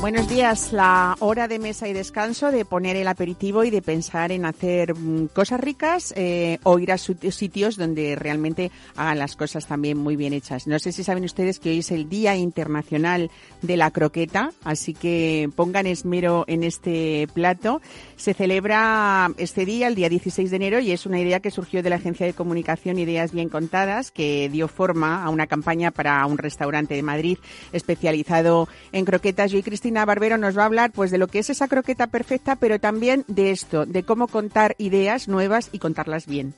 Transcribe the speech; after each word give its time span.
Buenos 0.00 0.28
días, 0.28 0.72
la 0.72 1.16
hora 1.18 1.48
de 1.48 1.58
mesa 1.58 1.88
y 1.88 1.92
descanso, 1.92 2.52
de 2.52 2.64
poner 2.64 2.94
el 2.94 3.08
aperitivo 3.08 3.64
y 3.64 3.70
de 3.70 3.82
pensar 3.82 4.30
en 4.30 4.44
hacer 4.44 4.94
mm, 4.94 5.26
cosas 5.34 5.58
ricas 5.58 6.14
eh, 6.16 6.60
o 6.62 6.78
ir 6.78 6.92
a 6.92 6.98
sitios 6.98 7.76
donde 7.76 8.14
realmente 8.14 8.70
hagan 8.94 9.18
las 9.18 9.34
cosas 9.34 9.66
también 9.66 9.98
muy 9.98 10.14
bien 10.14 10.32
hechas. 10.34 10.68
No 10.68 10.78
sé 10.78 10.92
si 10.92 11.02
saben 11.02 11.24
ustedes 11.24 11.58
que 11.58 11.70
hoy 11.70 11.78
es 11.78 11.90
el 11.90 12.08
Día 12.08 12.36
Internacional 12.36 13.32
de 13.60 13.76
la 13.76 13.90
Croqueta, 13.90 14.52
así 14.62 14.94
que 14.94 15.50
pongan 15.56 15.88
esmero 15.88 16.44
en 16.46 16.62
este 16.62 17.26
plato. 17.34 17.82
Se 18.14 18.34
celebra 18.34 19.32
este 19.36 19.66
día, 19.66 19.88
el 19.88 19.96
día 19.96 20.08
16 20.08 20.48
de 20.48 20.56
enero, 20.56 20.78
y 20.78 20.92
es 20.92 21.06
una 21.06 21.18
idea 21.18 21.40
que 21.40 21.50
surgió 21.50 21.82
de 21.82 21.90
la 21.90 21.96
Agencia 21.96 22.24
de 22.24 22.34
Comunicación 22.34 23.00
Ideas 23.00 23.32
Bien 23.32 23.48
Contadas, 23.48 24.12
que 24.12 24.48
dio 24.48 24.68
forma 24.68 25.24
a 25.24 25.28
una 25.28 25.48
campaña 25.48 25.90
para 25.90 26.24
un 26.26 26.38
restaurante 26.38 26.94
de 26.94 27.02
Madrid 27.02 27.38
especializado 27.72 28.68
en 28.92 29.04
croquetas. 29.04 29.50
Yo 29.50 29.58
y 29.58 29.62
Cristina 29.64 29.87
Barbero 29.92 30.38
nos 30.38 30.56
va 30.56 30.62
a 30.62 30.66
hablar 30.66 30.92
pues 30.92 31.10
de 31.10 31.18
lo 31.18 31.26
que 31.28 31.40
es 31.40 31.50
esa 31.50 31.68
croqueta 31.68 32.06
perfecta, 32.06 32.56
pero 32.56 32.78
también 32.78 33.24
de 33.28 33.50
esto, 33.50 33.86
de 33.86 34.02
cómo 34.02 34.28
contar 34.28 34.74
ideas 34.78 35.28
nuevas 35.28 35.70
y 35.72 35.78
contarlas 35.78 36.26
bien. 36.26 36.54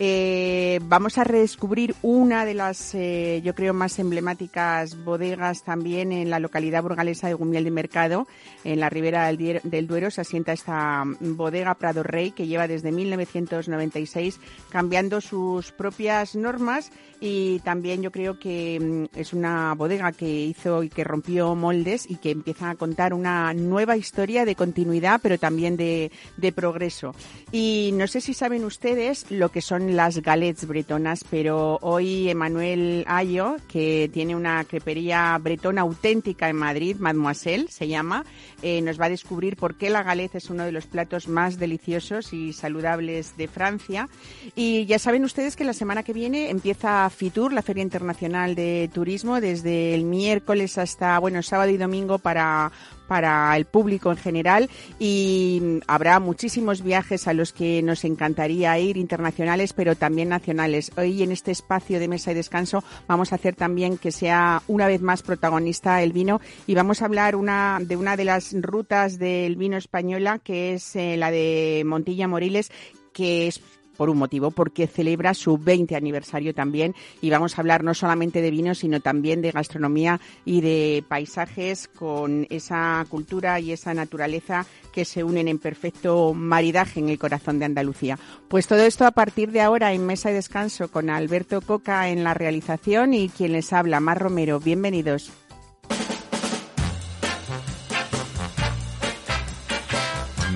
Eh, 0.00 0.80
vamos 0.82 1.18
a 1.18 1.24
redescubrir 1.24 1.94
una 2.02 2.44
de 2.44 2.54
las, 2.54 2.94
eh, 2.94 3.40
yo 3.44 3.54
creo, 3.54 3.72
más 3.74 3.98
emblemáticas 4.00 5.04
bodegas 5.04 5.62
también 5.62 6.10
en 6.10 6.30
la 6.30 6.40
localidad 6.40 6.82
burgalesa 6.82 7.28
de 7.28 7.34
Gumiel 7.34 7.62
de 7.62 7.70
Mercado, 7.70 8.26
en 8.64 8.80
la 8.80 8.90
ribera 8.90 9.32
del, 9.32 9.86
Duero. 9.86 10.10
Se 10.10 10.20
asienta 10.20 10.52
esta 10.52 11.04
bodega 11.20 11.74
Prado 11.74 12.02
Rey, 12.02 12.32
que 12.32 12.48
lleva 12.48 12.66
desde 12.66 12.90
1996 12.90 14.40
cambiando 14.70 15.20
sus 15.20 15.70
propias 15.70 16.34
normas 16.34 16.90
y 17.20 17.60
también 17.60 18.02
yo 18.02 18.10
creo 18.10 18.38
que 18.38 19.08
mm, 19.14 19.18
es 19.18 19.32
una 19.32 19.74
bodega 19.74 20.12
que 20.12 20.28
hizo 20.28 20.82
y 20.82 20.88
que 20.88 21.04
rompió 21.04 21.54
moldes 21.54 22.10
y 22.10 22.16
que 22.16 22.30
empieza 22.30 22.73
contar 22.76 23.14
una 23.14 23.52
nueva 23.54 23.96
historia 23.96 24.44
de 24.44 24.54
continuidad, 24.54 25.20
pero 25.22 25.38
también 25.38 25.76
de, 25.76 26.10
de 26.36 26.52
progreso. 26.52 27.14
Y 27.52 27.90
no 27.94 28.06
sé 28.06 28.20
si 28.20 28.34
saben 28.34 28.64
ustedes 28.64 29.30
lo 29.30 29.50
que 29.50 29.60
son 29.60 29.96
las 29.96 30.20
galets 30.20 30.66
bretonas, 30.66 31.24
pero 31.30 31.78
hoy 31.82 32.28
Emanuel 32.28 33.04
Ayo, 33.06 33.56
que 33.68 34.10
tiene 34.12 34.34
una 34.34 34.64
crepería 34.64 35.36
bretona 35.38 35.82
auténtica 35.82 36.48
en 36.48 36.56
Madrid, 36.56 36.96
Mademoiselle 36.98 37.68
se 37.68 37.88
llama, 37.88 38.24
eh, 38.62 38.80
nos 38.82 39.00
va 39.00 39.06
a 39.06 39.10
descubrir 39.10 39.56
por 39.56 39.76
qué 39.76 39.90
la 39.90 40.02
galette 40.02 40.36
es 40.36 40.50
uno 40.50 40.64
de 40.64 40.72
los 40.72 40.86
platos 40.86 41.28
más 41.28 41.58
deliciosos 41.58 42.32
y 42.32 42.52
saludables 42.52 43.36
de 43.36 43.48
Francia. 43.48 44.08
Y 44.54 44.86
ya 44.86 44.98
saben 44.98 45.24
ustedes 45.24 45.56
que 45.56 45.64
la 45.64 45.72
semana 45.72 46.02
que 46.02 46.12
viene 46.12 46.50
empieza 46.50 47.08
FITUR, 47.10 47.52
la 47.52 47.62
Feria 47.62 47.82
Internacional 47.82 48.54
de 48.54 48.90
Turismo, 48.92 49.40
desde 49.40 49.94
el 49.94 50.04
miércoles 50.04 50.78
hasta, 50.78 51.18
bueno, 51.18 51.42
sábado 51.42 51.70
y 51.70 51.76
domingo 51.76 52.18
para 52.18 52.63
para 53.06 53.56
el 53.56 53.64
público 53.64 54.10
en 54.10 54.16
general 54.16 54.70
y 54.98 55.80
habrá 55.86 56.20
muchísimos 56.20 56.82
viajes 56.82 57.28
a 57.28 57.34
los 57.34 57.52
que 57.52 57.82
nos 57.82 58.04
encantaría 58.04 58.78
ir, 58.78 58.96
internacionales, 58.96 59.72
pero 59.72 59.94
también 59.96 60.30
nacionales. 60.30 60.90
Hoy 60.96 61.22
en 61.22 61.32
este 61.32 61.50
espacio 61.50 62.00
de 62.00 62.08
mesa 62.08 62.32
y 62.32 62.34
descanso 62.34 62.82
vamos 63.06 63.32
a 63.32 63.36
hacer 63.36 63.54
también 63.54 63.98
que 63.98 64.12
sea 64.12 64.62
una 64.68 64.86
vez 64.86 65.02
más 65.02 65.22
protagonista 65.22 66.02
el 66.02 66.12
vino 66.12 66.40
y 66.66 66.74
vamos 66.74 67.02
a 67.02 67.06
hablar 67.06 67.36
una, 67.36 67.78
de 67.82 67.96
una 67.96 68.16
de 68.16 68.24
las 68.24 68.54
rutas 68.60 69.18
del 69.18 69.56
vino 69.56 69.76
española, 69.76 70.38
que 70.38 70.74
es 70.74 70.96
eh, 70.96 71.16
la 71.16 71.30
de 71.30 71.82
Montilla 71.84 72.28
Moriles, 72.28 72.70
que 73.12 73.46
es 73.46 73.60
por 73.96 74.10
un 74.10 74.18
motivo, 74.18 74.50
porque 74.50 74.86
celebra 74.86 75.34
su 75.34 75.58
20 75.58 75.96
aniversario 75.96 76.54
también 76.54 76.94
y 77.20 77.30
vamos 77.30 77.56
a 77.56 77.60
hablar 77.60 77.84
no 77.84 77.94
solamente 77.94 78.42
de 78.42 78.50
vino, 78.50 78.74
sino 78.74 79.00
también 79.00 79.42
de 79.42 79.50
gastronomía 79.50 80.20
y 80.44 80.60
de 80.60 81.04
paisajes 81.08 81.88
con 81.88 82.46
esa 82.50 83.04
cultura 83.08 83.60
y 83.60 83.72
esa 83.72 83.94
naturaleza 83.94 84.66
que 84.92 85.04
se 85.04 85.24
unen 85.24 85.48
en 85.48 85.58
perfecto 85.58 86.34
maridaje 86.34 87.00
en 87.00 87.08
el 87.08 87.18
corazón 87.18 87.58
de 87.58 87.64
Andalucía. 87.64 88.18
Pues 88.48 88.66
todo 88.66 88.80
esto 88.80 89.06
a 89.06 89.12
partir 89.12 89.50
de 89.52 89.60
ahora 89.60 89.92
en 89.92 90.06
Mesa 90.06 90.30
y 90.30 90.34
Descanso 90.34 90.88
con 90.88 91.10
Alberto 91.10 91.60
Coca 91.60 92.08
en 92.08 92.24
la 92.24 92.34
realización 92.34 93.14
y 93.14 93.28
quien 93.28 93.52
les 93.52 93.72
habla, 93.72 94.00
Mar 94.00 94.18
Romero. 94.18 94.60
Bienvenidos. 94.60 95.32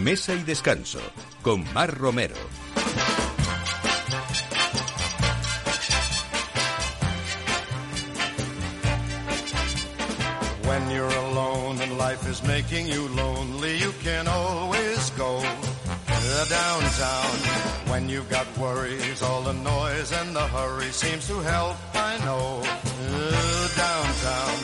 Mesa 0.09 0.35
y 0.35 0.43
Descanso 0.43 1.01
con 1.43 1.71
Mar 1.75 1.99
Romero. 1.99 2.37
When 10.69 10.91
you're 10.91 11.19
alone 11.29 11.81
and 11.81 11.97
life 11.97 12.29
is 12.29 12.43
making 12.43 12.89
you 12.89 13.09
lonely, 13.09 13.79
you 13.79 13.91
can 14.03 14.29
always 14.29 15.09
go 15.11 15.41
to 15.41 16.49
downtown. 16.51 17.37
When 17.91 18.11
you've 18.11 18.29
got 18.29 18.47
worries, 18.59 19.23
all 19.23 19.41
the 19.41 19.55
noise 19.55 20.13
and 20.13 20.37
the 20.37 20.47
hurry 20.47 20.93
seems 20.93 21.27
to 21.29 21.41
help, 21.41 21.77
I 21.95 22.19
know. 22.19 22.63
Downtown. 23.77 24.57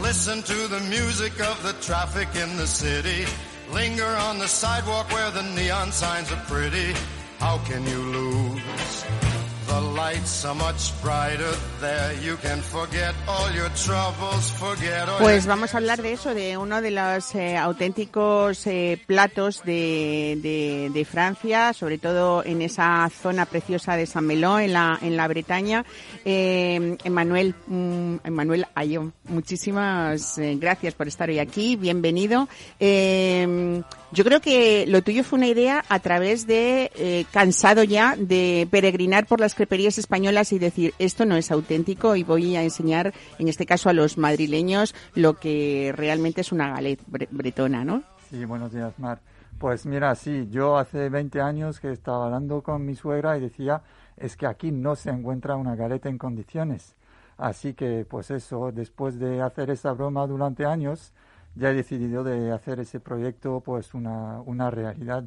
Listen 0.00 0.42
to 0.42 0.68
the 0.68 0.80
music 0.88 1.40
of 1.40 1.60
the 1.64 1.72
traffic 1.82 2.28
in 2.36 2.56
the 2.56 2.66
city. 2.68 3.26
Linger 3.72 4.14
on 4.28 4.38
the 4.38 4.46
sidewalk 4.46 5.10
where 5.10 5.32
the 5.32 5.42
neon 5.42 5.90
signs 5.90 6.30
are 6.30 6.44
pretty. 6.46 6.94
How 7.40 7.58
can 7.66 7.84
you 7.84 7.98
lose? 7.98 9.27
Pues 15.20 15.46
vamos 15.46 15.74
a 15.74 15.76
hablar 15.76 16.00
de 16.00 16.12
eso, 16.12 16.34
de 16.34 16.56
uno 16.56 16.80
de 16.80 16.90
los 16.90 17.34
eh, 17.34 17.56
auténticos 17.56 18.66
eh, 18.66 18.98
platos 19.06 19.62
de, 19.64 20.90
de, 20.92 21.04
Francia, 21.04 21.74
sobre 21.74 21.98
todo 21.98 22.42
en 22.44 22.62
esa 22.62 23.10
zona 23.10 23.44
preciosa 23.44 23.96
de 23.96 24.06
San 24.06 24.26
Meló, 24.26 24.58
en 24.58 24.72
la, 24.72 24.98
en 25.02 25.16
la 25.18 25.28
Bretaña. 25.28 25.84
Eh, 26.24 26.96
Emanuel, 27.04 27.54
mm, 27.66 28.16
Emanuel 28.24 28.66
Ayón, 28.74 29.12
muchísimas 29.24 30.38
gracias 30.38 30.94
por 30.94 31.08
estar 31.08 31.28
hoy 31.28 31.40
aquí, 31.40 31.76
bienvenido. 31.76 32.48
Yo 34.10 34.24
creo 34.24 34.40
que 34.40 34.86
lo 34.86 35.02
tuyo 35.02 35.22
fue 35.22 35.36
una 35.36 35.48
idea 35.48 35.84
a 35.90 35.98
través 35.98 36.46
de, 36.46 36.90
eh, 36.94 37.26
cansado 37.30 37.84
ya 37.84 38.16
de 38.16 38.66
peregrinar 38.70 39.26
por 39.26 39.38
las 39.38 39.54
creperías 39.54 39.98
españolas 39.98 40.52
y 40.52 40.58
decir, 40.58 40.94
esto 40.98 41.26
no 41.26 41.36
es 41.36 41.50
auténtico 41.50 42.16
y 42.16 42.24
voy 42.24 42.56
a 42.56 42.62
enseñar, 42.62 43.12
en 43.38 43.48
este 43.48 43.66
caso 43.66 43.90
a 43.90 43.92
los 43.92 44.16
madrileños, 44.16 44.94
lo 45.14 45.34
que 45.34 45.92
realmente 45.94 46.40
es 46.40 46.52
una 46.52 46.70
galette 46.70 47.02
bretona, 47.30 47.84
¿no? 47.84 48.02
Sí, 48.30 48.44
buenos 48.46 48.72
días, 48.72 48.98
Mar. 48.98 49.20
Pues 49.58 49.84
mira, 49.84 50.14
sí, 50.14 50.48
yo 50.50 50.78
hace 50.78 51.10
20 51.10 51.42
años 51.42 51.78
que 51.78 51.92
estaba 51.92 52.26
hablando 52.26 52.62
con 52.62 52.86
mi 52.86 52.94
suegra 52.94 53.36
y 53.36 53.40
decía, 53.40 53.82
es 54.16 54.36
que 54.36 54.46
aquí 54.46 54.72
no 54.72 54.96
se 54.96 55.10
encuentra 55.10 55.56
una 55.56 55.76
galeta 55.76 56.08
en 56.08 56.16
condiciones. 56.16 56.94
Así 57.36 57.74
que, 57.74 58.06
pues 58.08 58.30
eso, 58.30 58.72
después 58.72 59.18
de 59.18 59.42
hacer 59.42 59.70
esa 59.70 59.92
broma 59.92 60.26
durante 60.26 60.64
años, 60.64 61.12
ya 61.58 61.70
he 61.70 61.74
decidido 61.74 62.24
de 62.24 62.52
hacer 62.52 62.80
ese 62.80 63.00
proyecto 63.00 63.60
pues 63.60 63.94
una, 63.94 64.40
una 64.42 64.70
realidad. 64.70 65.24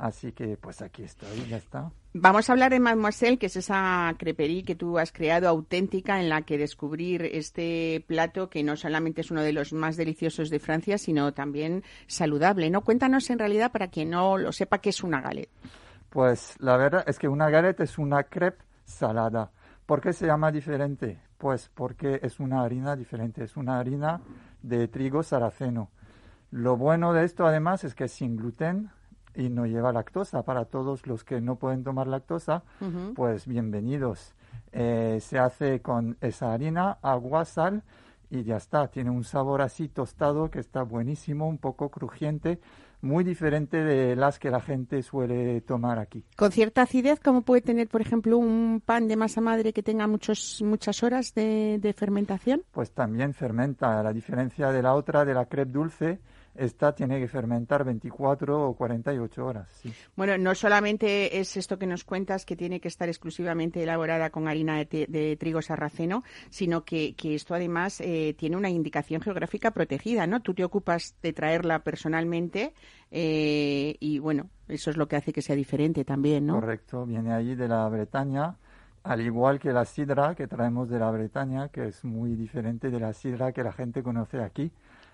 Así 0.00 0.32
que 0.32 0.56
pues 0.56 0.82
aquí 0.82 1.04
estoy, 1.04 1.46
ya 1.48 1.56
está. 1.56 1.92
Vamos 2.14 2.50
a 2.50 2.52
hablar 2.52 2.72
de 2.72 2.80
Mademoiselle, 2.80 3.38
que 3.38 3.46
es 3.46 3.56
esa 3.56 4.12
crepería 4.18 4.64
que 4.64 4.74
tú 4.74 4.98
has 4.98 5.12
creado 5.12 5.48
auténtica 5.48 6.20
en 6.20 6.28
la 6.28 6.42
que 6.42 6.58
descubrir 6.58 7.22
este 7.22 8.04
plato 8.06 8.50
que 8.50 8.64
no 8.64 8.76
solamente 8.76 9.20
es 9.20 9.30
uno 9.30 9.40
de 9.40 9.52
los 9.52 9.72
más 9.72 9.96
deliciosos 9.96 10.50
de 10.50 10.58
Francia, 10.58 10.98
sino 10.98 11.32
también 11.32 11.84
saludable, 12.08 12.70
¿no? 12.70 12.82
Cuéntanos 12.82 13.30
en 13.30 13.38
realidad 13.38 13.70
para 13.70 13.86
quien 13.86 14.10
no 14.10 14.36
lo 14.36 14.52
sepa 14.52 14.78
qué 14.78 14.90
es 14.90 15.04
una 15.04 15.20
galette. 15.20 15.50
Pues 16.10 16.56
la 16.58 16.76
verdad 16.76 17.04
es 17.06 17.18
que 17.18 17.28
una 17.28 17.48
galette 17.48 17.80
es 17.80 17.96
una 17.98 18.24
crepe 18.24 18.64
salada. 18.84 19.52
¿Por 19.86 20.00
qué 20.00 20.12
se 20.12 20.26
llama 20.26 20.50
diferente? 20.50 21.18
Pues 21.42 21.68
porque 21.74 22.20
es 22.22 22.38
una 22.38 22.62
harina 22.62 22.94
diferente, 22.94 23.42
es 23.42 23.56
una 23.56 23.80
harina 23.80 24.20
de 24.62 24.86
trigo 24.86 25.24
saraceno. 25.24 25.90
Lo 26.52 26.76
bueno 26.76 27.12
de 27.12 27.24
esto 27.24 27.44
además 27.44 27.82
es 27.82 27.96
que 27.96 28.04
es 28.04 28.12
sin 28.12 28.36
gluten 28.36 28.92
y 29.34 29.48
no 29.48 29.66
lleva 29.66 29.92
lactosa. 29.92 30.44
Para 30.44 30.66
todos 30.66 31.04
los 31.08 31.24
que 31.24 31.40
no 31.40 31.56
pueden 31.56 31.82
tomar 31.82 32.06
lactosa, 32.06 32.62
pues 33.16 33.48
bienvenidos. 33.48 34.36
Eh, 34.70 35.18
se 35.20 35.40
hace 35.40 35.82
con 35.82 36.16
esa 36.20 36.52
harina, 36.52 36.98
agua, 37.02 37.44
sal 37.44 37.82
y 38.30 38.44
ya 38.44 38.58
está. 38.58 38.86
Tiene 38.86 39.10
un 39.10 39.24
sabor 39.24 39.62
así 39.62 39.88
tostado 39.88 40.48
que 40.48 40.60
está 40.60 40.84
buenísimo, 40.84 41.48
un 41.48 41.58
poco 41.58 41.88
crujiente, 41.88 42.60
muy 43.02 43.24
diferente 43.24 43.82
de 43.82 44.16
las 44.16 44.38
que 44.38 44.50
la 44.50 44.60
gente 44.60 45.02
suele 45.02 45.60
tomar 45.60 45.98
aquí. 45.98 46.24
¿Con 46.36 46.52
cierta 46.52 46.82
acidez 46.82 47.20
como 47.20 47.42
puede 47.42 47.60
tener, 47.60 47.88
por 47.88 48.00
ejemplo, 48.00 48.38
un 48.38 48.80
pan 48.84 49.08
de 49.08 49.16
masa 49.16 49.40
madre 49.40 49.72
que 49.72 49.82
tenga 49.82 50.06
muchos, 50.06 50.62
muchas 50.64 51.02
horas 51.02 51.34
de, 51.34 51.94
fermentación? 51.96 52.62
Pues 52.70 52.92
también 52.92 53.34
fermenta. 53.34 54.02
La 54.02 54.12
diferencia 54.12 54.72
de 54.72 54.82
la 54.82 54.94
otra, 54.94 55.24
de 55.24 55.34
la 55.34 55.46
crepe 55.46 55.72
dulce, 55.72 56.20
esta 56.54 56.94
tiene 56.94 57.18
que 57.18 57.28
fermentar 57.28 57.84
24 57.84 58.68
o 58.68 58.74
48 58.74 59.46
horas. 59.46 59.68
Sí. 59.70 59.92
Bueno, 60.16 60.36
no 60.36 60.54
solamente 60.54 61.38
es 61.38 61.56
esto 61.56 61.78
que 61.78 61.86
nos 61.86 62.04
cuentas, 62.04 62.44
que 62.44 62.56
tiene 62.56 62.80
que 62.80 62.88
estar 62.88 63.08
exclusivamente 63.08 63.82
elaborada 63.82 64.30
con 64.30 64.48
harina 64.48 64.84
de, 64.84 65.36
trigo 65.38 65.62
sarraceno, 65.62 66.24
sino 66.50 66.84
que, 66.84 67.14
esto 67.22 67.54
además 67.54 68.00
eh, 68.00 68.34
tiene 68.36 68.56
una 68.56 68.68
indicación 68.68 69.22
geográfica 69.22 69.70
protegida, 69.70 70.26
¿no? 70.26 70.40
Tú 70.40 70.54
te 70.54 70.64
ocupas 70.64 71.14
de 71.22 71.32
traerla 71.32 71.78
personalmente 71.80 72.74
eh, 73.10 73.96
y, 74.00 74.18
bueno, 74.18 74.50
eso 74.68 74.90
es 74.90 74.96
lo 74.96 75.08
que 75.08 75.16
hace 75.16 75.32
que 75.32 75.42
sea 75.42 75.56
diferente 75.56 76.04
también, 76.04 76.46
¿no? 76.46 76.54
Correcto, 76.54 77.06
viene 77.06 77.32
allí 77.32 77.54
de 77.54 77.68
la 77.68 77.88
Bretaña, 77.88 78.56
al 79.04 79.20
igual 79.22 79.58
que 79.58 79.72
la 79.72 79.84
sidra 79.84 80.34
que 80.34 80.46
traemos 80.46 80.88
de 80.90 80.98
la 80.98 81.10
Bretaña, 81.10 81.68
que 81.68 81.88
es 81.88 82.04
muy 82.04 82.34
diferente 82.34 82.90
de 82.90 83.00
la 83.00 83.12
sidra 83.14 83.52
que 83.52 83.64
la 83.64 83.72
gente 83.72 84.02
conoce 84.02 84.42
aquí 84.42 84.70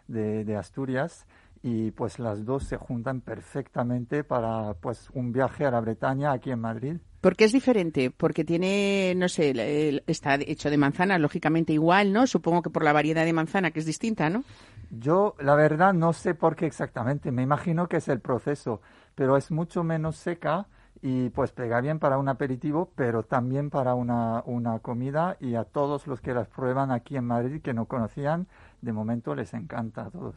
de, 0.09 0.57
Asturias 0.57 1.27
y 1.63 1.91
pues 1.93 2.19
las 2.19 2.45
dos 2.45 2.65
se 2.65 2.77
juntan 2.77 3.21
perfectamente 3.21 4.25
para 4.25 4.75
pues 4.75 5.11
un 5.13 5.33
viaje 5.33 5.67
a 5.67 5.71
la 5.71 5.81
Bretaña 5.81 6.33
aquí 6.33 6.51
en 6.51 6.61
Madrid. 6.61 6.97
¿Por 7.21 7.37
qué 7.37 7.45
es 7.45 7.53
diferente? 7.53 8.11
Porque 8.11 8.45
tiene, 8.45 9.13
no 9.17 9.29
sé, 9.29 10.03
está 10.07 10.37
hecho 10.37 10.71
de 10.71 10.77
manzana, 10.77 11.19
lógicamente 11.19 11.73
igual, 11.73 12.13
¿no? 12.13 12.27
Supongo 12.27 12.63
que 12.63 12.71
por 12.71 12.85
la 12.85 12.93
variedad 12.93 13.25
de 13.25 13.33
manzana 13.33 13.73
que 13.73 13.81
es 13.81 13.87
distinta, 13.87 14.31
¿no? 14.31 14.45
Yo, 14.91 15.35
la 15.41 15.55
verdad, 15.57 15.93
no 15.93 16.13
sé 16.13 16.35
por 16.35 16.55
qué 16.55 16.67
exactamente. 16.67 17.33
Me 17.33 17.43
imagino 17.43 17.89
que 17.89 17.97
es 17.97 18.09
el 18.09 18.21
proceso, 18.21 18.81
pero 19.15 19.37
es 19.37 19.51
mucho 19.51 19.83
menos 19.83 20.17
seca 20.17 20.69
y 21.03 21.31
pues 21.31 21.53
pega 21.53 21.81
bien 21.81 21.99
para 21.99 22.19
un 22.19 22.29
aperitivo, 22.29 22.91
pero 22.95 23.23
también 23.23 23.71
para 23.71 23.95
una, 23.95 24.43
una 24.47 24.79
comida 24.81 25.37
y 25.41 25.55
a 25.55 25.65
todos 25.65 26.07
los 26.07 26.21
que 26.21 26.35
las 26.35 26.49
prueban 26.49 26.91
aquí 26.91 27.17
en 27.17 27.25
Madrid 27.25 27.63
que 27.63 27.75
no 27.75 27.87
conocían, 27.87 28.49
de 28.81 28.93
momento 28.93 29.35
les 29.35 29.53
encanta 29.55 30.07
a 30.07 30.11
todos. 30.11 30.35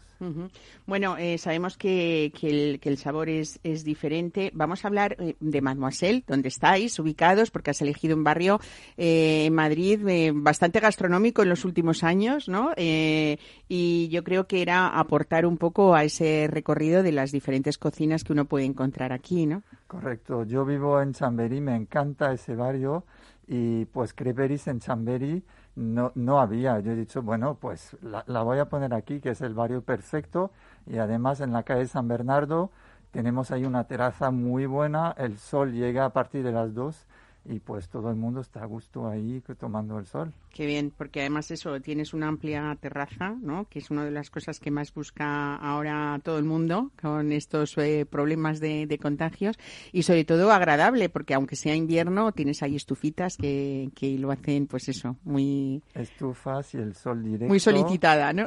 Bueno, 0.86 1.18
eh, 1.18 1.38
sabemos 1.38 1.78
que, 1.78 2.32
que, 2.40 2.80
el, 2.82 2.98
sabor 2.98 3.30
es, 3.30 3.60
es, 3.64 3.84
diferente. 3.84 4.52
Vamos 4.54 4.84
a 4.84 4.88
hablar 4.88 5.16
eh, 5.20 5.36
de 5.40 5.62
Mademoiselle, 5.62 6.24
donde 6.28 6.48
estáis 6.50 6.98
ubicados, 7.00 7.52
porque 7.52 7.72
has 7.72 7.82
elegido 7.82 8.16
un 8.16 8.24
barrio 8.24 8.60
eh, 8.98 9.46
en 9.46 9.54
Madrid 9.54 10.00
bastante 10.34 10.80
gastronómico 10.80 11.44
en 11.44 11.50
los 11.50 11.66
últimos 11.66 12.04
años, 12.04 12.48
¿no? 12.48 12.72
y 12.78 14.10
yo 14.10 14.24
creo 14.24 14.48
que 14.48 14.62
era 14.62 14.88
aportar 14.88 15.46
un 15.46 15.58
poco 15.58 15.96
a 15.96 16.04
ese 16.04 16.48
recorrido 16.50 17.04
de 17.04 17.12
las 17.12 17.32
diferentes 17.32 17.78
cocinas 17.78 18.24
que 18.24 18.34
uno 18.34 18.46
puede 18.46 18.66
encontrar 18.66 19.14
aquí, 19.14 19.46
¿no? 19.46 19.64
Correcto. 19.88 20.44
Yo 20.46 20.66
vivo 20.66 21.02
en 21.02 21.14
Chamberí, 21.14 21.62
me 21.62 21.76
encanta 21.76 22.34
ese 22.34 22.56
barrio 22.56 23.06
y 23.48 23.86
pues 23.86 24.14
Creperis 24.14 24.68
en 24.68 24.80
Chamberí 24.80 25.44
no, 25.76 26.12
no 26.16 26.40
había. 26.40 26.80
Yo 26.80 26.92
he 26.92 26.96
dicho, 26.96 27.22
bueno, 27.22 27.56
pues 27.60 27.98
la, 28.02 28.24
la, 28.28 28.44
voy 28.44 28.60
a 28.60 28.66
poner 28.66 28.94
aquí, 28.94 29.20
que 29.20 29.30
es 29.32 29.42
el 29.42 29.54
barrio 29.54 29.82
perfecto. 29.82 30.52
Y 30.88 30.98
además 30.98 31.42
en 31.42 31.54
la 31.54 31.64
calle 31.64 31.88
San 31.88 32.08
Bernardo 32.08 32.72
tenemos 33.12 33.52
ahí 33.52 33.66
una 33.66 33.86
terraza 33.86 34.32
muy 34.32 34.66
buena. 34.66 35.14
El 35.18 35.38
sol 35.38 35.74
llega 35.74 36.06
a 36.06 36.14
partir 36.14 36.44
de 36.44 36.52
las 36.52 36.74
dos 36.74 37.06
y 37.46 37.60
pues 37.60 37.90
todo 37.90 38.10
el 38.10 38.16
mundo 38.16 38.42
está 38.42 38.62
a 38.62 38.66
gusto 38.66 39.08
ahí 39.08 39.42
tomando 39.60 39.98
el 39.98 40.06
sol. 40.06 40.34
Qué 40.54 40.66
bien, 40.66 40.92
porque 40.96 41.22
además 41.22 41.50
eso, 41.50 41.80
tienes 41.80 42.14
una 42.14 42.28
amplia 42.28 42.78
terraza, 42.80 43.36
¿no? 43.42 43.66
Que 43.70 43.80
es 43.80 43.90
una 43.90 44.04
de 44.04 44.12
las 44.12 44.30
cosas 44.30 44.60
que 44.60 44.70
más 44.70 44.94
busca 44.94 45.56
ahora 45.56 46.20
todo 46.24 46.38
el 46.38 46.44
mundo 46.44 46.92
con 47.02 47.32
estos 47.32 47.78
eh, 47.78 48.06
problemas 48.06 48.60
de, 48.60 49.00
contagios 49.02 49.58
y 49.92 50.04
sobre 50.04 50.26
todo 50.26 50.52
agradable, 50.52 51.10
porque 51.10 51.34
aunque 51.34 51.56
sea 51.56 51.76
invierno, 51.76 52.32
tienes 52.34 52.62
ahí 52.62 52.76
estufitas 52.76 53.38
que, 53.38 53.90
que 53.96 54.18
lo 54.20 54.32
hacen, 54.32 54.68
pues 54.68 54.90
eso, 54.90 55.16
muy... 55.24 55.82
Estufas 55.94 56.76
y 56.76 56.78
el 56.78 56.94
sol 56.94 57.24
directo. 57.24 57.48
Muy 57.48 57.60
solicitada, 57.60 58.34
¿no? 58.34 58.46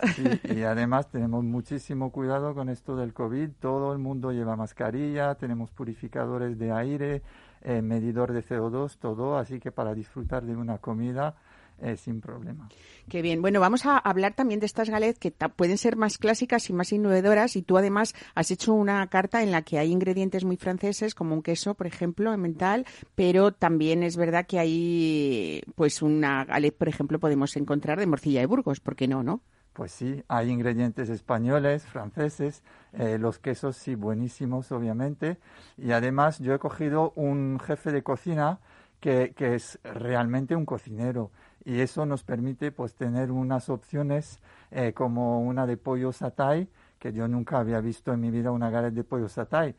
y 0.55 0.63
además 0.63 1.11
tenemos 1.11 1.43
muchísimo 1.43 2.13
cuidado 2.13 2.55
con 2.55 2.69
esto 2.69 2.95
del 2.95 3.13
COVID, 3.13 3.51
todo 3.59 3.93
el 3.93 3.99
mundo 3.99 4.31
lleva 4.31 4.55
mascarilla, 4.55 5.35
tenemos 5.35 5.71
purificadores 5.71 6.59
de 6.59 6.71
aire, 6.71 7.23
eh, 7.65 7.83
medidor 7.83 8.33
de 8.33 8.45
CO2, 8.45 8.99
todo, 8.99 9.39
así 9.39 9.59
que 9.59 9.73
para 9.73 9.95
disfrutar 9.95 10.45
de 10.45 10.55
una 10.55 10.79
comida 10.79 11.35
eh, 11.81 11.97
sin 11.97 12.21
problema. 12.21 12.69
Qué 13.09 13.21
bien. 13.21 13.43
Bueno, 13.43 13.59
vamos 13.59 13.85
a 13.85 13.99
hablar 13.99 14.35
también 14.35 14.61
de 14.61 14.67
estas 14.67 14.91
galets 14.91 15.19
que 15.19 15.33
pueden 15.33 15.77
ser 15.77 15.97
más 15.97 16.19
clásicas 16.19 16.71
y 16.71 16.73
más 16.73 16.93
innovadoras 16.93 17.57
y 17.57 17.63
tú 17.63 17.77
además 17.77 18.15
has 18.35 18.51
hecho 18.51 18.73
una 18.75 19.07
carta 19.09 19.43
en 19.43 19.51
la 19.51 19.63
que 19.63 19.79
hay 19.79 19.91
ingredientes 19.91 20.45
muy 20.45 20.57
franceses 20.57 21.15
como 21.15 21.35
un 21.35 21.43
queso, 21.43 21.75
por 21.75 21.87
ejemplo, 21.87 22.33
en 22.33 22.41
mental, 22.41 22.87
pero 23.15 23.53
también 23.53 24.03
es 24.03 24.17
verdad 24.17 24.47
que 24.47 24.59
hay 24.61 25.63
pues 25.75 26.01
una 26.01 26.45
galette, 26.45 26.77
por 26.77 26.89
ejemplo, 26.89 27.19
podemos 27.19 27.57
encontrar 27.57 27.99
de 27.99 28.07
morcilla 28.07 28.41
de 28.41 28.47
Burgos, 28.47 28.81
¿por 28.81 28.95
qué 28.95 29.09
no, 29.09 29.23
no? 29.23 29.43
Pues 29.75 29.91
sí, 29.91 30.23
hay 30.29 30.51
ingredientes 30.51 31.11
españoles, 31.11 31.83
franceses, 31.85 32.63
eh, 32.93 33.19
los 33.19 33.41
quesos 33.41 33.77
sí 33.77 33.97
buenísimos, 33.97 34.71
obviamente. 34.71 35.37
Y 35.77 35.91
además 35.91 36.39
yo 36.39 36.55
he 36.55 36.61
cogido 36.61 37.13
un 37.17 37.59
jefe 37.59 37.91
de 37.91 38.05
cocina 38.05 38.61
que, 39.01 39.35
que 39.37 39.57
es 39.57 39.81
realmente 39.83 40.55
un 40.55 40.65
cocinero 40.65 41.33
y 41.65 41.81
eso 41.81 42.07
nos 42.07 42.23
permite 42.23 42.71
pues 42.71 42.95
tener 42.95 43.33
unas 43.33 43.69
opciones 43.69 44.39
eh, 44.71 44.93
como 44.93 45.41
una 45.41 45.67
de 45.67 45.77
pollo 45.77 46.13
satay 46.13 46.69
que 47.01 47.13
yo 47.13 47.27
nunca 47.27 47.59
había 47.59 47.81
visto 47.81 48.13
en 48.13 48.21
mi 48.21 48.31
vida 48.31 48.53
una 48.53 48.71
galette 48.71 48.95
de 48.95 49.05
pollo 49.05 49.29
satay 49.29 49.75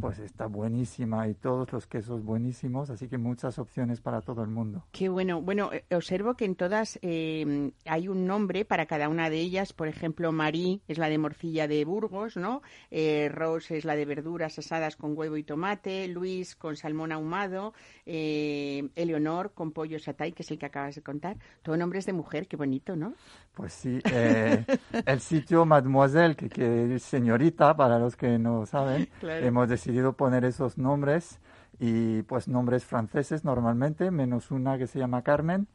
pues 0.00 0.18
está 0.18 0.46
buenísima 0.46 1.28
y 1.28 1.34
todos 1.34 1.72
los 1.72 1.86
quesos 1.86 2.22
buenísimos, 2.22 2.90
así 2.90 3.08
que 3.08 3.18
muchas 3.18 3.58
opciones 3.58 4.00
para 4.00 4.20
todo 4.20 4.42
el 4.42 4.48
mundo. 4.48 4.84
Qué 4.92 5.08
bueno. 5.08 5.42
Bueno, 5.42 5.72
eh, 5.72 5.84
observo 5.94 6.34
que 6.34 6.44
en 6.44 6.54
todas 6.54 6.98
eh, 7.02 7.72
hay 7.84 8.08
un 8.08 8.26
nombre 8.26 8.64
para 8.64 8.86
cada 8.86 9.08
una 9.08 9.30
de 9.30 9.38
ellas. 9.38 9.72
Por 9.72 9.88
ejemplo, 9.88 10.32
Marí 10.32 10.82
es 10.88 10.98
la 10.98 11.08
de 11.08 11.18
morcilla 11.18 11.66
de 11.68 11.84
Burgos, 11.84 12.36
¿no? 12.36 12.62
Eh, 12.90 13.28
Rose 13.28 13.76
es 13.76 13.84
la 13.84 13.96
de 13.96 14.04
verduras 14.04 14.58
asadas 14.58 14.96
con 14.96 15.16
huevo 15.16 15.36
y 15.36 15.42
tomate. 15.42 16.08
Luis 16.08 16.56
con 16.56 16.76
salmón 16.76 17.12
ahumado. 17.12 17.74
Eh, 18.06 18.88
Eleonor 18.94 19.52
con 19.52 19.72
pollo 19.72 19.98
satay, 19.98 20.32
que 20.32 20.42
es 20.42 20.50
el 20.50 20.58
que 20.58 20.66
acabas 20.66 20.94
de 20.94 21.02
contar. 21.02 21.36
Todo 21.62 21.76
nombres 21.76 22.06
de 22.06 22.12
mujer, 22.12 22.46
qué 22.46 22.56
bonito, 22.56 22.96
¿no? 22.96 23.14
Pues 23.58 23.72
sí. 23.72 23.98
el 24.04 25.20
sitio 25.20 25.64
Mademoiselle, 25.64 26.36
que 26.36 26.48
quiere 26.48 26.86
decir 26.86 27.00
señorita, 27.00 27.76
para 27.76 27.98
los 27.98 28.14
que 28.14 28.38
no 28.38 28.66
saben, 28.66 29.08
hemos 29.22 29.68
decidido 29.68 30.12
poner 30.12 30.44
esos 30.44 30.78
nombres 30.78 31.40
y 31.80 32.22
pues 32.22 32.46
nombres 32.46 32.84
franceses 32.84 33.44
normalmente, 33.44 34.12
menos 34.12 34.52
una 34.52 34.78
que 34.78 34.86
se 34.86 35.00
llama 35.00 35.22
Carmen, 35.22 35.66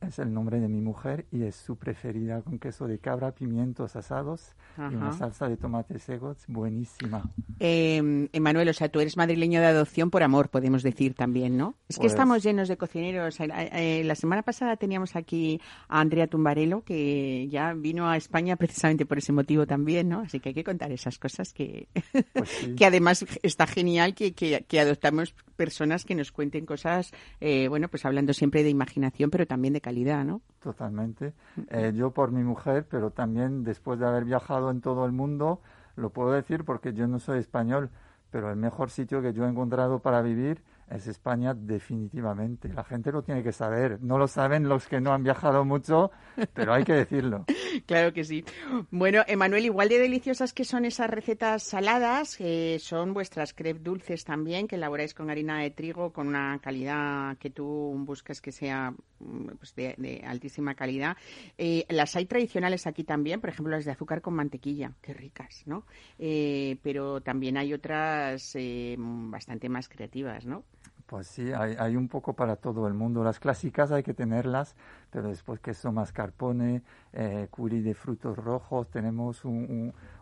es 0.00 0.18
el 0.18 0.32
nombre 0.32 0.60
de 0.60 0.68
mi 0.68 0.80
mujer 0.80 1.26
y 1.32 1.42
es 1.42 1.56
su 1.56 1.76
preferida 1.76 2.42
con 2.42 2.58
queso 2.58 2.86
de 2.86 2.98
cabra, 2.98 3.32
pimientos 3.32 3.96
asados 3.96 4.54
y 4.76 4.94
una 4.94 5.12
salsa 5.12 5.48
de 5.48 5.56
tomate 5.56 5.98
secos 5.98 6.44
buenísima. 6.46 7.22
Eh, 7.58 8.28
Emanuel, 8.32 8.68
o 8.68 8.72
sea, 8.72 8.88
tú 8.88 9.00
eres 9.00 9.16
madrileño 9.16 9.60
de 9.60 9.66
adopción 9.66 10.10
por 10.10 10.22
amor, 10.22 10.48
podemos 10.48 10.82
decir 10.82 11.14
también, 11.14 11.56
¿no? 11.56 11.74
Es 11.88 11.96
que 11.96 12.02
pues 12.02 12.12
estamos 12.12 12.42
llenos 12.42 12.68
de 12.68 12.76
cocineros. 12.76 13.40
Eh, 13.40 13.48
eh, 13.50 14.02
la 14.04 14.14
semana 14.14 14.42
pasada 14.42 14.76
teníamos 14.76 15.16
aquí 15.16 15.60
a 15.88 16.00
Andrea 16.00 16.26
Tumbarello, 16.26 16.82
que 16.82 17.48
ya 17.48 17.72
vino 17.74 18.08
a 18.08 18.16
España 18.16 18.56
precisamente 18.56 19.06
por 19.06 19.18
ese 19.18 19.32
motivo 19.32 19.66
también, 19.66 20.08
¿no? 20.08 20.20
Así 20.20 20.40
que 20.40 20.50
hay 20.50 20.54
que 20.54 20.64
contar 20.64 20.92
esas 20.92 21.18
cosas 21.18 21.52
que, 21.52 21.88
pues 22.32 22.50
que 22.76 22.86
además 22.86 23.24
está 23.42 23.66
genial 23.66 24.14
que, 24.14 24.32
que, 24.32 24.80
adoptamos 24.80 25.34
personas 25.56 26.04
que 26.04 26.14
nos 26.14 26.30
cuenten 26.30 26.64
cosas, 26.64 27.12
eh, 27.40 27.66
bueno, 27.68 27.88
pues 27.88 28.04
hablando 28.04 28.32
siempre 28.32 28.62
de 28.62 28.70
imaginación, 28.70 29.30
pero 29.30 29.46
también 29.46 29.74
de 29.74 29.80
calidad, 29.88 30.22
¿no? 30.22 30.42
Totalmente. 30.60 31.32
Eh, 31.70 31.92
yo 31.94 32.10
por 32.10 32.30
mi 32.30 32.42
mujer, 32.42 32.86
pero 32.90 33.10
también 33.10 33.64
después 33.64 33.98
de 33.98 34.06
haber 34.06 34.26
viajado 34.26 34.70
en 34.70 34.82
todo 34.82 35.06
el 35.06 35.12
mundo, 35.12 35.62
lo 35.96 36.10
puedo 36.10 36.32
decir 36.32 36.64
porque 36.64 36.92
yo 36.92 37.06
no 37.06 37.18
soy 37.18 37.38
español, 37.38 37.88
pero 38.30 38.50
el 38.50 38.56
mejor 38.56 38.90
sitio 38.90 39.22
que 39.22 39.32
yo 39.32 39.46
he 39.46 39.48
encontrado 39.48 40.00
para 40.00 40.20
vivir 40.20 40.62
es 40.90 41.06
España 41.06 41.54
definitivamente. 41.54 42.72
La 42.72 42.84
gente 42.84 43.12
lo 43.12 43.22
tiene 43.22 43.42
que 43.42 43.52
saber. 43.52 43.98
No 44.00 44.18
lo 44.18 44.26
saben 44.26 44.68
los 44.68 44.86
que 44.86 45.00
no 45.00 45.12
han 45.12 45.22
viajado 45.22 45.64
mucho, 45.64 46.10
pero 46.54 46.72
hay 46.72 46.84
que 46.84 46.94
decirlo. 46.94 47.44
claro 47.86 48.12
que 48.12 48.24
sí. 48.24 48.44
Bueno, 48.90 49.22
Emanuel, 49.26 49.66
igual 49.66 49.88
de 49.88 49.98
deliciosas 49.98 50.52
que 50.52 50.64
son 50.64 50.84
esas 50.84 51.10
recetas 51.10 51.62
saladas, 51.62 52.36
eh, 52.40 52.78
son 52.80 53.12
vuestras 53.12 53.52
crepes 53.54 53.82
dulces 53.82 54.24
también, 54.24 54.66
que 54.66 54.76
elaboráis 54.76 55.14
con 55.14 55.30
harina 55.30 55.60
de 55.60 55.70
trigo, 55.70 56.12
con 56.12 56.28
una 56.28 56.58
calidad 56.60 57.36
que 57.38 57.50
tú 57.50 57.94
buscas 57.98 58.40
que 58.40 58.52
sea 58.52 58.90
mm, 58.90 59.17
pues, 59.58 59.74
de, 59.74 60.22
altísima 60.26 60.74
calidad. 60.74 61.16
Eh, 61.56 61.84
las 61.88 62.16
hay 62.16 62.26
tradicionales 62.26 62.86
aquí 62.86 63.04
también, 63.04 63.40
por 63.40 63.50
ejemplo, 63.50 63.74
las 63.74 63.84
de 63.84 63.92
azúcar 63.92 64.20
con 64.20 64.34
mantequilla, 64.34 64.92
qué 65.00 65.14
ricas, 65.14 65.62
¿no? 65.66 65.84
Eh, 66.18 66.78
pero 66.82 67.20
también 67.20 67.56
hay 67.56 67.72
otras 67.72 68.56
bastante 68.96 69.68
más 69.68 69.88
creativas, 69.88 70.46
¿no? 70.46 70.64
Pues 71.08 71.26
sí, 71.26 71.52
hay, 71.52 71.74
hay, 71.78 71.96
un 71.96 72.06
poco 72.06 72.34
para 72.34 72.56
todo 72.56 72.86
el 72.86 72.92
mundo. 72.92 73.24
Las 73.24 73.40
clásicas 73.40 73.90
hay 73.92 74.02
que 74.02 74.12
tenerlas, 74.12 74.76
pero 75.10 75.28
después 75.28 75.58
queso 75.58 75.90
mascarpone, 75.90 76.82
eh, 77.14 77.48
curry 77.50 77.80
de 77.80 77.94
frutos 77.94 78.36
rojos, 78.36 78.90
tenemos 78.90 79.42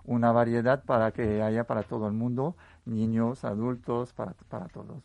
una 0.04 0.30
variedad 0.30 0.84
para 0.84 1.10
que 1.10 1.42
haya 1.42 1.64
para 1.64 1.82
todo 1.82 2.06
el 2.06 2.12
mundo. 2.12 2.54
Niños, 2.86 3.44
adultos, 3.44 4.12
para, 4.12 4.32
para 4.48 4.66
todos. 4.68 5.02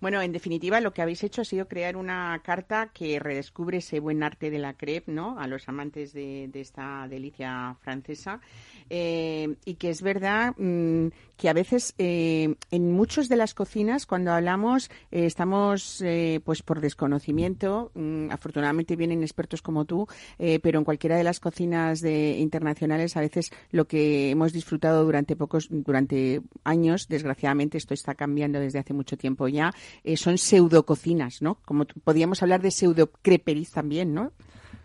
Bueno, 0.00 0.22
en 0.22 0.32
definitiva, 0.32 0.80
lo 0.80 0.92
que 0.92 1.02
habéis 1.02 1.22
hecho 1.22 1.42
ha 1.42 1.44
sido 1.44 1.68
crear 1.68 1.96
una 1.96 2.40
carta 2.44 2.90
que 2.92 3.18
redescubre 3.18 3.78
ese 3.78 4.00
buen 4.00 4.22
arte 4.22 4.50
de 4.50 4.58
la 4.58 4.74
crepe, 4.74 5.12
¿no? 5.12 5.38
A 5.38 5.46
los 5.46 5.68
amantes 5.68 6.12
de, 6.12 6.48
de 6.52 6.60
esta 6.60 7.06
delicia 7.08 7.76
francesa. 7.80 8.40
Eh, 8.90 9.56
y 9.64 9.74
que 9.74 9.90
es 9.90 10.02
verdad 10.02 10.54
mm, 10.56 11.08
que 11.36 11.48
a 11.48 11.52
veces 11.52 11.94
eh, 11.98 12.54
en 12.70 12.92
muchas 12.92 13.28
de 13.28 13.36
las 13.36 13.54
cocinas, 13.54 14.06
cuando 14.06 14.32
hablamos, 14.32 14.90
eh, 15.10 15.26
estamos 15.26 16.00
eh, 16.02 16.40
pues 16.44 16.62
por 16.62 16.80
desconocimiento. 16.80 17.90
Mm, 17.94 18.30
afortunadamente 18.30 18.96
vienen 18.96 19.22
expertos 19.22 19.62
como 19.62 19.84
tú, 19.84 20.06
pero 20.62 20.78
en 20.78 20.84
cualquiera 20.84 21.16
de 21.16 21.24
las 21.24 21.40
cocinas 21.40 22.00
de, 22.00 22.38
internacionales, 22.38 23.16
a 23.16 23.20
veces 23.20 23.50
lo 23.70 23.86
que 23.86 24.30
hemos 24.30 24.52
disfrutado 24.52 25.04
durante 25.04 25.36
pocos, 25.36 25.68
durante 25.70 26.42
años, 26.62 26.93
desgraciadamente 27.08 27.78
esto 27.78 27.94
está 27.94 28.14
cambiando 28.14 28.58
desde 28.60 28.78
hace 28.78 28.94
mucho 28.94 29.16
tiempo 29.16 29.48
ya, 29.48 29.72
eh, 30.02 30.16
son 30.16 30.38
pseudococinas, 30.38 31.42
¿no? 31.42 31.56
Como 31.64 31.84
podríamos 31.84 32.42
hablar 32.42 32.60
de 32.62 32.70
pseudocreperis 32.70 33.70
también, 33.70 34.14
¿no? 34.14 34.32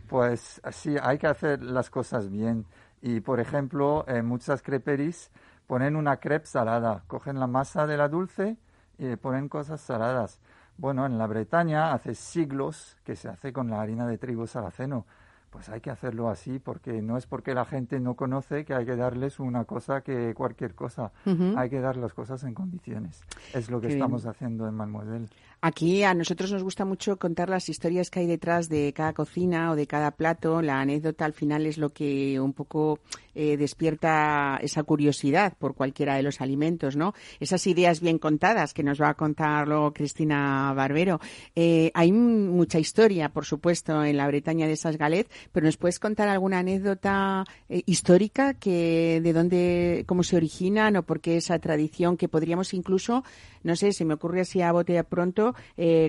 Pues 0.08 0.62
sí, 0.72 0.96
hay 1.02 1.18
que 1.18 1.28
hacer 1.28 1.62
las 1.62 1.90
cosas 1.90 2.30
bien. 2.30 2.66
Y 3.02 3.22
por 3.22 3.40
ejemplo, 3.40 4.06
en 4.08 4.26
muchas 4.26 4.62
creperies 4.62 5.32
ponen 5.68 5.96
una 5.96 6.18
crepe 6.18 6.48
salada, 6.48 7.04
cogen 7.08 7.40
la 7.40 7.48
masa 7.48 7.86
de 7.86 7.96
la 7.96 8.10
dulce 8.10 8.58
y 8.98 9.16
ponen 9.16 9.48
cosas 9.48 9.80
saladas. 9.80 10.40
Bueno, 10.78 11.06
en 11.06 11.18
la 11.18 11.28
Bretaña 11.28 11.94
hace 11.94 12.16
siglos 12.16 12.98
que 13.04 13.16
se 13.16 13.30
hace 13.30 13.54
con 13.54 13.70
la 13.70 13.82
harina 13.82 14.08
de 14.08 14.18
trigo 14.18 14.48
saraceno. 14.48 15.06
Pues 15.50 15.68
hay 15.70 15.82
que 15.82 15.90
hacerlo 15.90 16.30
así 16.30 16.60
porque 16.60 17.02
no 17.02 17.18
es 17.18 17.26
porque 17.26 17.54
la 17.56 17.66
gente 17.66 18.00
no 18.00 18.14
conoce 18.16 18.66
que 18.66 18.74
hay 18.76 18.86
que 18.86 18.96
darles 18.96 19.40
una 19.40 19.66
cosa 19.66 20.02
que 20.02 20.34
cualquier 20.36 20.76
cosa. 20.76 21.12
Hay 21.58 21.70
que 21.70 21.80
dar 21.80 21.98
las 21.98 22.14
cosas 22.14 22.44
en 22.44 22.54
condiciones. 22.54 23.24
Es 23.54 23.70
lo 23.72 23.82
que 23.82 23.88
Qué 23.88 23.96
bien. 23.96 24.04
estamos 24.04 24.26
haciendo 24.26 24.68
en 24.68 24.76
Mademoiselle. 24.76 25.28
Aquí 25.62 26.04
a 26.04 26.14
nosotros 26.14 26.54
nos 26.54 26.64
gusta 26.64 26.86
mucho 26.86 27.18
contar 27.18 27.50
las 27.50 27.68
historias 27.68 28.10
que 28.10 28.22
hay 28.22 28.28
detrás 28.28 28.70
de 28.70 28.94
cada 28.96 29.12
cocina 29.14 29.72
o 29.72 29.76
de 29.76 29.88
cada 29.88 30.12
plato. 30.12 30.62
La 30.62 30.80
anécdota 30.80 31.26
al 31.26 31.34
final 31.34 31.66
es 31.66 31.78
lo 31.78 31.90
que 31.90 32.40
un 32.40 32.54
poco 32.54 33.00
eh, 33.42 33.56
despierta 33.56 34.60
esa 34.62 34.84
curiosidad 34.84 35.54
por 35.58 35.74
cualquiera 35.74 36.16
de 36.16 36.24
los 36.24 36.42
alimentos, 36.42 36.98
¿no? 36.98 37.14
Esas 37.40 37.66
ideas 37.68 38.02
bien 38.02 38.20
contadas 38.20 38.74
que 38.74 38.84
nos 38.84 39.00
va 39.00 39.08
a 39.08 39.14
contar 39.14 39.66
luego 39.66 39.94
Cristina 39.94 40.74
Barbero. 40.76 41.22
Eh, 41.56 41.90
hay 41.94 42.12
mucha 42.12 42.80
historia, 42.80 43.30
por 43.30 43.46
supuesto, 43.46 44.04
en 44.04 44.18
la 44.18 44.28
Bretaña 44.28 44.68
de 44.68 44.74
esas 44.74 44.98
galets, 44.98 45.32
pero 45.54 45.66
¿nos 45.66 45.78
puedes 45.78 46.00
contar 46.00 46.28
alguna 46.28 46.60
anécdota 46.60 47.46
eh, 47.70 47.82
histórica 47.86 48.56
que 48.56 49.22
de 49.24 49.32
dónde, 49.32 50.04
cómo 50.06 50.24
se 50.24 50.36
originan 50.36 50.98
o 50.98 51.04
por 51.04 51.22
qué 51.22 51.38
esa 51.38 51.60
tradición 51.60 52.18
que 52.18 52.28
podríamos 52.28 52.74
incluso, 52.74 53.24
no 53.64 53.78
sé, 53.78 53.94
se 53.94 54.04
me 54.04 54.16
ocurre 54.16 54.42
así 54.42 54.62
a 54.62 54.74
bote 54.74 55.02
pronto 55.06 55.56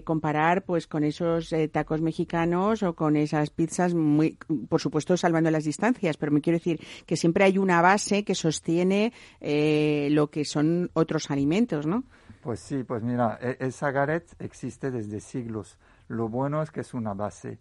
comparar 0.03 0.65
pues 0.65 0.89
con 0.89 1.05
esos 1.05 1.55
tacos 1.71 2.01
mexicanos 2.01 2.83
o 2.83 2.97
con 2.97 3.15
esas 3.17 3.51
pizzas 3.51 3.95
muy, 3.95 4.37
por 4.69 4.81
supuesto 4.81 5.17
salvando 5.17 5.49
las 5.53 5.63
distancias, 5.63 6.17
pero 6.17 6.33
me 6.33 6.41
quiero 6.41 6.59
decir 6.59 6.81
que 7.07 7.20
siempre 7.21 7.45
hay 7.45 7.59
una 7.59 7.81
base 7.83 8.25
que 8.25 8.35
sostiene 8.35 9.13
eh, 9.41 10.09
lo 10.11 10.29
que 10.31 10.45
son 10.45 10.91
otros 10.95 11.31
alimentos, 11.31 11.87
¿no? 11.87 12.03
Pues 12.43 12.61
sí, 12.61 12.83
pues 12.85 13.03
mira, 13.03 13.39
e- 13.41 13.59
esa 13.61 13.91
garet 13.91 14.25
existe 14.39 14.91
desde 14.91 15.21
siglos. 15.21 15.77
Lo 16.09 16.29
bueno 16.29 16.63
es 16.63 16.71
que 16.71 16.81
es 16.81 16.95
una 16.95 17.15
base. 17.15 17.59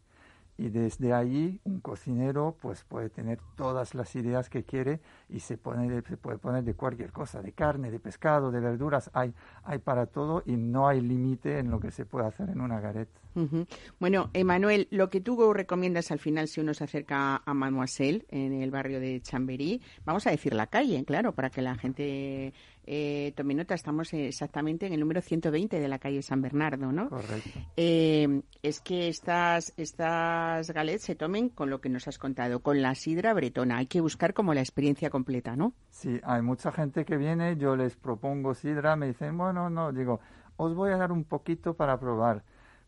Y 0.60 0.68
desde 0.70 1.13
allí 1.13 1.62
un 1.63 1.80
cocinero 1.80 2.58
pues 2.62 2.84
puede 2.84 3.10
tener 3.10 3.39
todas 3.56 3.96
las 3.96 4.13
ideas 4.16 4.50
que 4.50 4.66
quiere 4.66 5.00
y 5.30 5.39
se, 5.39 5.58
pone 5.58 5.89
de- 5.89 6.01
se 6.01 6.18
puede 6.18 6.38
poner 6.38 6.63
de 6.66 6.74
cualquier 6.74 7.13
cosa, 7.13 7.42
de 7.42 7.54
carne, 7.54 7.89
de 7.92 8.00
pescado, 8.00 8.51
de 8.51 8.60
verduras, 8.60 9.10
hay, 9.13 9.34
hay 9.63 9.78
para 9.80 10.06
todo 10.08 10.44
y 10.46 10.58
no 10.58 10.88
hay 10.89 11.00
límite 11.00 11.60
en 11.60 11.72
lo 11.72 11.80
que 11.80 11.92
se 11.92 12.06
puede 12.06 12.28
hacer 12.28 12.50
en 12.50 12.60
una 12.60 12.82
garet. 12.82 13.08
Ujú. 13.36 13.66
Bueno, 14.00 14.32
Emanuel, 14.34 14.88
lo 14.92 15.10
que 15.10 15.22
tú 15.22 15.54
recomiendas 15.54 16.12
al 16.12 16.20
final 16.20 16.48
si 16.50 16.60
uno 16.60 16.74
se 16.74 16.84
acerca 16.84 17.42
a 17.46 17.54
Mademoiselle 17.54 18.25
en 18.30 18.51
el 18.54 18.70
barrio 18.70 19.00
de 19.00 19.22
Chamberí, 19.22 19.82
vamos 20.04 20.28
a 20.28 20.32
decir 20.32 20.54
la 20.54 20.68
calle, 20.68 21.06
claro, 21.06 21.32
para 21.34 21.50
que 21.50 21.62
la 21.62 21.75
gente 21.75 22.54
eh, 22.91 23.34
tome 23.36 23.53
nota, 23.53 23.75
estamos 23.75 24.12
exactamente 24.13 24.88
en 24.88 24.93
el 24.93 25.00
número 25.00 25.22
120 25.22 25.79
de 25.79 25.88
la 25.88 26.00
calle 26.00 26.24
San 26.24 26.41
Bernardo, 26.41 26.91
¿no? 26.91 27.08
Correcto. 27.10 27.50
Eh, 27.77 28.41
es 28.63 28.79
que 28.79 29.08
estas, 29.10 29.72
estas 29.77 30.72
galets 30.72 31.03
se 31.03 31.13
tomen 31.15 31.50
con 31.50 31.69
lo 31.69 31.81
que 31.81 31.89
nos 31.89 32.08
has 32.08 32.17
contado, 32.17 32.62
con 32.62 32.81
la 32.81 32.96
sidra 32.96 33.34
bretona. 33.34 33.77
Hay 33.77 33.86
que 33.86 34.01
buscar 34.01 34.34
como 34.34 34.53
la 34.55 34.62
experiencia 34.62 35.12
completa, 35.12 35.55
¿no? 35.55 35.74
Sí, 35.91 36.19
hay 36.24 36.41
mucha 36.41 36.72
gente 36.72 37.05
que 37.05 37.15
viene, 37.17 37.58
yo 37.58 37.75
les 37.75 37.96
propongo 37.96 38.55
sidra, 38.55 38.96
me 38.96 39.05
dicen, 39.08 39.38
bueno, 39.38 39.69
no, 39.69 39.91
digo, 39.91 40.19
os 40.58 40.74
voy 40.74 40.91
a 40.91 40.98
dar 40.98 41.12
un 41.12 41.25
poquito 41.25 41.75
para 41.75 42.00
probar. 42.00 42.43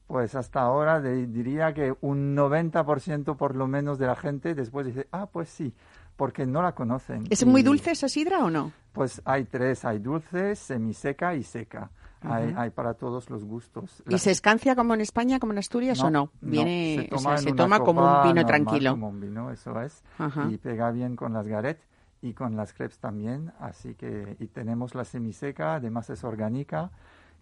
Pues 0.07 0.35
hasta 0.35 0.61
ahora 0.61 0.99
de- 0.99 1.27
diría 1.27 1.73
que 1.73 1.93
un 2.01 2.35
90% 2.35 3.37
por 3.37 3.55
lo 3.55 3.67
menos 3.67 3.97
de 3.99 4.07
la 4.07 4.15
gente 4.15 4.55
después 4.55 4.85
dice, 4.87 5.07
ah, 5.11 5.27
pues 5.31 5.47
sí, 5.49 5.73
porque 6.17 6.45
no 6.45 6.61
la 6.61 6.73
conocen. 6.73 7.23
¿Es 7.29 7.45
muy 7.45 7.63
dulce 7.63 7.91
esa 7.91 8.09
sidra 8.09 8.43
o 8.43 8.49
no? 8.49 8.73
Pues 8.91 9.21
hay 9.25 9.45
tres, 9.45 9.85
hay 9.85 9.99
dulce, 9.99 10.55
semiseca 10.55 11.33
y 11.35 11.43
seca. 11.43 11.89
Hay, 12.23 12.53
hay 12.55 12.69
para 12.69 12.93
todos 12.93 13.29
los 13.29 13.43
gustos. 13.43 14.03
¿Y 14.07 14.11
La- 14.11 14.17
se 14.19 14.31
escancia 14.31 14.75
como 14.75 14.93
en 14.93 15.01
España, 15.01 15.39
como 15.39 15.53
en 15.53 15.59
Asturias 15.59 16.03
o 16.03 16.09
no? 16.11 16.29
Viene, 16.41 16.95
se 16.95 17.01
o 17.15 17.17
toma, 17.17 17.21
sea, 17.21 17.33
en 17.33 17.39
se 17.39 17.51
toma 17.53 17.79
como 17.79 18.01
un 18.01 18.21
vino 18.21 18.33
normal, 18.41 18.45
tranquilo. 18.45 18.91
Como 18.91 19.09
un 19.09 19.19
vino, 19.21 19.51
eso 19.51 19.81
es. 19.81 20.03
Y 20.49 20.57
pega 20.57 20.91
bien 20.91 21.15
con 21.15 21.33
las 21.33 21.47
garet 21.47 21.79
y 22.21 22.33
con 22.33 22.55
las 22.55 22.73
crepes 22.73 22.99
también. 22.99 23.51
Así 23.59 23.95
que, 23.95 24.35
y 24.39 24.47
tenemos 24.47 24.93
la 24.93 25.03
semiseca, 25.05 25.75
además 25.75 26.09
es 26.11 26.23
orgánica 26.23 26.91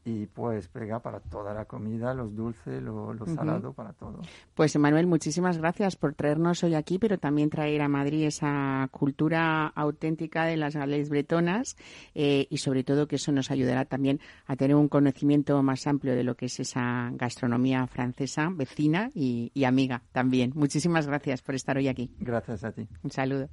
y 0.10 0.26
pues 0.26 0.68
pega 0.68 1.00
para 1.00 1.20
toda 1.20 1.54
la 1.54 1.66
comida, 1.66 2.14
los 2.14 2.36
dulces, 2.36 2.82
lo, 2.82 3.14
lo 3.14 3.26
salado, 3.28 3.74
para 3.74 3.94
todo. 3.94 4.22
Pues 4.56 4.76
Emanuel, 4.76 5.08
muchísimas 5.08 5.58
gracias 5.58 5.96
por 5.96 6.14
traernos 6.14 6.64
hoy 6.64 6.76
aquí, 6.76 6.98
pero 6.98 7.18
también 7.18 7.50
traer 7.50 7.82
a 7.82 7.88
Madrid 7.88 8.26
esa 8.26 8.88
cultura 8.92 9.68
auténtica 9.68 10.46
de 10.46 10.58
las 10.58 10.76
galets 10.76 11.10
bretonas 11.10 11.78
eh, 12.16 12.48
y 12.50 12.58
sobre 12.58 12.84
todo 12.84 13.08
que 13.08 13.18
eso 13.18 13.32
nos 13.32 13.52
ayudará 13.52 13.86
también 13.86 14.20
a 14.48 14.56
tener 14.56 14.76
un 14.76 14.90
conocimiento 14.90 15.62
más 15.62 15.86
amplio 15.88 16.16
de 16.16 16.24
lo 16.24 16.36
que 16.36 16.48
es 16.48 16.60
esa 16.60 17.12
gastronomía 17.14 17.86
francesa, 17.88 18.50
vecina 18.52 19.12
y, 19.14 19.52
y 19.54 19.66
amiga 19.66 20.02
también. 20.12 20.52
Muchísimas 20.56 21.08
gracias 21.08 21.42
por 21.42 21.56
estar 21.56 21.78
hoy 21.78 21.88
aquí. 21.88 22.10
Gracias 22.20 22.64
a 22.64 22.72
ti. 22.72 22.88
Un 23.04 23.12
saludo. 23.12 23.50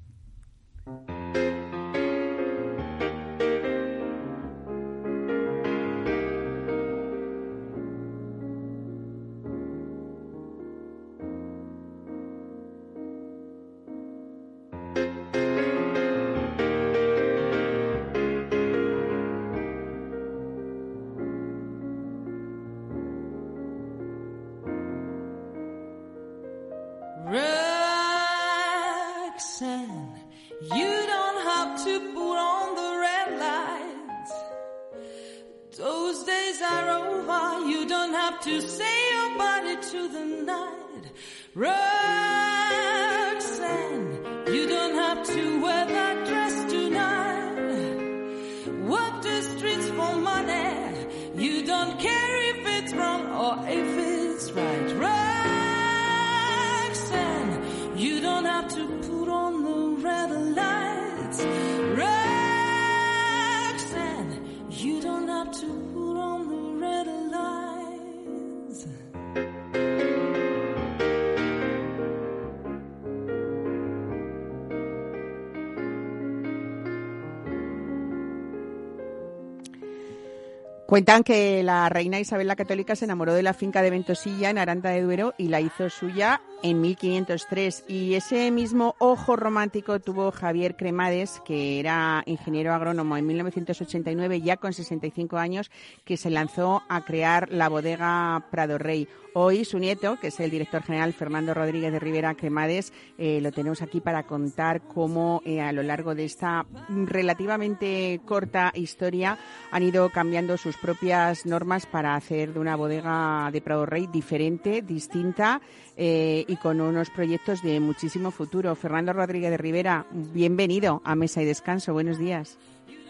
Cuentan 80.96 81.24
que 81.24 81.62
la 81.62 81.90
reina 81.90 82.18
Isabel 82.18 82.46
la 82.46 82.56
Católica 82.56 82.96
se 82.96 83.04
enamoró 83.04 83.34
de 83.34 83.42
la 83.42 83.52
finca 83.52 83.82
de 83.82 83.90
Ventosilla 83.90 84.48
en 84.48 84.56
Aranda 84.56 84.88
de 84.88 85.02
Duero 85.02 85.34
y 85.36 85.48
la 85.48 85.60
hizo 85.60 85.90
suya 85.90 86.40
en 86.62 86.80
1503 86.80 87.84
y 87.88 88.14
ese 88.14 88.50
mismo 88.50 88.94
ojo 88.98 89.36
romántico 89.36 90.00
tuvo 90.00 90.30
Javier 90.30 90.76
Cremades, 90.76 91.40
que 91.44 91.80
era 91.80 92.22
ingeniero 92.26 92.75
agrónomo 92.75 93.16
en 93.16 93.26
1989, 93.26 94.40
ya 94.40 94.56
con 94.56 94.72
65 94.72 95.36
años, 95.36 95.70
que 96.04 96.16
se 96.16 96.30
lanzó 96.30 96.82
a 96.88 97.04
crear 97.04 97.50
la 97.50 97.68
bodega 97.68 98.46
Prado 98.50 98.78
Rey. 98.78 99.08
Hoy 99.38 99.66
su 99.66 99.78
nieto, 99.78 100.18
que 100.18 100.28
es 100.28 100.40
el 100.40 100.50
director 100.50 100.82
general 100.82 101.12
Fernando 101.12 101.52
Rodríguez 101.52 101.92
de 101.92 101.98
Rivera 101.98 102.34
Cremades, 102.34 102.94
eh, 103.18 103.40
lo 103.42 103.52
tenemos 103.52 103.82
aquí 103.82 104.00
para 104.00 104.22
contar 104.22 104.80
cómo 104.80 105.42
eh, 105.44 105.60
a 105.60 105.72
lo 105.72 105.82
largo 105.82 106.14
de 106.14 106.25
esta 106.25 106.64
relativamente 106.88 108.18
corta 108.25 108.72
historia 108.75 109.38
han 109.70 109.82
ido 109.82 110.08
cambiando 110.08 110.56
sus 110.56 110.78
propias 110.78 111.44
normas 111.44 111.84
para 111.84 112.14
hacer 112.14 112.54
de 112.54 112.60
una 112.60 112.76
bodega 112.76 113.50
de 113.52 113.60
Prado 113.60 113.84
Rey 113.84 114.06
diferente, 114.06 114.80
distinta 114.80 115.60
eh, 115.96 116.44
y 116.46 116.56
con 116.56 116.80
unos 116.80 117.10
proyectos 117.10 117.62
de 117.62 117.80
muchísimo 117.80 118.30
futuro. 118.30 118.74
Fernando 118.74 119.12
Rodríguez 119.12 119.50
de 119.50 119.56
Rivera, 119.56 120.06
bienvenido 120.10 121.00
a 121.04 121.14
Mesa 121.14 121.42
y 121.42 121.46
Descanso. 121.46 121.92
Buenos 121.92 122.18
días. 122.18 122.58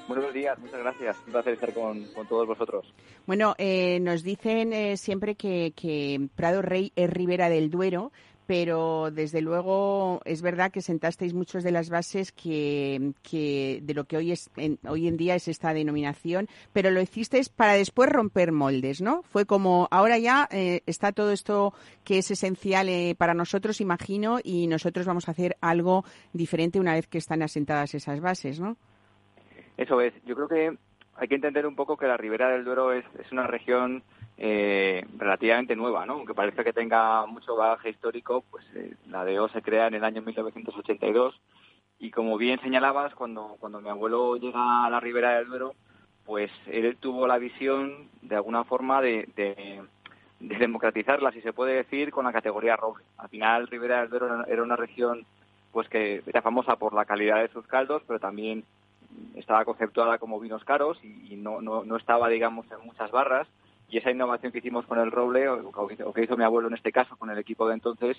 Buenos 0.08 0.32
días, 0.32 0.56
muchas 0.60 0.78
gracias. 0.78 1.16
Un 1.26 1.32
placer 1.32 1.54
estar 1.54 1.74
con, 1.74 2.04
con 2.14 2.28
todos 2.28 2.46
vosotros. 2.46 2.86
Bueno, 3.26 3.54
eh, 3.58 3.98
nos 4.00 4.22
dicen 4.22 4.72
eh, 4.72 4.96
siempre 4.96 5.34
que, 5.34 5.72
que, 5.74 6.28
Prado 6.36 6.62
Rey 6.62 6.92
es 6.94 7.10
Ribera 7.10 7.48
del 7.48 7.70
Duero, 7.70 8.12
pero 8.46 9.10
desde 9.10 9.40
luego 9.40 10.20
es 10.24 10.42
verdad 10.42 10.70
que 10.70 10.80
sentasteis 10.80 11.34
muchas 11.34 11.64
de 11.64 11.72
las 11.72 11.90
bases 11.90 12.32
que, 12.32 13.12
que 13.22 13.80
de 13.82 13.94
lo 13.94 14.04
que 14.04 14.16
hoy, 14.16 14.32
es, 14.32 14.50
en, 14.56 14.78
hoy 14.88 15.08
en 15.08 15.16
día 15.16 15.34
es 15.34 15.48
esta 15.48 15.74
denominación, 15.74 16.48
pero 16.72 16.90
lo 16.90 17.00
hicisteis 17.00 17.48
para 17.48 17.74
después 17.74 18.08
romper 18.08 18.52
moldes, 18.52 19.00
¿no? 19.00 19.22
Fue 19.22 19.46
como 19.46 19.88
ahora 19.90 20.18
ya 20.18 20.48
eh, 20.50 20.82
está 20.86 21.12
todo 21.12 21.32
esto 21.32 21.74
que 22.04 22.18
es 22.18 22.30
esencial 22.30 22.88
eh, 22.88 23.14
para 23.18 23.34
nosotros, 23.34 23.80
imagino, 23.80 24.38
y 24.42 24.66
nosotros 24.68 25.06
vamos 25.06 25.28
a 25.28 25.32
hacer 25.32 25.56
algo 25.60 26.04
diferente 26.32 26.80
una 26.80 26.94
vez 26.94 27.06
que 27.06 27.18
están 27.18 27.42
asentadas 27.42 27.94
esas 27.94 28.20
bases, 28.20 28.60
¿no? 28.60 28.76
Eso 29.76 30.00
es. 30.00 30.14
Yo 30.24 30.34
creo 30.34 30.48
que 30.48 30.78
hay 31.16 31.28
que 31.28 31.34
entender 31.34 31.66
un 31.66 31.76
poco 31.76 31.96
que 31.96 32.06
la 32.06 32.16
Ribera 32.16 32.50
del 32.50 32.64
Duero 32.64 32.92
es, 32.92 33.04
es 33.18 33.30
una 33.32 33.46
región 33.46 34.02
eh, 34.38 35.04
relativamente 35.16 35.76
nueva, 35.76 36.06
¿no? 36.06 36.14
Aunque 36.14 36.34
parece 36.34 36.64
que 36.64 36.72
tenga 36.72 37.26
mucho 37.26 37.56
bagaje 37.56 37.90
histórico, 37.90 38.44
pues 38.50 38.64
eh, 38.74 38.94
la 39.08 39.24
DEO 39.24 39.48
se 39.48 39.62
crea 39.62 39.86
en 39.86 39.94
el 39.94 40.04
año 40.04 40.22
1982 40.22 41.40
y 41.98 42.10
como 42.10 42.36
bien 42.36 42.60
señalabas, 42.60 43.14
cuando, 43.14 43.56
cuando 43.58 43.80
mi 43.80 43.88
abuelo 43.88 44.36
llega 44.36 44.84
a 44.84 44.90
la 44.90 45.00
Ribera 45.00 45.36
del 45.36 45.48
Duero, 45.48 45.74
pues 46.24 46.50
él 46.66 46.96
tuvo 47.00 47.26
la 47.26 47.38
visión 47.38 48.08
de 48.22 48.36
alguna 48.36 48.64
forma 48.64 49.00
de, 49.00 49.28
de, 49.36 49.80
de 50.40 50.56
democratizarla, 50.58 51.32
si 51.32 51.40
se 51.40 51.52
puede 51.52 51.74
decir, 51.74 52.10
con 52.10 52.24
la 52.24 52.32
categoría 52.32 52.76
roble. 52.76 53.04
Al 53.16 53.28
final, 53.28 53.68
Ribera 53.68 54.00
del 54.00 54.10
Duero 54.10 54.44
era 54.46 54.62
una 54.62 54.76
región 54.76 55.24
pues 55.72 55.88
que 55.88 56.22
era 56.26 56.42
famosa 56.42 56.76
por 56.76 56.94
la 56.94 57.04
calidad 57.04 57.42
de 57.42 57.48
sus 57.48 57.66
caldos, 57.66 58.02
pero 58.06 58.18
también 58.18 58.64
estaba 59.34 59.64
conceptuada 59.64 60.18
como 60.18 60.40
vinos 60.40 60.64
caros 60.64 60.98
y, 61.02 61.34
y 61.34 61.36
no, 61.36 61.60
no, 61.60 61.84
no, 61.84 61.96
estaba, 61.96 62.28
digamos, 62.28 62.66
en 62.70 62.86
muchas 62.86 63.10
barras. 63.10 63.46
Y 63.88 63.98
esa 63.98 64.10
innovación 64.10 64.52
que 64.52 64.58
hicimos 64.58 64.86
con 64.86 64.98
el 64.98 65.12
roble, 65.12 65.48
o, 65.48 66.12
que 66.12 66.24
hizo 66.24 66.36
mi 66.36 66.44
abuelo 66.44 66.68
en 66.68 66.74
este 66.74 66.92
caso 66.92 67.16
con 67.16 67.30
el 67.30 67.38
equipo 67.38 67.68
de 67.68 67.74
entonces, 67.74 68.16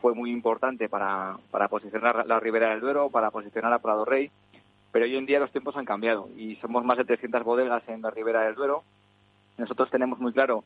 fue 0.00 0.14
muy 0.14 0.30
importante 0.30 0.88
para, 0.88 1.38
para 1.50 1.68
posicionar 1.68 2.26
la 2.26 2.40
Ribera 2.40 2.70
del 2.70 2.80
Duero, 2.80 3.10
para 3.10 3.30
posicionar 3.30 3.72
a 3.72 3.78
Prado 3.78 4.04
Rey. 4.04 4.30
Pero 4.92 5.04
hoy 5.04 5.16
en 5.16 5.26
día 5.26 5.40
los 5.40 5.50
tiempos 5.50 5.76
han 5.76 5.84
cambiado 5.84 6.28
y 6.36 6.56
somos 6.56 6.84
más 6.84 6.98
de 6.98 7.04
300 7.04 7.42
bodegas 7.42 7.82
en 7.88 8.02
la 8.02 8.10
Ribera 8.10 8.42
del 8.42 8.54
Duero. 8.54 8.84
Nosotros 9.56 9.90
tenemos 9.90 10.18
muy 10.18 10.32
claro 10.32 10.64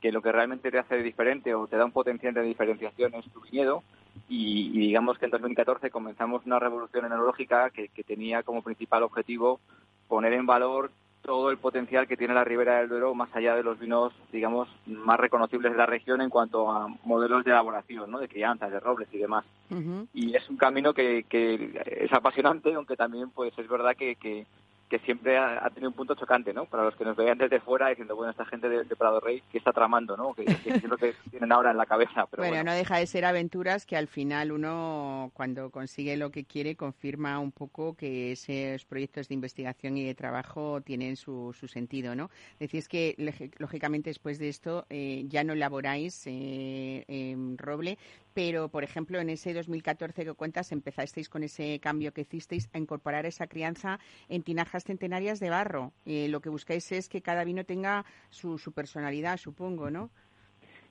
que 0.00 0.12
lo 0.12 0.20
que 0.20 0.32
realmente 0.32 0.70
te 0.70 0.78
hace 0.78 1.02
diferente 1.02 1.54
o 1.54 1.66
te 1.66 1.76
da 1.76 1.84
un 1.86 1.92
potencial 1.92 2.34
de 2.34 2.42
diferenciación 2.42 3.14
es 3.14 3.24
tu 3.32 3.40
viñedo 3.40 3.82
y, 4.28 4.70
y, 4.74 4.88
digamos 4.88 5.18
que 5.18 5.24
en 5.24 5.30
2014 5.30 5.90
comenzamos 5.90 6.44
una 6.44 6.58
revolución 6.58 7.06
enológica 7.06 7.70
que, 7.70 7.88
que, 7.88 8.04
tenía 8.04 8.42
como 8.42 8.62
principal 8.62 9.02
objetivo 9.02 9.60
poner 10.06 10.34
en 10.34 10.44
valor 10.44 10.90
todo 11.24 11.50
el 11.50 11.56
potencial 11.56 12.06
que 12.06 12.16
tiene 12.16 12.34
la 12.34 12.44
Ribera 12.44 12.78
del 12.78 12.88
Duero 12.90 13.14
más 13.14 13.34
allá 13.34 13.56
de 13.56 13.62
los 13.62 13.78
vinos, 13.78 14.12
digamos, 14.30 14.68
más 14.86 15.18
reconocibles 15.18 15.72
de 15.72 15.78
la 15.78 15.86
región 15.86 16.20
en 16.20 16.28
cuanto 16.28 16.70
a 16.70 16.86
modelos 17.02 17.44
de 17.44 17.50
elaboración, 17.50 18.10
¿no? 18.10 18.18
de 18.18 18.28
crianzas, 18.28 18.70
de 18.70 18.78
robles 18.78 19.08
y 19.10 19.18
demás. 19.18 19.44
Uh 19.70 19.74
-huh. 19.76 20.08
Y 20.12 20.36
es 20.36 20.48
un 20.50 20.58
camino 20.58 20.92
que, 20.92 21.24
que, 21.28 21.82
es 21.86 22.12
apasionante, 22.12 22.74
aunque 22.74 22.96
también 22.96 23.30
pues 23.30 23.58
es 23.58 23.66
verdad 23.68 23.96
que, 23.96 24.16
que 24.16 24.46
que 24.88 24.98
siempre 25.00 25.38
ha, 25.38 25.64
ha, 25.64 25.70
tenido 25.70 25.90
un 25.90 25.96
punto 25.96 26.14
chocante, 26.14 26.52
¿no? 26.52 26.66
Para 26.66 26.84
los 26.84 26.94
que 26.96 27.04
nos 27.04 27.16
veían 27.16 27.38
desde 27.38 27.60
fuera 27.60 27.88
diciendo, 27.88 28.16
bueno, 28.16 28.30
esta 28.30 28.44
gente 28.44 28.68
de, 28.68 28.84
de 28.84 28.96
Prado 28.96 29.20
Rey, 29.20 29.42
¿qué 29.50 29.58
está 29.58 29.72
tramando, 29.72 30.16
no? 30.16 30.34
¿Qué, 30.34 30.44
qué, 30.44 30.70
es 30.74 30.84
lo 30.84 30.96
que 30.96 31.14
tienen 31.30 31.52
ahora 31.52 31.70
en 31.70 31.78
la 31.78 31.86
cabeza? 31.86 32.26
Pero 32.30 32.42
bueno, 32.42 32.56
bueno, 32.56 32.70
no 32.70 32.76
deja 32.76 32.98
de 32.98 33.06
ser 33.06 33.24
aventuras 33.24 33.86
que 33.86 33.96
al 33.96 34.08
final 34.08 34.52
uno, 34.52 35.30
cuando 35.34 35.70
consigue 35.70 36.16
lo 36.16 36.30
que 36.30 36.44
quiere, 36.44 36.76
confirma 36.76 37.38
un 37.38 37.52
poco 37.52 37.94
que 37.94 38.32
esos 38.32 38.84
proyectos 38.84 39.28
de 39.28 39.34
investigación 39.34 39.96
y 39.96 40.04
de 40.04 40.14
trabajo 40.14 40.80
tienen 40.82 41.16
su, 41.16 41.54
su 41.58 41.66
sentido, 41.66 42.14
¿no? 42.14 42.30
Decís 42.58 42.88
que, 42.88 43.14
lógicamente, 43.58 44.10
después 44.10 44.38
de 44.38 44.48
esto 44.48 44.86
eh, 44.90 45.24
ya 45.28 45.44
no 45.44 45.54
elaboráis 45.54 46.26
eh, 46.26 47.04
en 47.08 47.56
roble, 47.58 47.98
pero, 48.34 48.68
por 48.68 48.82
ejemplo, 48.82 49.20
en 49.20 49.30
ese 49.30 49.54
2014 49.54 50.24
que 50.24 50.34
cuentas, 50.34 50.72
empezasteis 50.72 51.28
con 51.28 51.44
ese 51.44 51.78
cambio 51.80 52.12
que 52.12 52.22
hicisteis 52.22 52.68
a 52.74 52.78
incorporar 52.78 53.26
esa 53.26 53.46
crianza 53.46 54.00
en 54.28 54.42
tinajas 54.42 54.84
centenarias 54.84 55.38
de 55.38 55.50
barro. 55.50 55.92
Eh, 56.04 56.28
lo 56.28 56.40
que 56.40 56.48
buscáis 56.48 56.90
es 56.92 57.08
que 57.08 57.22
cada 57.22 57.44
vino 57.44 57.64
tenga 57.64 58.04
su, 58.30 58.58
su, 58.58 58.72
personalidad, 58.72 59.36
supongo, 59.36 59.90
¿no? 59.90 60.10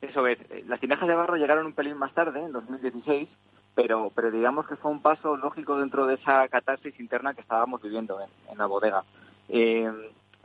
Eso 0.02 0.26
es. 0.26 0.40
Las 0.68 0.80
tinajas 0.80 1.08
de 1.08 1.16
barro 1.16 1.36
llegaron 1.36 1.66
un 1.66 1.74
pelín 1.74 1.98
más 1.98 2.14
tarde, 2.14 2.42
en 2.42 2.54
2016, 2.54 3.28
pero, 3.76 4.12
pero 4.16 4.32
digamos 4.32 4.66
que 4.68 4.78
fue 4.78 4.92
un 4.92 5.02
paso 5.02 5.36
lógico 5.36 5.78
dentro 5.78 6.08
de 6.08 6.16
esa 6.16 6.48
catarsis 6.48 6.98
interna 7.00 7.34
que 7.34 7.42
estábamos 7.42 7.82
viviendo 7.82 8.22
en, 8.22 8.30
en 8.52 8.58
la 8.58 8.66
bodega. 8.68 9.04
Eh, 9.50 9.92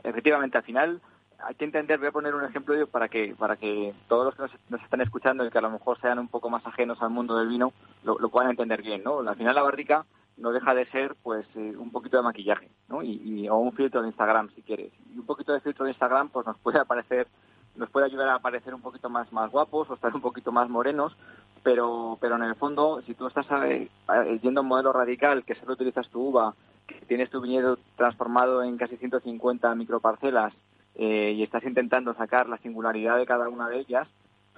efectivamente, 0.03 0.57
al 0.57 0.63
final 0.63 1.01
hay 1.43 1.55
que 1.55 1.65
entender, 1.65 1.99
voy 1.99 2.07
a 2.07 2.11
poner 2.11 2.35
un 2.35 2.43
ejemplo 2.43 2.75
para 2.87 3.07
que 3.07 3.35
para 3.37 3.55
que 3.55 3.93
todos 4.07 4.25
los 4.25 4.35
que 4.35 4.41
nos, 4.43 4.51
nos, 4.69 4.81
están 4.83 5.01
escuchando 5.01 5.45
y 5.45 5.49
que 5.49 5.57
a 5.57 5.61
lo 5.61 5.69
mejor 5.69 5.99
sean 5.99 6.19
un 6.19 6.27
poco 6.27 6.49
más 6.49 6.65
ajenos 6.65 7.01
al 7.01 7.09
mundo 7.09 7.37
del 7.37 7.47
vino 7.47 7.73
lo, 8.03 8.17
puedan 8.29 8.51
entender 8.51 8.81
bien, 8.81 9.03
¿no? 9.03 9.19
Al 9.19 9.35
final 9.35 9.55
la 9.55 9.63
barrica 9.63 10.05
no 10.37 10.51
deja 10.51 10.73
de 10.73 10.85
ser 10.87 11.15
pues 11.21 11.45
eh, 11.55 11.75
un 11.77 11.91
poquito 11.91 12.17
de 12.17 12.23
maquillaje, 12.23 12.69
¿no? 12.87 13.03
Y, 13.03 13.21
y, 13.23 13.49
o 13.49 13.57
un 13.57 13.73
filtro 13.73 14.01
de 14.01 14.07
Instagram 14.07 14.49
si 14.55 14.61
quieres. 14.61 14.91
Y 15.13 15.19
un 15.19 15.25
poquito 15.25 15.53
de 15.53 15.61
filtro 15.61 15.85
de 15.85 15.91
Instagram 15.91 16.29
pues 16.29 16.45
nos 16.45 16.57
puede 16.59 16.79
aparecer 16.79 17.27
nos 17.75 17.89
puede 17.89 18.07
ayudar 18.07 18.29
a 18.29 18.39
parecer 18.39 18.73
un 18.73 18.81
poquito 18.81 19.09
más 19.09 19.31
más 19.31 19.51
guapos 19.51 19.89
o 19.89 19.93
estar 19.93 20.13
un 20.13 20.21
poquito 20.21 20.51
más 20.51 20.69
morenos, 20.69 21.15
pero 21.63 22.17
pero 22.19 22.35
en 22.35 22.43
el 22.43 22.55
fondo 22.55 23.01
si 23.05 23.13
tú 23.13 23.27
estás 23.27 23.45
eh, 23.63 23.89
yendo 24.41 24.59
a 24.59 24.63
un 24.63 24.69
modelo 24.69 24.91
radical 24.91 25.45
que 25.45 25.55
solo 25.55 25.73
utilizas 25.73 26.09
tu 26.09 26.21
uva, 26.21 26.53
que 26.87 26.95
tienes 27.05 27.29
tu 27.29 27.39
viñedo 27.39 27.77
transformado 27.95 28.63
en 28.63 28.77
casi 28.77 28.97
150 28.97 29.73
microparcelas 29.75 30.53
eh, 30.95 31.33
y 31.35 31.43
estás 31.43 31.63
intentando 31.63 32.13
sacar 32.13 32.49
la 32.49 32.57
singularidad 32.57 33.17
de 33.17 33.25
cada 33.25 33.49
una 33.49 33.69
de 33.69 33.79
ellas, 33.79 34.07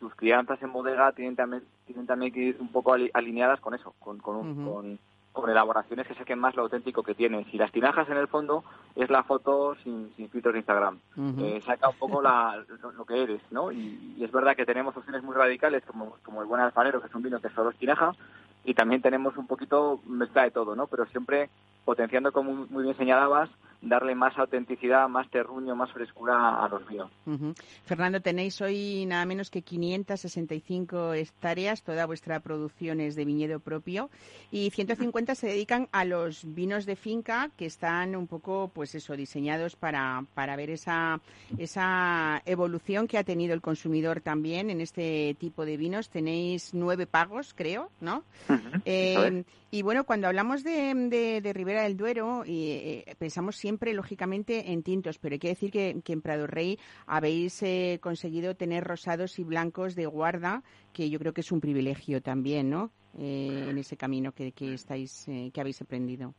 tus 0.02 0.15
crianzas 0.15 0.62
en 0.63 0.74
bodega 0.74 1.12
tienen 1.12 1.36
también, 1.36 1.63
tienen 1.86 2.08
también 2.08 2.34
que 2.34 2.39
ir 2.39 2.58
un 2.60 2.70
poco 2.70 2.96
alineadas 3.13 3.60
con 3.62 3.76
eso, 3.76 3.94
con, 4.00 4.17
con, 4.17 4.36
un, 4.36 4.50
uh 4.50 4.56
-huh. 4.56 4.74
con, 4.74 5.00
con, 5.32 5.50
elaboraciones 5.52 6.08
que 6.08 6.15
saquen 6.15 6.39
más 6.39 6.56
lo 6.56 6.63
auténtico 6.63 7.04
que 7.04 7.13
tienes. 7.13 7.46
Y 7.54 7.60
las 7.60 7.72
tinajas, 7.72 8.10
en 8.10 8.17
el 8.17 8.28
fondo, 8.28 8.63
es 8.96 9.12
la 9.12 9.22
foto 9.22 9.76
sin, 9.84 10.12
sin 10.15 10.28
filtros 10.30 10.54
de 10.54 10.60
Instagram. 10.60 11.00
Uh 11.15 11.22
-huh. 11.22 11.44
eh, 11.46 11.62
saca 11.62 11.89
un 11.89 11.98
poco 11.98 12.20
la, 12.20 12.63
lo, 12.82 12.91
lo, 12.94 13.06
que 13.06 13.22
eres, 13.22 13.41
¿no? 13.52 13.72
Y, 13.72 14.15
y, 14.17 14.24
es 14.24 14.32
verdad 14.32 14.56
que 14.56 14.65
tenemos 14.65 14.98
opciones 14.98 15.22
muy 15.22 15.36
radicales, 15.36 15.86
como, 15.86 16.15
como 16.24 16.41
el 16.41 16.48
buen 16.48 16.62
alfarero, 16.62 17.00
que 17.00 17.08
es 17.08 17.15
un 17.15 17.22
vino 17.22 17.39
que 17.39 17.50
solo 17.50 17.70
es 17.70 17.78
tinaja, 17.78 18.15
y 18.63 18.74
también 18.74 19.04
tenemos 19.04 19.38
un 19.38 19.46
poquito 19.46 20.00
mezcla 20.08 20.44
de 20.44 20.52
todo, 20.52 20.76
¿no? 20.76 20.88
Pero 20.88 21.06
siempre 21.06 21.50
potenciando, 21.86 22.32
como 22.32 22.65
muy 22.72 22.84
bien 22.84 22.98
señalabas, 22.98 23.52
darle 23.82 24.15
más 24.15 24.38
autenticidad, 24.38 25.10
más 25.10 25.30
terruño, 25.30 25.76
más 25.76 25.91
frescura 25.91 26.63
a 26.63 26.70
los 26.70 26.88
vinos. 26.88 27.12
Uh 27.26 27.32
-huh. 27.32 27.56
Fernando, 27.86 28.22
tenéis 28.22 28.62
hoy 28.62 29.06
nada 29.08 29.26
menos 29.26 29.50
que 29.50 29.62
565 29.63 31.13
hectáreas, 31.13 31.84
toda 31.84 32.06
vuestra 32.06 32.39
producción 32.39 33.00
es 33.02 33.15
de 33.15 33.26
viñedo 33.26 33.60
propio 33.60 34.10
y 34.52 34.70
150 34.70 35.36
se 35.36 35.48
dedican 35.48 35.88
a 35.91 36.06
los 36.06 36.44
vinos 36.54 36.86
de 36.86 36.96
finca 36.96 37.50
que 37.58 37.65
están 37.65 38.15
un 38.15 38.28
poco, 38.28 38.72
pues 38.74 38.94
eso, 38.96 39.15
diseñados 39.15 39.76
para, 39.76 40.26
para 40.36 40.56
ver 40.56 40.70
esa, 40.70 41.20
esa 41.58 42.41
evolución 42.46 43.08
que 43.08 43.17
ha 43.17 43.24
tenido 43.24 43.54
el 43.54 43.62
consumidor 43.62 44.22
también 44.22 44.70
en 44.70 44.82
este 44.82 45.36
tipo 45.39 45.65
de 45.65 45.78
vinos. 45.78 46.10
Tenéis 46.10 46.74
nueve 46.74 47.08
pagos, 47.08 47.54
creo, 47.56 47.89
¿no? 48.00 48.24
Uh 48.48 48.54
-huh. 48.54 48.82
eh, 48.86 49.44
y 49.74 49.84
bueno, 49.84 50.04
cuando 50.04 50.28
hablamos 50.28 50.63
de, 50.65 50.94
de, 50.94 51.39
de 51.39 51.54
Ribera 51.54 51.84
del 51.84 51.96
Duero, 51.96 52.44
eh, 52.46 53.15
pensamos 53.17 53.56
siempre, 53.56 53.70
lógicamente, 53.93 54.71
en 54.71 54.84
tintos, 54.84 55.17
pero 55.19 55.34
hay 55.34 55.39
que 55.39 55.49
decir 55.49 55.71
que, 55.71 56.01
en 56.05 56.21
Prado 56.21 56.47
Rey 56.47 56.79
habéis 57.05 57.62
eh, 57.63 57.99
conseguido 58.01 58.55
tener 58.55 58.84
rosados 58.84 59.39
y 59.39 59.43
blancos 59.43 59.95
de 59.95 60.05
guarda, 60.05 60.63
que 60.93 61.10
yo 61.10 61.19
creo 61.19 61.34
que 61.34 61.41
es 61.41 61.51
un 61.51 61.62
privilegio 61.62 62.21
también, 62.21 62.69
¿no? 62.69 62.91
Eh, 63.17 63.67
en 63.69 63.77
ese 63.77 63.97
camino 63.97 64.31
que, 64.31 64.53
que 64.53 64.73
estáis, 64.73 65.27
eh, 65.27 65.51
que 65.53 65.60
habéis 65.60 65.81
aprendido. 65.81 66.34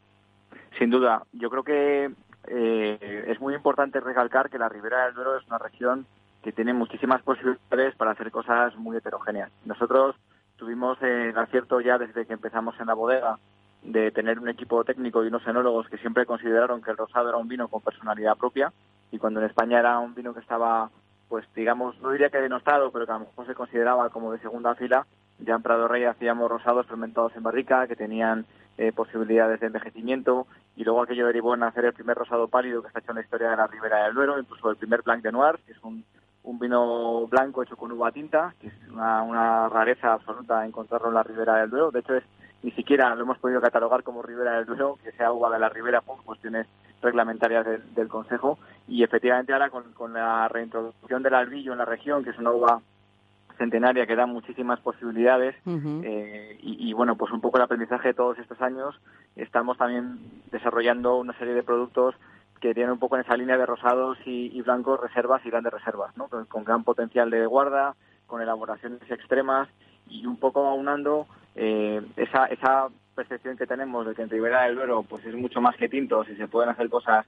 Sin 0.78 0.90
duda, 0.90 1.24
yo 1.32 1.50
creo 1.50 1.62
que 1.62 2.10
eh, 2.48 3.24
es 3.28 3.40
muy 3.40 3.54
importante 3.54 4.00
recalcar 4.00 4.50
que 4.50 4.58
la 4.58 4.68
Ribera 4.68 5.06
del 5.06 5.14
Duero 5.14 5.36
es 5.36 5.46
una 5.46 5.58
región 5.58 6.06
que 6.42 6.52
tiene 6.52 6.72
muchísimas 6.72 7.22
posibilidades 7.22 7.94
para 7.96 8.12
hacer 8.12 8.30
cosas 8.30 8.76
muy 8.76 8.96
heterogéneas. 8.96 9.50
Nosotros 9.64 10.16
tuvimos 10.56 11.00
eh, 11.02 11.30
el 11.30 11.38
acierto 11.38 11.80
ya 11.80 11.98
desde 11.98 12.26
que 12.26 12.32
empezamos 12.32 12.74
en 12.80 12.86
la 12.86 12.94
bodega 12.94 13.38
de 13.82 14.10
tener 14.12 14.38
un 14.38 14.48
equipo 14.48 14.84
técnico 14.84 15.24
y 15.24 15.28
unos 15.28 15.46
enólogos 15.46 15.88
que 15.88 15.98
siempre 15.98 16.26
consideraron 16.26 16.82
que 16.82 16.90
el 16.90 16.96
rosado 16.96 17.28
era 17.28 17.38
un 17.38 17.48
vino 17.48 17.68
con 17.68 17.82
personalidad 17.82 18.36
propia 18.36 18.72
y 19.10 19.18
cuando 19.18 19.40
en 19.40 19.46
España 19.46 19.80
era 19.80 19.98
un 19.98 20.14
vino 20.14 20.32
que 20.32 20.40
estaba, 20.40 20.90
pues 21.28 21.44
digamos, 21.54 22.00
no 22.00 22.10
diría 22.10 22.30
que 22.30 22.38
denostado, 22.38 22.90
pero 22.92 23.06
que 23.06 23.12
a 23.12 23.18
lo 23.18 23.26
mejor 23.26 23.46
se 23.46 23.54
consideraba 23.54 24.10
como 24.10 24.32
de 24.32 24.38
segunda 24.38 24.74
fila, 24.74 25.06
ya 25.38 25.54
en 25.54 25.62
Prado 25.62 25.88
Rey 25.88 26.04
hacíamos 26.04 26.50
rosados 26.50 26.86
fermentados 26.86 27.34
en 27.36 27.42
barrica 27.42 27.86
que 27.86 27.96
tenían 27.96 28.46
eh, 28.78 28.92
posibilidades 28.92 29.60
de 29.60 29.66
envejecimiento 29.66 30.46
y 30.76 30.84
luego 30.84 31.02
aquello 31.02 31.26
derivó 31.26 31.54
en 31.54 31.64
hacer 31.64 31.84
el 31.84 31.92
primer 31.92 32.16
rosado 32.16 32.48
pálido 32.48 32.80
que 32.80 32.88
está 32.88 33.00
hecho 33.00 33.10
en 33.10 33.16
la 33.16 33.22
historia 33.22 33.50
de 33.50 33.56
la 33.56 33.66
Ribera 33.66 34.04
del 34.04 34.14
Duero, 34.14 34.38
incluso 34.38 34.70
el 34.70 34.76
primer 34.76 35.02
Blanc 35.02 35.22
de 35.22 35.32
Noir, 35.32 35.58
que 35.66 35.72
es 35.72 35.82
un, 35.82 36.04
un 36.44 36.58
vino 36.58 37.26
blanco 37.26 37.62
hecho 37.62 37.76
con 37.76 37.92
uva 37.92 38.12
tinta, 38.12 38.54
que 38.60 38.68
es 38.68 38.74
una, 38.90 39.22
una 39.22 39.68
rareza 39.68 40.14
absoluta 40.14 40.64
encontrarlo 40.64 41.08
en 41.08 41.14
la 41.14 41.22
Ribera 41.22 41.56
del 41.56 41.70
Duero. 41.70 41.90
De 41.90 42.00
hecho, 42.00 42.14
es 42.14 42.24
ni 42.62 42.70
siquiera 42.72 43.14
lo 43.14 43.22
hemos 43.22 43.38
podido 43.38 43.60
catalogar 43.60 44.02
como 44.02 44.22
Ribera 44.22 44.56
del 44.56 44.66
Duero, 44.66 44.98
que 45.02 45.12
sea 45.12 45.32
uva 45.32 45.50
de 45.50 45.58
la 45.58 45.68
Ribera 45.68 46.00
por 46.00 46.22
cuestiones 46.22 46.66
reglamentarias 47.00 47.64
del, 47.64 47.94
del 47.94 48.08
Consejo. 48.08 48.58
Y 48.86 49.02
efectivamente 49.02 49.52
ahora 49.52 49.70
con, 49.70 49.92
con 49.92 50.12
la 50.12 50.48
reintroducción 50.48 51.22
del 51.22 51.34
albillo 51.34 51.72
en 51.72 51.78
la 51.78 51.84
región, 51.84 52.22
que 52.22 52.30
es 52.30 52.38
una 52.38 52.52
uva 52.52 52.80
centenaria 53.58 54.06
que 54.06 54.16
da 54.16 54.26
muchísimas 54.26 54.80
posibilidades 54.80 55.54
eh, 55.66 56.58
y, 56.62 56.88
y, 56.88 56.92
bueno 56.94 57.16
pues 57.16 57.32
un 57.32 57.40
poco 57.40 57.58
el 57.58 57.64
aprendizaje 57.64 58.08
de 58.08 58.14
todos 58.14 58.38
estos 58.38 58.60
años 58.62 58.98
estamos 59.36 59.76
también 59.76 60.18
desarrollando 60.50 61.16
una 61.16 61.36
serie 61.38 61.54
de 61.54 61.62
productos 61.62 62.14
que 62.60 62.74
tienen 62.74 62.92
un 62.92 62.98
poco 62.98 63.16
en 63.16 63.22
esa 63.22 63.36
línea 63.36 63.58
de 63.58 63.66
rosados 63.66 64.18
y, 64.24 64.56
y 64.56 64.62
blancos 64.62 65.00
reservas 65.00 65.44
y 65.44 65.50
grandes 65.50 65.72
reservas 65.72 66.16
¿no? 66.16 66.28
con, 66.28 66.46
con, 66.46 66.64
gran 66.64 66.82
potencial 66.82 67.30
de 67.30 67.46
guarda 67.46 67.94
con 68.26 68.40
elaboraciones 68.40 69.02
extremas 69.10 69.68
y 70.08 70.26
un 70.26 70.38
poco 70.38 70.66
aunando 70.66 71.26
eh, 71.54 72.02
esa 72.16 72.46
esa 72.46 72.88
percepción 73.14 73.56
que 73.56 73.66
tenemos 73.66 74.06
de 74.06 74.14
que 74.14 74.22
en 74.22 74.30
Ribera 74.30 74.62
del 74.62 74.76
Duero 74.76 75.02
pues 75.02 75.24
es 75.24 75.34
mucho 75.34 75.60
más 75.60 75.76
que 75.76 75.88
tintos 75.88 76.28
y 76.28 76.36
se 76.36 76.48
pueden 76.48 76.70
hacer 76.70 76.88
cosas 76.88 77.26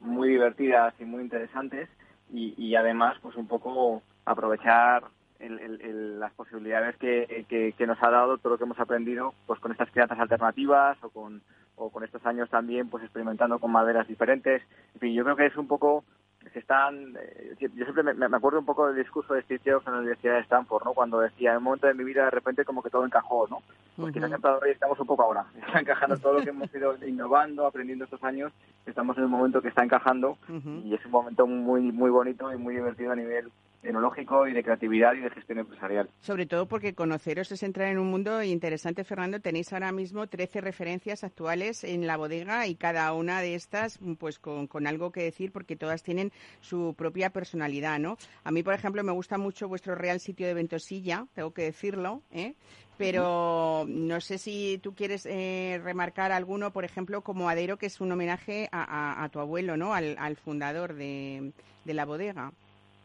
muy 0.00 0.28
divertidas 0.28 0.94
y 0.98 1.04
muy 1.04 1.22
interesantes 1.22 1.88
y, 2.34 2.74
además 2.76 3.18
pues 3.20 3.36
un 3.36 3.46
poco 3.46 4.02
aprovechar 4.24 5.04
el, 5.38 6.18
las 6.18 6.32
posibilidades 6.32 6.96
que, 6.96 7.44
que, 7.48 7.74
que, 7.76 7.86
nos 7.86 8.02
ha 8.02 8.10
dado 8.10 8.38
todo 8.38 8.54
lo 8.54 8.58
que 8.58 8.64
hemos 8.64 8.80
aprendido 8.80 9.34
pues 9.46 9.60
con 9.60 9.70
estas 9.70 9.90
crianzas 9.90 10.18
alternativas 10.18 10.96
o 11.02 11.10
con, 11.10 11.42
o 11.76 11.90
con 11.90 12.04
estos 12.04 12.24
años 12.24 12.48
también 12.48 12.88
pues 12.88 13.04
experimentando 13.04 13.58
con 13.58 13.70
maderas 13.70 14.08
diferentes. 14.08 14.62
En 14.94 15.00
fin, 15.00 15.14
yo 15.14 15.24
creo 15.24 15.36
que 15.36 15.46
es 15.46 15.56
un 15.56 15.66
poco 15.66 16.04
se 16.52 16.58
están 16.58 17.16
eh, 17.20 17.54
yo 17.58 17.68
siempre 17.84 18.02
me, 18.02 18.28
me, 18.28 18.36
acuerdo 18.36 18.58
un 18.58 18.66
poco 18.66 18.86
del 18.86 18.96
discurso 18.96 19.34
de 19.34 19.42
Steve 19.42 19.60
Jobs 19.64 19.86
en 19.86 19.92
la 19.92 19.98
Universidad 20.00 20.34
de 20.34 20.40
Stanford, 20.40 20.84
¿no? 20.84 20.92
Cuando 20.92 21.20
decía, 21.20 21.52
en 21.52 21.58
un 21.58 21.64
momento 21.64 21.86
de 21.86 21.94
mi 21.94 22.04
vida 22.04 22.24
de 22.24 22.30
repente 22.30 22.64
como 22.64 22.82
que 22.82 22.90
todo 22.90 23.04
encajó, 23.04 23.46
¿no? 23.48 23.62
Pues 23.96 24.12
quizás 24.12 24.30
uh 24.30 24.34
-huh. 24.34 24.64
en 24.64 24.72
estamos 24.72 24.98
un 25.00 25.06
poco 25.06 25.22
ahora, 25.22 25.44
está 25.66 25.80
encajando 25.80 26.16
todo 26.18 26.34
lo 26.34 26.42
que 26.42 26.50
hemos 26.50 26.74
ido 26.74 26.96
innovando, 27.06 27.66
aprendiendo 27.66 28.04
estos 28.04 28.22
años, 28.24 28.52
estamos 28.86 29.16
en 29.18 29.24
un 29.24 29.30
momento 29.30 29.62
que 29.62 29.68
está 29.68 29.84
encajando 29.84 30.38
uh 30.48 30.52
-huh. 30.52 30.84
y 30.84 30.94
es 30.94 31.04
un 31.04 31.12
momento 31.12 31.46
muy 31.46 31.92
muy 31.92 32.10
bonito 32.10 32.52
y 32.52 32.56
muy 32.56 32.74
divertido 32.74 33.12
a 33.12 33.16
nivel 33.16 33.50
enológico 33.82 34.46
y 34.46 34.52
de 34.52 34.62
creatividad 34.62 35.14
y 35.14 35.20
de 35.20 35.30
gestión 35.30 35.58
empresarial. 35.58 36.08
Sobre 36.20 36.46
todo 36.46 36.66
porque 36.66 36.94
conoceros 36.94 37.50
es 37.52 37.62
entrar 37.62 37.88
en 37.88 37.98
un 37.98 38.10
mundo 38.10 38.42
interesante, 38.42 39.04
Fernando. 39.04 39.40
Tenéis 39.40 39.72
ahora 39.72 39.92
mismo 39.92 40.26
13 40.26 40.60
referencias 40.60 41.24
actuales 41.24 41.84
en 41.84 42.06
la 42.06 42.16
bodega 42.16 42.66
y 42.66 42.74
cada 42.74 43.12
una 43.12 43.40
de 43.40 43.54
estas 43.54 43.98
pues 44.18 44.38
con, 44.38 44.68
algo 44.86 45.10
que 45.10 45.22
decir 45.22 45.52
porque 45.52 45.76
todas 45.76 46.02
tienen 46.02 46.32
su 46.60 46.94
propia 46.96 47.30
personalidad, 47.30 47.98
¿no? 47.98 48.16
A 48.44 48.50
mí, 48.50 48.62
por 48.62 48.74
ejemplo, 48.74 49.02
me 49.02 49.12
gusta 49.12 49.38
mucho 49.38 49.68
vuestro 49.68 49.94
Real 49.94 50.20
Sitio 50.20 50.46
de 50.46 50.54
Ventosilla, 50.54 51.26
tengo 51.34 51.52
que 51.52 51.62
decirlo, 51.62 52.22
¿eh? 52.30 52.54
pero 52.98 53.84
no 53.88 54.20
sé 54.20 54.38
si 54.38 54.78
tú 54.82 54.94
quieres 54.94 55.26
eh, 55.26 55.80
remarcar 55.82 56.30
alguno, 56.30 56.72
por 56.72 56.84
ejemplo, 56.84 57.22
como 57.22 57.48
Adero, 57.48 57.76
que 57.76 57.86
es 57.86 58.00
un 58.00 58.12
homenaje 58.12 58.68
a, 58.70 59.28
tu 59.32 59.40
abuelo, 59.40 59.76
¿no? 59.76 59.94
Al, 59.94 60.36
fundador 60.36 60.94
de 60.94 61.52
la 61.84 62.04
bodega. 62.04 62.52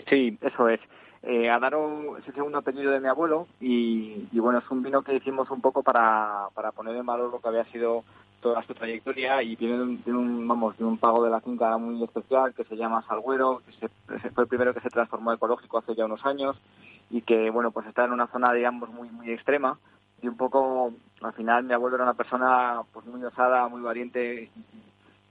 Sí, 0.07 0.37
eso 0.41 0.69
es. 0.69 0.79
Eh, 1.23 1.49
Adaro 1.49 2.17
es 2.17 2.27
el 2.27 2.35
segundo 2.35 2.59
apellido 2.59 2.91
de 2.91 2.99
mi 2.99 3.07
abuelo 3.07 3.47
y, 3.59 4.27
y, 4.31 4.39
bueno, 4.39 4.59
es 4.59 4.71
un 4.71 4.83
vino 4.83 5.01
que 5.01 5.15
hicimos 5.15 5.49
un 5.49 5.61
poco 5.61 5.83
para, 5.83 6.47
para 6.53 6.71
poner 6.71 6.95
en 6.95 7.05
valor 7.05 7.31
lo 7.31 7.41
que 7.41 7.47
había 7.49 7.65
sido 7.65 8.03
toda 8.39 8.63
su 8.63 8.73
trayectoria 8.73 9.41
y 9.41 9.55
tiene 9.55 9.81
un, 9.81 9.97
tiene 10.03 10.19
un, 10.19 10.47
vamos, 10.47 10.75
tiene 10.75 10.91
un 10.91 10.97
pago 10.97 11.23
de 11.23 11.31
la 11.31 11.41
finca 11.41 11.77
muy 11.77 12.03
especial 12.03 12.53
que 12.53 12.63
se 12.65 12.77
llama 12.77 13.03
Salguero, 13.07 13.61
que 13.65 13.73
se, 14.19 14.29
fue 14.29 14.43
el 14.43 14.49
primero 14.49 14.73
que 14.73 14.79
se 14.81 14.89
transformó 14.89 15.33
ecológico 15.33 15.79
hace 15.79 15.95
ya 15.95 16.05
unos 16.05 16.25
años 16.25 16.55
y 17.09 17.21
que, 17.21 17.49
bueno, 17.49 17.71
pues 17.71 17.87
está 17.87 18.05
en 18.05 18.13
una 18.13 18.27
zona, 18.27 18.53
digamos, 18.53 18.89
muy, 18.89 19.09
muy 19.09 19.31
extrema 19.31 19.79
y 20.21 20.27
un 20.27 20.37
poco, 20.37 20.93
al 21.21 21.33
final 21.33 21.63
mi 21.63 21.73
abuelo 21.73 21.95
era 21.95 22.03
una 22.03 22.13
persona 22.13 22.81
pues 22.93 23.05
muy 23.05 23.23
osada, 23.23 23.67
muy 23.67 23.81
valiente 23.81 24.49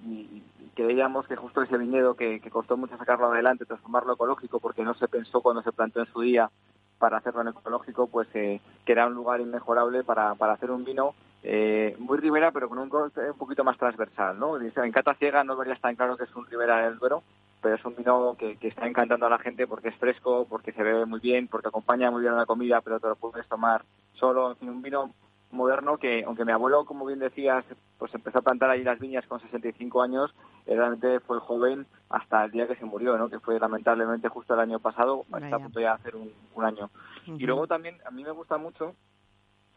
y, 0.05 0.43
creíamos 0.75 1.27
que 1.27 1.37
justo 1.37 1.63
ese 1.63 1.79
viñedo 1.79 2.15
que, 2.15 2.39
que, 2.39 2.51
costó 2.51 2.77
mucho 2.77 2.99
sacarlo 2.99 3.33
adelante, 3.33 3.65
transformarlo 3.65 4.13
ecológico, 4.13 4.61
porque 4.61 4.83
no 4.83 4.93
se 4.95 5.09
pensó 5.09 5.41
cuando 5.41 5.63
se 5.63 5.73
plantó 5.73 6.01
en 6.01 6.07
su 6.13 6.21
día 6.21 6.51
para 6.99 7.19
hacerlo 7.19 7.43
en 7.43 7.49
ecológico, 7.49 8.07
pues 8.07 8.29
eh, 8.35 8.61
que 8.85 8.93
era 8.93 9.07
un 9.07 9.15
lugar 9.15 9.41
inmejorable 9.41 10.05
para, 10.05 10.35
para 10.35 10.55
hacer 10.55 10.71
un 10.71 10.85
vino 10.85 11.15
eh, 11.43 11.97
muy 11.99 12.19
ribera, 12.19 12.53
pero 12.53 12.69
con 12.69 12.79
un 12.79 12.89
corte 12.89 13.31
un 13.31 13.39
poquito 13.39 13.65
más 13.65 13.79
transversal, 13.79 14.39
¿no? 14.39 14.59
En 14.61 14.93
cata 14.93 15.15
ciega 15.15 15.45
no 15.45 15.57
vería 15.57 15.77
tan 15.77 15.97
claro 15.97 16.17
que 16.17 16.25
es 16.25 16.35
un 16.35 16.47
ribera 16.47 16.85
del 16.85 16.99
Duero, 16.99 17.23
pero 17.63 17.77
es 17.77 17.85
un 17.85 17.97
vino 17.97 18.37
que, 18.39 18.57
que, 18.57 18.69
está 18.69 18.87
encantando 18.87 19.27
a 19.27 19.31
la 19.31 19.39
gente 19.39 19.67
porque 19.67 19.89
es 19.89 19.97
fresco, 19.97 20.47
porque 20.49 20.73
se 20.73 20.83
bebe 20.83 21.07
muy 21.07 21.21
bien, 21.21 21.49
porque 21.49 21.69
acompaña 21.69 22.11
muy 22.11 22.23
bien 22.23 22.35
a 22.35 22.39
la 22.39 22.47
comida, 22.47 22.81
pero 22.81 23.01
te 23.01 23.09
lo 23.09 23.17
puedes 23.17 23.47
tomar 23.49 23.85
solo, 24.15 24.51
en 24.51 24.57
fin, 24.57 24.69
un 24.71 24.83
vino 24.83 25.11
moderno 25.51 25.97
que, 25.99 26.25
aunque 26.25 26.45
mi 26.45 26.53
abuelo, 26.53 26.85
como 26.85 27.07
bien 27.07 27.19
decías, 27.19 27.65
pues 27.99 28.15
empezó 28.15 28.39
a 28.39 28.43
plantar 28.43 28.71
ahí 28.71 28.83
las 28.83 28.99
viñas 28.99 29.27
con 29.27 29.41
65 29.41 30.03
años, 30.03 30.35
realmente 30.67 31.21
fue 31.21 31.39
joven 31.41 31.87
hasta 32.11 32.45
el 32.45 32.51
día 32.51 32.67
que 32.67 32.77
se 32.77 32.85
murió, 32.85 33.17
¿no? 33.17 33.29
Que 33.29 33.41
fue 33.41 33.59
lamentablemente 33.59 34.29
justo 34.29 34.55
el 34.55 34.61
año 34.61 34.81
pasado, 34.81 35.25
está 35.41 35.57
a 35.57 35.61
punto 35.61 35.81
ya 35.81 35.91
de 35.91 35.95
hacer 35.95 36.17
un, 36.17 36.33
un 36.55 36.65
año. 36.65 36.91
Uh 37.27 37.31
-huh. 37.31 37.41
Y 37.41 37.47
luego 37.47 37.67
también, 37.67 37.97
a 38.07 38.11
mí 38.11 38.23
me 38.23 38.31
gusta 38.31 38.59
mucho 38.59 38.95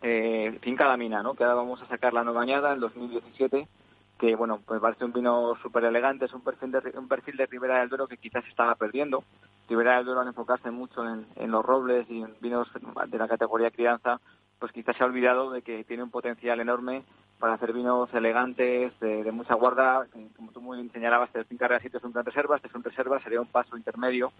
eh, 0.01 0.57
Finca 0.61 0.87
La 0.87 0.97
Mina, 0.97 1.23
¿no? 1.23 1.33
Que 1.33 1.43
ahora 1.43 1.55
vamos 1.55 1.81
a 1.81 1.87
sacar 1.87 2.13
la 2.13 2.23
nueva 2.23 2.41
añada 2.41 2.73
en 2.73 2.79
2017 2.79 3.67
que 4.19 4.35
bueno, 4.35 4.59
pues 4.65 4.81
parece 4.81 5.05
un 5.05 5.13
vino 5.13 5.55
súper 5.61 5.85
elegante, 5.85 6.25
es 6.25 6.33
un 6.33 6.41
perfil, 6.41 6.71
de, 6.71 6.93
un 6.97 7.07
perfil 7.07 7.37
de 7.37 7.45
Ribera 7.45 7.79
del 7.79 7.87
Duero 7.87 8.07
que 8.07 8.17
quizás 8.17 8.45
estaba 8.47 8.75
perdiendo. 8.75 9.23
Ribera 9.69 9.95
del 9.95 10.05
Duero 10.05 10.19
al 10.19 10.27
enfocarse 10.27 10.69
mucho 10.71 11.07
en, 11.07 11.25
en 11.37 11.51
los 11.51 11.65
robles 11.65 12.05
y 12.09 12.21
en 12.21 12.35
vinos 12.41 12.67
de 13.07 13.17
la 13.17 13.29
categoría 13.29 13.71
crianza, 13.71 14.19
pues 14.59 14.71
quizás 14.71 14.95
se 14.97 15.03
ha 15.03 15.07
olvidado 15.07 15.51
de 15.51 15.61
que 15.61 15.83
tiene 15.83 16.03
un 16.03 16.11
potencial 16.11 16.59
enorme 16.59 17.03
para 17.39 17.53
hacer 17.53 17.71
vinos 17.71 18.13
elegantes, 18.13 18.91
de, 18.99 19.31
mucha 19.31 19.55
guarda, 19.55 20.05
como 20.35 20.51
tú 20.51 20.61
muy 20.61 20.89
señalabas, 20.89 21.29
el 21.33 21.45
Real 21.57 21.81
Sitio 21.81 21.97
es 21.99 22.03
un 22.03 22.11
gran 22.11 22.25
reserva, 22.25 22.57
este 22.57 22.67
es 22.67 22.75
un 22.75 22.83
reserva, 22.83 23.21
sería 23.21 23.39
un 23.39 23.47
paso 23.47 23.77
intermedio, 23.77 24.33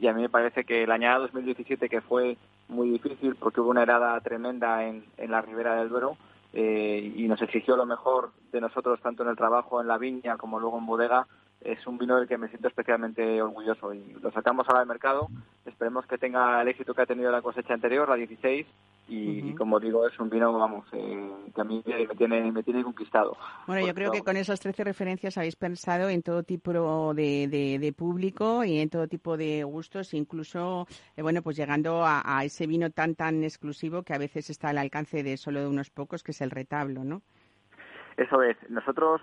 y 0.00 0.06
a 0.06 0.12
mí 0.12 0.22
me 0.22 0.28
parece 0.28 0.64
que 0.64 0.86
la 0.86 0.94
añada 0.94 1.18
2017, 1.18 1.88
que 1.88 2.00
fue 2.00 2.36
muy 2.68 2.90
difícil 2.90 3.34
porque 3.34 3.60
hubo 3.60 3.70
una 3.70 3.82
herada 3.82 4.20
tremenda 4.20 4.84
en, 4.84 5.04
en 5.16 5.30
la 5.32 5.42
ribera 5.42 5.74
del 5.74 5.88
Duero, 5.88 6.16
eh, 6.52 7.12
y 7.16 7.26
nos 7.26 7.42
exigió 7.42 7.76
lo 7.76 7.84
mejor 7.84 8.30
de 8.52 8.60
nosotros, 8.60 9.00
tanto 9.00 9.24
en 9.24 9.30
el 9.30 9.36
trabajo 9.36 9.80
en 9.80 9.88
la 9.88 9.98
viña 9.98 10.36
como 10.36 10.60
luego 10.60 10.78
en 10.78 10.86
bodega, 10.86 11.26
es 11.64 11.86
un 11.86 11.98
vino 11.98 12.16
del 12.16 12.28
que 12.28 12.38
me 12.38 12.48
siento 12.48 12.68
especialmente 12.68 13.40
orgulloso 13.40 13.92
y 13.94 14.14
lo 14.22 14.30
sacamos 14.32 14.66
ahora 14.68 14.82
al 14.82 14.86
mercado. 14.86 15.28
Esperemos 15.64 16.06
que 16.06 16.18
tenga 16.18 16.60
el 16.60 16.68
éxito 16.68 16.94
que 16.94 17.02
ha 17.02 17.06
tenido 17.06 17.30
la 17.30 17.42
cosecha 17.42 17.74
anterior, 17.74 18.08
la 18.08 18.16
16, 18.16 18.66
y, 19.08 19.16
uh 19.16 19.44
-huh. 19.44 19.50
y 19.50 19.54
como 19.54 19.80
digo, 19.80 20.06
es 20.06 20.18
un 20.18 20.30
vino, 20.30 20.52
vamos, 20.52 20.86
eh, 20.92 21.30
que 21.54 21.60
a 21.60 21.64
mí 21.64 21.82
me 21.86 22.06
tiene, 22.16 22.52
me 22.52 22.62
tiene 22.62 22.84
conquistado. 22.84 23.36
Bueno, 23.66 23.86
yo 23.86 23.94
creo 23.94 24.10
que 24.10 24.22
con 24.22 24.36
esas 24.36 24.60
13 24.60 24.84
referencias 24.84 25.38
habéis 25.38 25.56
pensado 25.56 26.08
en 26.08 26.22
todo 26.22 26.42
tipo 26.42 27.14
de, 27.14 27.48
de, 27.48 27.78
de 27.78 27.92
público 27.92 28.64
y 28.64 28.78
en 28.78 28.90
todo 28.90 29.08
tipo 29.08 29.36
de 29.36 29.64
gustos, 29.64 30.14
incluso, 30.14 30.86
eh, 31.16 31.22
bueno, 31.22 31.42
pues 31.42 31.56
llegando 31.56 32.04
a, 32.04 32.22
a, 32.24 32.44
ese 32.44 32.66
vino 32.66 32.90
tan, 32.90 33.14
tan 33.14 33.42
exclusivo 33.42 34.02
que 34.02 34.14
a 34.14 34.18
veces 34.18 34.50
está 34.50 34.68
al 34.68 34.78
alcance 34.78 35.22
de 35.22 35.36
solo 35.36 35.60
de 35.60 35.68
unos 35.68 35.90
pocos, 35.90 36.22
que 36.22 36.32
es 36.32 36.40
el 36.40 36.50
retablo, 36.50 37.04
¿no? 37.04 37.22
Eso 38.16 38.42
es. 38.42 38.56
Nosotros 38.70 39.20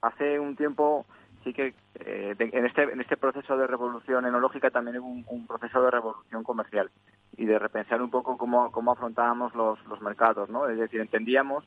hace 0.00 0.38
un 0.38 0.56
tiempo 0.56 1.06
sí 1.44 1.52
que 1.52 1.74
eh, 1.96 2.34
en 2.38 2.66
este 2.66 2.82
en 2.82 3.00
este 3.00 3.16
proceso 3.16 3.56
de 3.56 3.66
revolución 3.66 4.26
enológica 4.26 4.70
también 4.70 4.98
hubo 4.98 5.08
un, 5.08 5.24
un, 5.28 5.46
proceso 5.46 5.82
de 5.82 5.90
revolución 5.90 6.42
comercial 6.42 6.90
y 7.36 7.44
de 7.44 7.58
repensar 7.58 8.02
un 8.02 8.10
poco 8.10 8.36
cómo 8.36 8.70
cómo 8.70 8.92
afrontábamos 8.92 9.54
los 9.54 9.84
los 9.86 10.00
mercados 10.00 10.48
no 10.50 10.68
es 10.68 10.78
decir 10.78 11.00
entendíamos 11.00 11.64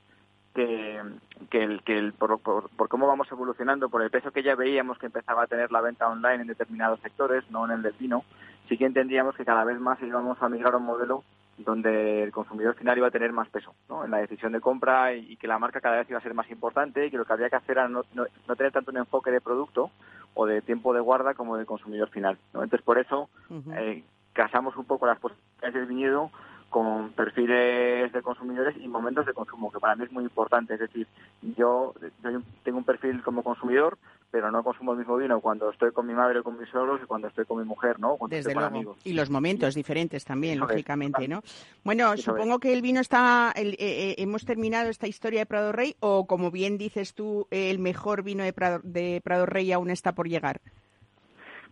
que, 0.53 1.01
que 1.49 1.63
el 1.63 1.83
que 1.83 1.97
el 1.97 2.13
por, 2.13 2.39
por, 2.39 2.69
por 2.69 2.87
cómo 2.87 3.07
vamos 3.07 3.31
evolucionando 3.31 3.89
por 3.89 4.01
el 4.01 4.09
peso 4.09 4.31
que 4.31 4.43
ya 4.43 4.55
veíamos 4.55 4.97
que 4.97 5.07
empezaba 5.07 5.43
a 5.43 5.47
tener 5.47 5.71
la 5.71 5.81
venta 5.81 6.07
online 6.07 6.41
en 6.41 6.47
determinados 6.47 6.99
sectores 7.01 7.43
no 7.51 7.65
en 7.65 7.71
el 7.71 7.81
del 7.81 7.93
vino 7.93 8.23
sí 8.69 8.77
que 8.77 8.85
entendíamos 8.85 9.35
que 9.35 9.45
cada 9.45 9.65
vez 9.65 9.79
más 9.79 10.01
íbamos 10.01 10.41
a 10.41 10.49
migrar 10.49 10.73
a 10.73 10.77
un 10.77 10.85
modelo 10.85 11.23
donde 11.57 12.23
el 12.23 12.31
consumidor 12.31 12.75
final 12.75 12.97
iba 12.97 13.07
a 13.07 13.11
tener 13.11 13.31
más 13.31 13.49
peso 13.49 13.73
¿no? 13.87 14.03
en 14.03 14.11
la 14.11 14.17
decisión 14.17 14.51
de 14.51 14.59
compra 14.59 15.13
y, 15.13 15.33
y, 15.33 15.37
que 15.37 15.47
la 15.47 15.59
marca 15.59 15.79
cada 15.79 15.97
vez 15.97 16.09
iba 16.09 16.19
a 16.19 16.23
ser 16.23 16.33
más 16.33 16.49
importante 16.51 17.05
y 17.05 17.11
que 17.11 17.17
lo 17.17 17.25
que 17.25 17.33
había 17.33 17.49
que 17.49 17.55
hacer 17.55 17.77
era 17.77 17.87
no, 17.87 18.03
no, 18.13 18.25
no 18.47 18.55
tener 18.55 18.71
tanto 18.71 18.91
un 18.91 18.97
enfoque 18.97 19.31
de 19.31 19.41
producto 19.41 19.91
o 20.33 20.45
de 20.45 20.61
tiempo 20.61 20.93
de 20.93 20.99
guarda 20.99 21.33
como 21.33 21.57
del 21.57 21.65
consumidor 21.65 22.09
final. 22.09 22.37
¿no? 22.53 22.63
Entonces, 22.63 22.85
por 22.85 22.99
eso 22.99 23.29
uh 23.49 23.53
-huh. 23.53 23.77
eh, 23.77 24.03
casamos 24.33 24.75
un 24.75 24.85
poco 24.85 25.07
las 25.07 25.19
posibilidades 25.19 25.73
del 25.73 25.85
viñedo 25.85 26.29
con 26.75 27.11
perfiles 27.13 28.11
de 28.11 28.21
consumidores 28.21 28.75
y 28.81 28.89
momentos 28.89 29.25
de 29.25 29.31
consumo, 29.33 29.71
que 29.71 29.79
para 29.79 29.95
mí 29.95 30.03
es 30.03 30.11
muy 30.11 30.25
importante. 30.25 30.73
Es 30.73 30.81
decir, 30.81 31.07
yo, 31.55 31.93
yo 32.21 32.41
tengo 32.65 32.79
un 32.79 32.83
perfil 32.83 33.23
como 33.23 33.43
consumidor, 33.43 33.97
pero 34.29 34.51
no 34.51 34.61
consumo 34.61 34.91
el 34.91 34.97
mismo 34.97 35.15
vino 35.15 35.39
cuando 35.39 35.69
estoy 35.69 35.93
con 35.93 36.05
mi 36.05 36.13
madre 36.13 36.39
o 36.39 36.43
con 36.43 36.59
mis 36.59 36.67
suegros 36.67 36.99
y 37.01 37.05
cuando 37.05 37.29
estoy 37.29 37.45
con 37.45 37.59
mi 37.59 37.63
mujer, 37.63 37.97
¿no? 37.97 38.17
Cuando 38.17 38.35
Desde 38.35 38.49
estoy 38.49 38.53
con 38.55 38.63
luego. 38.63 38.75
amigos. 38.75 38.97
Y 39.05 39.13
los 39.13 39.29
momentos 39.29 39.73
diferentes 39.73 40.25
también, 40.25 40.55
Eso 40.55 40.65
es, 40.65 40.71
lógicamente, 40.71 41.29
¿no? 41.29 41.43
Bueno, 41.85 42.11
Eso 42.11 42.31
supongo 42.33 42.59
que 42.59 42.73
el 42.73 42.81
vino 42.81 42.99
está, 42.99 43.53
el- 43.55 43.75
eh, 43.75 43.77
eh, 43.79 44.15
hemos 44.17 44.43
terminado 44.43 44.89
esta 44.89 45.07
historia 45.07 45.39
de 45.39 45.45
Prado 45.45 45.71
Rey 45.71 45.95
o, 46.01 46.27
como 46.27 46.51
bien 46.51 46.77
dices 46.77 47.13
tú, 47.13 47.47
el 47.51 47.79
mejor 47.79 48.21
vino 48.21 48.43
de 48.43 48.51
Prado, 48.51 48.81
de 48.83 49.21
Prado 49.23 49.45
Rey 49.45 49.71
aún 49.71 49.89
está 49.91 50.13
por 50.13 50.27
llegar. 50.27 50.59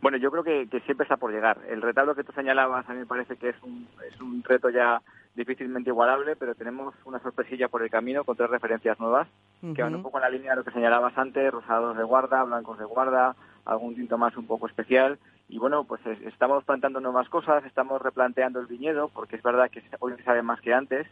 Bueno, 0.04 0.18
yo 0.18 0.30
creo 0.32 0.44
que, 0.44 0.68
que 0.70 0.82
siempre 0.82 1.06
está 1.06 1.16
por 1.18 1.32
llegar. 1.32 1.58
El 1.70 1.82
retablo 1.82 2.13
que 2.13 2.24
tú 2.26 2.32
señalabas 2.34 2.88
a 2.89 2.94
mí 2.94 3.00
me 3.00 3.06
parece 3.06 3.38
que 3.38 3.50
es 3.50 3.56
un, 3.63 3.88
es 4.08 4.20
un 4.22 4.44
reto 4.44 4.70
ya 4.70 5.02
difícilmente 5.34 5.89
igualable, 5.89 6.36
pero 6.36 6.54
tenemos 6.56 6.94
una 7.06 7.20
sorpresilla 7.20 7.70
por 7.70 7.82
el 7.82 7.89
camino 7.89 8.24
con 8.26 8.36
tres 8.36 8.50
referencias 8.50 9.00
nuevas 9.00 9.28
que 9.74 9.82
van 9.82 9.96
un 9.96 10.04
poco 10.04 10.18
en 10.18 10.24
la 10.24 10.30
línea 10.30 10.52
de 10.52 10.58
lo 10.58 10.63
que 10.66 10.72
señalabas 10.72 11.18
antes, 11.18 11.50
rosados 11.52 11.96
de 11.98 12.04
guarda, 12.04 12.44
blancos 12.44 12.78
de 12.78 12.86
guarda, 12.86 13.36
algún 13.66 13.96
tinto 13.96 14.18
más 14.18 14.36
un 14.36 14.46
poco 14.46 14.68
especial. 14.68 15.18
Y 15.48 15.58
bueno, 15.58 15.86
pues 15.86 16.06
es- 16.06 16.22
estamos 16.24 16.66
plantando 16.66 17.00
nuevas 17.00 17.30
cosas, 17.30 17.63
estamos 17.66 18.02
replanteando 18.02 18.60
el 18.60 18.68
viñedo, 18.68 19.08
porque 19.08 19.38
es 19.38 19.42
verdad 19.44 19.72
que 19.72 19.82
hoy 20.02 20.13
se 20.18 20.24
sabe 20.24 20.42
más 20.44 20.60
que 20.60 20.74
antes. 20.74 21.08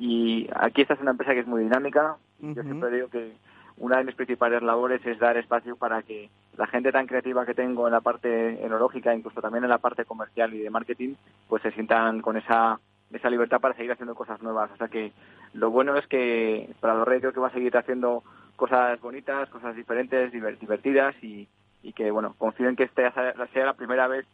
Y 0.00 0.48
aquí 0.56 0.82
esta 0.82 0.94
es 0.94 1.00
una 1.00 1.12
empresa 1.12 1.32
que 1.32 1.40
es 1.40 1.46
muy 1.46 1.62
dinámica. 1.62 2.16
Yo 2.40 2.62
siempre 2.64 2.90
digo 2.90 3.08
que 3.08 3.32
una 3.82 3.98
de 3.98 4.04
mis 4.04 4.14
principales 4.14 4.62
labores 4.62 5.04
es 5.04 5.18
dar 5.18 5.36
espacio 5.36 5.76
para 5.76 6.02
que 6.02 6.30
la 6.56 6.68
gente 6.68 6.92
tan 6.92 7.06
creativa 7.06 7.44
que 7.44 7.52
tengo 7.54 7.86
en 7.88 7.92
la 7.92 8.00
parte 8.00 8.64
enológica, 8.64 9.12
incluso 9.12 9.40
también 9.40 9.64
en 9.64 9.70
la 9.70 9.78
parte 9.78 10.04
comercial 10.04 10.54
y 10.54 10.58
de 10.60 10.70
marketing, 10.70 11.14
pues 11.48 11.62
se 11.62 11.72
sientan 11.72 12.20
con 12.22 12.36
esa 12.36 12.78
esa 13.12 13.28
libertad 13.28 13.60
para 13.60 13.74
seguir 13.74 13.92
haciendo 13.92 14.14
cosas 14.14 14.40
nuevas. 14.40 14.70
O 14.70 14.76
sea 14.76 14.88
que 14.88 15.12
lo 15.52 15.70
bueno 15.70 15.96
es 15.96 16.06
que 16.06 16.70
Prado 16.80 17.04
Rey 17.04 17.20
creo 17.20 17.32
que 17.32 17.40
va 17.40 17.48
a 17.48 17.52
seguir 17.52 17.76
haciendo 17.76 18.22
cosas 18.56 18.98
bonitas, 19.00 19.50
cosas 19.50 19.74
diferentes, 19.76 20.32
diver- 20.32 20.58
divertidas 20.58 21.14
y, 21.22 21.46
y 21.82 21.92
que, 21.92 22.10
bueno, 22.10 22.34
confío 22.38 22.68
en 22.68 22.76
que 22.76 22.84
esta 22.84 23.12
sea 23.52 23.66
la 23.66 23.74
primera 23.74 24.06
vez, 24.06 24.24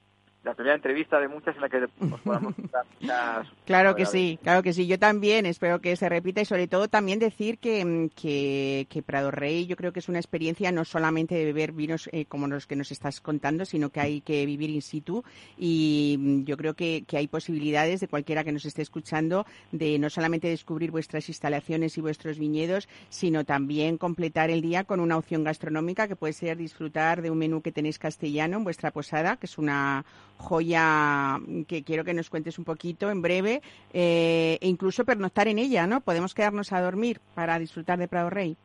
la 0.49 0.55
primera 0.55 0.77
entrevista 0.77 1.21
de 1.21 1.29
muchas 1.29 1.55
en 1.57 1.61
la 1.61 1.69
que 1.69 1.77
os 1.77 2.21
podamos 2.23 2.55
contar 2.57 2.85
muchas 3.01 3.47
Claro 3.67 3.95
que 3.95 4.07
sí, 4.07 4.39
claro 4.43 4.63
que 4.63 4.73
sí. 4.73 4.87
Yo 4.87 4.99
también 4.99 5.45
espero 5.45 5.81
que 5.81 5.95
se 5.95 6.09
repita 6.09 6.41
y 6.41 6.47
sobre 6.47 6.69
todo 6.69 6.89
también 6.89 7.19
decir 7.19 7.59
que, 7.59 7.85
mm, 7.85 8.09
que, 8.11 8.87
que 8.89 9.03
Prado 9.03 9.31
Rey 9.31 9.67
yo 9.67 9.77
creo 9.77 9.93
que 9.93 9.99
es 9.99 10.09
una 10.09 10.19
experiencia 10.19 10.73
no 10.73 10.85
solamente 10.85 11.35
de 11.35 11.45
beber 11.45 11.73
vinos 11.73 12.09
eh, 12.13 12.25
como 12.25 12.47
los 12.47 12.67
que 12.67 12.77
nos 12.77 12.91
estás 12.91 13.21
contando, 13.21 13.67
sino 13.67 13.91
que 13.91 14.01
hay 14.01 14.21
que 14.23 14.47
vivir 14.47 14.71
in 14.71 14.81
situ 14.81 15.23
y 15.59 16.17
mm, 16.19 16.45
yo 16.45 16.57
creo 16.57 16.75
que, 16.75 17.05
que 17.07 17.19
hay 17.19 17.29
posibilidades 17.29 18.01
de 18.01 18.09
cualquiera 18.09 18.43
que 18.43 18.53
nos 18.53 18.65
esté 18.65 18.81
escuchando 18.81 19.45
de 19.71 19.99
no 19.99 20.09
solamente 20.09 20.49
descubrir 20.49 20.91
vuestras 20.91 21.29
instalaciones 21.29 21.99
y 21.99 22.01
vuestros 22.01 22.39
viñedos, 22.39 22.89
sino 23.11 23.45
también 23.45 23.99
completar 23.99 24.51
el 24.51 24.63
día 24.63 24.85
con 24.85 25.01
una 25.01 25.19
opción 25.19 25.45
gastronómica 25.45 26.09
que 26.09 26.17
puede 26.17 26.33
ser 26.33 26.57
disfrutar 26.57 27.21
de 27.21 27.31
un 27.31 27.39
menú 27.39 27.61
que 27.61 27.73
tenéis 27.73 27.99
castellano 27.99 28.57
en 28.57 28.65
vuestra 28.65 28.91
posada, 28.93 29.37
que 29.37 29.47
es 29.47 29.59
una 29.59 30.07
joya 30.39 31.39
que 31.67 31.83
quiero 31.83 32.05
que 32.05 32.15
nos 32.15 32.31
cuentes 32.31 32.59
un 32.59 32.65
poquito 32.65 33.11
en 33.11 33.21
breve, 33.21 33.61
eh, 33.93 34.59
e 34.61 34.69
incluso 34.69 35.05
pernoctar 35.05 35.49
en 35.49 35.59
ella, 35.59 35.87
¿no? 35.87 36.01
Podemos 36.01 36.35
quedarnos 36.35 36.73
a 36.73 36.81
dormir 36.81 37.21
para 37.35 37.59
disfrutar 37.59 37.99
de 37.99 38.09
Prado 38.09 38.31
Rey. 38.31 38.57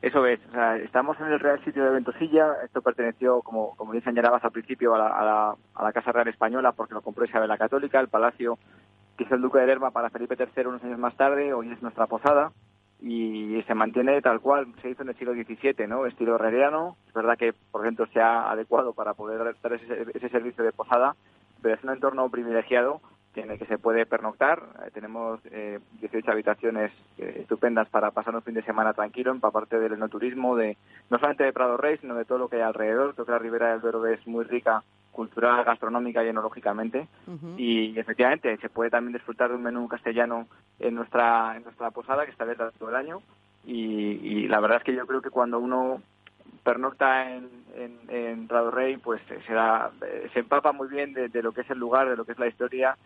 Eso 0.00 0.24
es, 0.26 0.38
o 0.48 0.52
sea, 0.52 0.76
estamos 0.76 1.18
en 1.18 1.26
el 1.26 1.40
Real 1.40 1.62
Sitio 1.64 1.82
de 1.84 1.90
Ventosilla, 1.90 2.54
esto 2.64 2.82
perteneció, 2.82 3.42
como, 3.42 3.74
como 3.74 3.90
bien 3.90 4.04
señalabas 4.04 4.44
al 4.44 4.52
principio, 4.52 4.94
a 4.94 4.98
la, 4.98 5.08
a, 5.08 5.24
la, 5.24 5.56
a 5.74 5.82
la 5.82 5.92
Casa 5.92 6.12
Real 6.12 6.28
Española 6.28 6.70
porque 6.70 6.94
lo 6.94 7.02
compró 7.02 7.24
Isabel 7.24 7.48
la 7.48 7.58
Católica, 7.58 7.98
el 7.98 8.06
palacio 8.06 8.58
que 9.16 9.24
hizo 9.24 9.34
el 9.34 9.42
Duque 9.42 9.58
de 9.58 9.66
Lerma 9.66 9.90
para 9.90 10.10
Felipe 10.10 10.36
III 10.38 10.66
unos 10.66 10.84
años 10.84 11.00
más 11.00 11.16
tarde, 11.16 11.52
hoy 11.52 11.72
es 11.72 11.82
nuestra 11.82 12.06
posada 12.06 12.52
y 13.00 13.62
se 13.66 13.74
mantiene 13.74 14.20
tal 14.22 14.40
cual, 14.40 14.66
se 14.82 14.90
hizo 14.90 15.02
en 15.02 15.10
el 15.10 15.16
siglo 15.16 15.34
XVII, 15.34 15.86
¿no? 15.86 16.06
Estilo 16.06 16.34
herreriano, 16.34 16.96
es 17.06 17.14
verdad 17.14 17.38
que 17.38 17.52
por 17.70 17.82
dentro 17.82 18.06
se 18.08 18.20
ha 18.20 18.50
adecuado 18.50 18.92
para 18.92 19.14
poder 19.14 19.54
dar 19.62 19.72
ese, 19.72 20.06
ese 20.14 20.28
servicio 20.28 20.64
de 20.64 20.72
posada, 20.72 21.14
pero 21.62 21.74
es 21.74 21.84
un 21.84 21.90
entorno 21.90 22.28
privilegiado 22.28 23.00
en 23.40 23.50
el 23.50 23.58
que 23.58 23.66
se 23.66 23.78
puede 23.78 24.06
pernoctar. 24.06 24.62
Eh, 24.84 24.90
tenemos 24.92 25.40
eh, 25.50 25.78
18 26.00 26.30
habitaciones 26.30 26.92
eh, 27.18 27.38
estupendas 27.40 27.88
para 27.88 28.10
pasar 28.10 28.34
un 28.34 28.42
fin 28.42 28.54
de 28.54 28.62
semana 28.62 28.92
tranquilo, 28.92 29.30
empaparte 29.30 29.78
del 29.78 29.94
enoturismo, 29.94 30.56
de, 30.56 30.76
no 31.10 31.18
solamente 31.18 31.44
de 31.44 31.52
Prado 31.52 31.76
Rey, 31.76 31.98
sino 31.98 32.14
de 32.14 32.24
todo 32.24 32.38
lo 32.38 32.48
que 32.48 32.56
hay 32.56 32.62
alrededor. 32.62 33.14
Creo 33.14 33.26
que 33.26 33.32
la 33.32 33.38
Ribera 33.38 33.70
del 33.72 33.80
Duero 33.80 34.06
es 34.06 34.26
muy 34.26 34.44
rica 34.44 34.82
cultural, 35.12 35.64
gastronómica 35.64 36.24
y 36.24 36.28
enológicamente. 36.28 37.08
Ujú. 37.26 37.54
Y 37.56 37.98
efectivamente 37.98 38.56
se 38.58 38.68
puede 38.68 38.90
también 38.90 39.14
disfrutar 39.14 39.50
de 39.50 39.56
un 39.56 39.62
menú 39.62 39.88
castellano 39.88 40.46
en 40.78 40.94
nuestra, 40.94 41.56
en 41.56 41.64
nuestra 41.64 41.90
posada, 41.90 42.24
que 42.24 42.30
está 42.30 42.44
abierta 42.44 42.70
todo 42.78 42.90
el 42.90 42.96
año. 42.96 43.20
Y, 43.64 44.20
y 44.22 44.48
la 44.48 44.60
verdad 44.60 44.78
es 44.78 44.84
que 44.84 44.94
yo 44.94 45.06
creo 45.06 45.20
que 45.20 45.30
cuando 45.30 45.58
uno 45.58 46.00
pernocta 46.62 47.34
en, 47.34 47.48
en, 47.74 47.98
en 48.08 48.46
Prado 48.46 48.70
Rey, 48.70 48.96
pues 48.96 49.20
eh, 49.30 49.40
se, 49.46 49.52
da, 49.52 49.90
se 50.32 50.40
empapa 50.40 50.72
muy 50.72 50.88
bien 50.88 51.12
de, 51.14 51.28
de 51.28 51.42
lo 51.42 51.52
que 51.52 51.62
es 51.62 51.70
el 51.70 51.78
lugar, 51.78 52.08
de 52.08 52.16
lo 52.16 52.24
que 52.24 52.32
es 52.32 52.38
la 52.38 52.46
historia, 52.46 52.96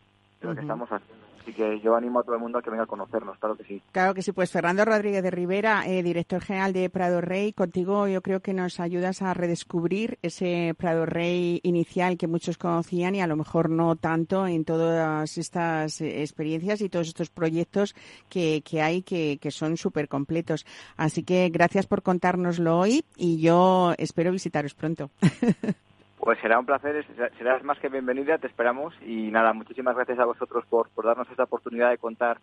de 0.43 0.49
lo 0.49 0.55
que 0.55 0.61
estamos 0.63 0.91
haciendo. 0.91 1.23
Así 1.43 1.53
que 1.55 1.81
yo 1.81 1.97
animo 1.97 2.21
a 2.21 2.23
todo 2.23 2.37
el 2.37 2.41
mundo 2.41 2.59
a 2.59 2.63
que 2.63 2.71
venga 2.71 2.85
a 2.85 2.87
conocernos, 2.87 3.37
claro 3.39 3.57
que 3.57 3.65
sí. 3.65 3.83
Claro 3.91 4.15
que 4.15 4.23
sí, 4.23 4.31
pues 4.31 4.53
Fernando 4.53 4.85
Rodríguez 4.85 5.25
de 5.25 5.33
Rivera, 5.33 5.85
eh, 5.87 6.01
director 6.05 6.41
general 6.41 6.73
de 6.73 6.89
Prado 6.89 7.21
Rey, 7.21 7.53
contigo 7.53 8.07
yo 8.07 8.23
creo 8.23 8.41
que 8.41 8.55
nos 8.55 8.79
ayudas 8.79 9.23
a 9.23 9.35
redescubrir 9.35 10.19
ese 10.23 10.73
Prado 10.79 11.05
Rey 11.05 11.59
inicial 11.65 12.17
que 12.17 12.29
muchos 12.29 12.59
conocían 12.59 13.17
y 13.17 13.23
a 13.23 13.27
lo 13.27 13.35
mejor 13.35 13.71
no 13.71 13.97
tanto 13.97 14.47
en 14.47 14.65
todas 14.65 15.37
estas 15.37 16.01
eh, 16.01 16.23
experiencias 16.23 16.81
y 16.81 16.89
todos 16.89 17.09
estos 17.09 17.31
proyectos 17.31 17.97
que, 18.29 18.63
que 18.65 18.81
hay 18.81 19.03
que, 19.03 19.39
que 19.41 19.51
son 19.51 19.77
súper 19.77 20.07
completos. 20.07 20.65
Así 20.97 21.25
que 21.25 21.49
gracias 21.49 21.89
por 21.89 22.03
contárnoslo 22.03 22.79
hoy 22.79 23.05
y 23.17 23.41
yo 23.41 23.95
espero 23.99 24.31
visitaros 24.31 24.75
pronto. 24.75 25.11
Pues 26.23 26.39
será 26.39 26.57
un 26.57 26.67
placer, 26.67 27.05
serás 27.37 27.65
más 27.65 27.81
que 27.81 27.89
bienvenida, 27.89 28.39
te 28.39 28.47
esperamos. 28.47 28.95
Y 29.05 29.33
nada, 29.33 29.53
muchísimas 29.53 29.97
gracias 29.97 30.21
a 30.21 30.25
vosotros 30.25 30.65
por, 30.71 30.89
por 30.91 31.05
darnos 31.05 31.29
esta 31.29 31.43
oportunidad 31.43 31.91
de 31.91 31.99
contar 31.99 32.39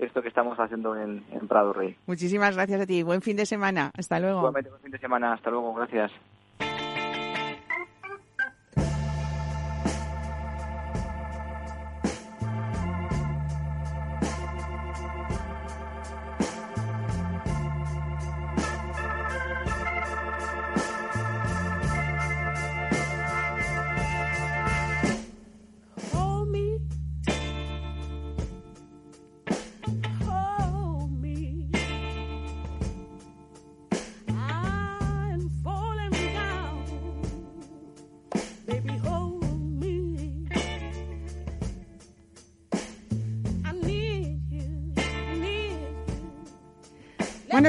esto 0.00 0.20
que 0.20 0.26
estamos 0.26 0.58
haciendo 0.58 0.96
en, 0.96 1.24
en 1.30 1.46
Prado 1.46 1.72
Rey. 1.72 1.96
Muchísimas 2.06 2.56
gracias 2.56 2.80
a 2.80 2.86
ti. 2.86 3.04
Buen 3.04 3.22
fin 3.22 3.36
de 3.36 3.46
semana. 3.46 3.92
Hasta 3.96 4.18
luego. 4.18 4.38
Igualmente, 4.38 4.70
buen 4.70 4.82
fin 4.82 4.90
de 4.90 4.98
semana. 4.98 5.34
Hasta 5.34 5.48
luego, 5.48 5.72
gracias. 5.74 6.10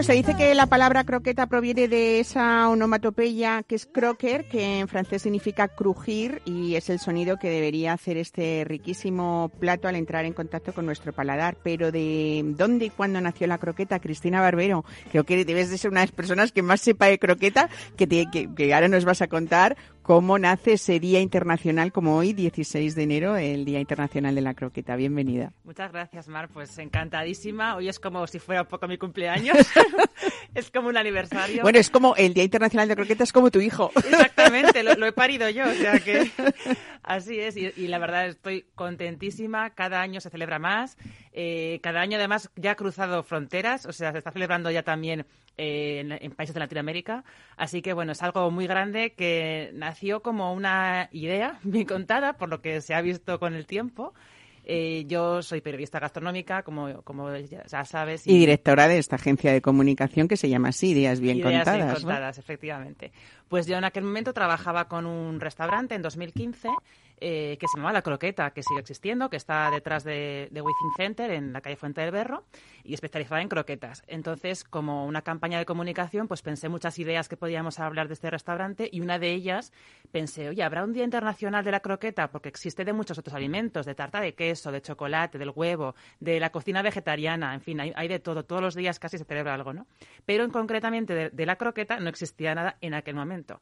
Se 0.01 0.13
dice 0.13 0.35
que 0.35 0.55
la 0.55 0.65
palabra 0.65 1.03
croqueta 1.03 1.45
proviene 1.47 1.87
de 1.87 2.19
esa 2.19 2.67
onomatopeya 2.69 3.63
que 3.63 3.75
es 3.75 3.85
croquer, 3.85 4.45
que 4.47 4.79
en 4.79 4.87
francés 4.87 5.21
significa 5.21 5.67
crujir 5.67 6.41
y 6.43 6.75
es 6.75 6.89
el 6.89 6.99
sonido 6.99 7.37
que 7.37 7.49
debería 7.49 7.93
hacer 7.93 8.17
este 8.17 8.63
riquísimo 8.65 9.51
plato 9.59 9.87
al 9.87 9.95
entrar 9.95 10.25
en 10.25 10.33
contacto 10.33 10.73
con 10.73 10.85
nuestro 10.87 11.13
paladar. 11.13 11.55
Pero 11.63 11.91
¿de 11.91 12.41
dónde 12.57 12.85
y 12.85 12.89
cuándo 12.89 13.21
nació 13.21 13.45
la 13.47 13.59
croqueta? 13.59 13.99
Cristina 13.99 14.41
Barbero, 14.41 14.83
creo 15.11 15.23
que 15.23 15.45
debes 15.45 15.69
de 15.69 15.77
ser 15.77 15.91
una 15.91 16.01
de 16.01 16.07
las 16.07 16.15
personas 16.15 16.51
que 16.51 16.63
más 16.63 16.81
sepa 16.81 17.05
de 17.05 17.19
croqueta, 17.19 17.69
que, 17.95 18.07
te- 18.07 18.25
que, 18.31 18.53
que 18.53 18.73
ahora 18.73 18.87
nos 18.87 19.05
vas 19.05 19.21
a 19.21 19.27
contar 19.27 19.77
cómo 20.11 20.37
nace 20.37 20.73
ese 20.73 20.99
Día 20.99 21.21
Internacional 21.21 21.93
como 21.93 22.17
hoy, 22.17 22.33
16 22.33 22.95
de 22.95 23.03
enero, 23.03 23.37
el 23.37 23.63
Día 23.63 23.79
Internacional 23.79 24.35
de 24.35 24.41
la 24.41 24.53
Croqueta. 24.55 24.97
Bienvenida. 24.97 25.53
Muchas 25.63 25.89
gracias, 25.89 26.27
Mar. 26.27 26.49
Pues 26.49 26.77
encantadísima. 26.79 27.77
Hoy 27.77 27.87
es 27.87 27.97
como 27.97 28.27
si 28.27 28.37
fuera 28.37 28.63
un 28.63 28.67
poco 28.67 28.89
mi 28.89 28.97
cumpleaños. 28.97 29.55
es 30.53 30.69
como 30.69 30.89
un 30.89 30.97
aniversario. 30.97 31.61
Bueno, 31.61 31.79
es 31.79 31.89
como 31.89 32.13
el 32.17 32.33
Día 32.33 32.43
Internacional 32.43 32.89
de 32.89 32.97
Croqueta, 32.97 33.23
es 33.23 33.31
como 33.31 33.51
tu 33.51 33.61
hijo. 33.61 33.89
Exactamente, 33.95 34.83
lo, 34.83 34.95
lo 34.95 35.05
he 35.05 35.13
parido 35.13 35.49
yo, 35.49 35.63
o 35.63 35.73
sea 35.75 35.97
que 35.99 36.29
así 37.03 37.39
es. 37.39 37.55
Y, 37.55 37.71
y 37.77 37.87
la 37.87 37.97
verdad 37.97 38.27
estoy 38.27 38.65
contentísima. 38.75 39.69
Cada 39.69 40.01
año 40.01 40.19
se 40.19 40.29
celebra 40.29 40.59
más. 40.59 40.97
Eh, 41.31 41.79
cada 41.81 42.01
año 42.01 42.17
además 42.17 42.51
ya 42.57 42.71
ha 42.71 42.75
cruzado 42.75 43.23
fronteras, 43.23 43.85
o 43.85 43.93
sea, 43.93 44.11
se 44.11 44.17
está 44.17 44.31
celebrando 44.31 44.69
ya 44.71 44.83
también 44.83 45.25
eh, 45.57 45.99
en, 46.01 46.11
en 46.11 46.31
países 46.31 46.53
de 46.53 46.59
Latinoamérica. 46.59 47.23
Así 47.55 47.81
que 47.81 47.93
bueno, 47.93 48.11
es 48.11 48.21
algo 48.21 48.51
muy 48.51 48.67
grande 48.67 49.13
que 49.13 49.71
nació 50.01 50.21
como 50.23 50.51
una 50.53 51.09
idea 51.11 51.59
bien 51.63 51.85
contada, 51.85 52.33
por 52.33 52.49
lo 52.49 52.61
que 52.61 52.81
se 52.81 52.95
ha 52.95 53.01
visto 53.01 53.39
con 53.39 53.53
el 53.53 53.67
tiempo. 53.67 54.13
Eh, 54.63 55.05
yo 55.07 55.41
soy 55.41 55.61
periodista 55.61 55.99
gastronómica, 55.99 56.63
como, 56.63 57.01
como 57.03 57.35
ya 57.35 57.83
sabes. 57.85 58.27
Y 58.27 58.37
directora 58.37 58.87
de 58.87 58.99
esta 58.99 59.15
agencia 59.15 59.51
de 59.51 59.61
comunicación 59.61 60.27
que 60.27 60.37
se 60.37 60.49
llama 60.49 60.69
así, 60.69 60.91
Ideas 60.91 61.19
Bien 61.19 61.37
Ideas 61.37 61.65
Contadas. 61.65 61.77
bien 61.77 61.87
¿no? 61.87 61.93
contadas, 61.95 62.37
efectivamente. 62.37 63.11
Pues 63.47 63.67
yo 63.67 63.77
en 63.77 63.83
aquel 63.83 64.03
momento 64.03 64.33
trabajaba 64.33 64.87
con 64.87 65.05
un 65.05 65.39
restaurante 65.39 65.95
en 65.95 66.01
2015 66.01 66.69
eh, 67.21 67.57
que 67.59 67.67
se 67.67 67.77
llamaba 67.77 67.93
La 67.93 68.01
Croqueta, 68.01 68.49
que 68.51 68.63
sigue 68.63 68.79
existiendo, 68.79 69.29
que 69.29 69.37
está 69.37 69.69
detrás 69.69 70.03
de, 70.03 70.49
de 70.51 70.63
Center, 70.97 71.31
en 71.31 71.53
la 71.53 71.61
calle 71.61 71.75
Fuente 71.75 72.01
del 72.01 72.11
Berro, 72.11 72.43
y 72.83 72.95
especializada 72.95 73.41
en 73.41 73.47
croquetas. 73.47 74.03
Entonces, 74.07 74.63
como 74.63 75.05
una 75.05 75.21
campaña 75.21 75.59
de 75.59 75.65
comunicación, 75.65 76.27
pues 76.27 76.41
pensé 76.41 76.67
muchas 76.67 76.97
ideas 76.97 77.29
que 77.29 77.37
podíamos 77.37 77.79
hablar 77.79 78.07
de 78.07 78.15
este 78.15 78.31
restaurante 78.31 78.89
y 78.91 79.01
una 79.01 79.19
de 79.19 79.31
ellas 79.31 79.71
pensé, 80.11 80.49
oye, 80.49 80.63
¿habrá 80.63 80.83
un 80.83 80.93
Día 80.93 81.03
Internacional 81.03 81.63
de 81.63 81.71
la 81.71 81.79
Croqueta? 81.79 82.31
Porque 82.31 82.49
existe 82.49 82.83
de 82.83 82.93
muchos 82.93 83.19
otros 83.19 83.35
alimentos, 83.35 83.85
de 83.85 83.93
tarta 83.93 84.19
de 84.19 84.33
queso, 84.33 84.71
de 84.71 84.81
chocolate, 84.81 85.37
del 85.37 85.51
huevo, 85.55 85.95
de 86.19 86.39
la 86.39 86.51
cocina 86.51 86.81
vegetariana, 86.81 87.53
en 87.53 87.61
fin, 87.61 87.79
hay, 87.79 88.07
de 88.07 88.19
todo. 88.19 88.43
Todos 88.45 88.61
los 88.61 88.75
días 88.75 88.97
casi 88.97 89.19
se 89.19 89.25
celebra 89.25 89.53
algo, 89.53 89.73
¿no? 89.73 89.85
Pero 90.25 90.43
en 90.43 90.49
concretamente 90.49 91.29
de 91.29 91.45
la 91.45 91.55
croqueta 91.55 91.99
no 91.99 92.09
existía 92.09 92.55
nada 92.55 92.77
en 92.81 92.95
aquel 92.95 93.15
momento. 93.15 93.61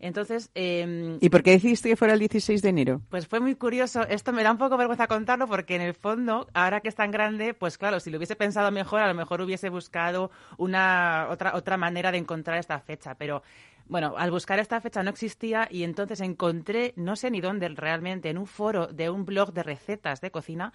Entonces, 0.00 0.50
eh, 0.54 1.18
¿Y 1.20 1.28
por 1.28 1.42
qué 1.42 1.50
decidiste 1.52 1.88
que 1.90 1.96
fuera 1.96 2.14
el 2.14 2.20
16 2.20 2.62
de 2.62 2.68
enero? 2.70 3.02
pues 3.10 3.26
fue 3.26 3.38
muy 3.38 3.54
curioso. 3.54 4.02
Esto 4.08 4.32
me 4.32 4.42
da 4.42 4.50
un 4.50 4.58
poco 4.58 4.76
vergüenza 4.76 5.06
contarlo 5.06 5.46
porque 5.46 5.76
en 5.76 5.82
el 5.82 5.94
fondo, 5.94 6.48
ahora 6.54 6.80
que 6.80 6.88
es 6.88 6.94
tan 6.94 7.10
grande, 7.10 7.52
pues 7.54 7.76
claro, 7.78 8.00
si 8.00 8.10
lo 8.10 8.16
hubiese 8.16 8.34
pensado 8.34 8.70
mejor, 8.70 9.00
a 9.00 9.08
lo 9.08 9.14
mejor 9.14 9.40
hubiese 9.42 9.68
buscado 9.68 10.30
una 10.56 11.26
otra 11.30 11.54
otra 11.54 11.76
manera 11.76 12.10
de 12.12 12.18
encontrar 12.18 12.58
esta 12.58 12.78
fecha. 12.80 13.14
Pero 13.16 13.42
bueno, 13.86 14.14
al 14.16 14.30
buscar 14.30 14.58
esta 14.58 14.80
fecha 14.80 15.02
no 15.02 15.10
existía 15.10 15.68
y 15.70 15.82
entonces 15.82 16.20
encontré, 16.20 16.92
no 16.96 17.16
sé 17.16 17.30
ni 17.30 17.40
dónde 17.40 17.68
realmente, 17.68 18.30
en 18.30 18.38
un 18.38 18.46
foro 18.46 18.86
de 18.86 19.10
un 19.10 19.24
blog 19.26 19.52
de 19.52 19.62
recetas 19.64 20.20
de 20.20 20.30
cocina, 20.30 20.72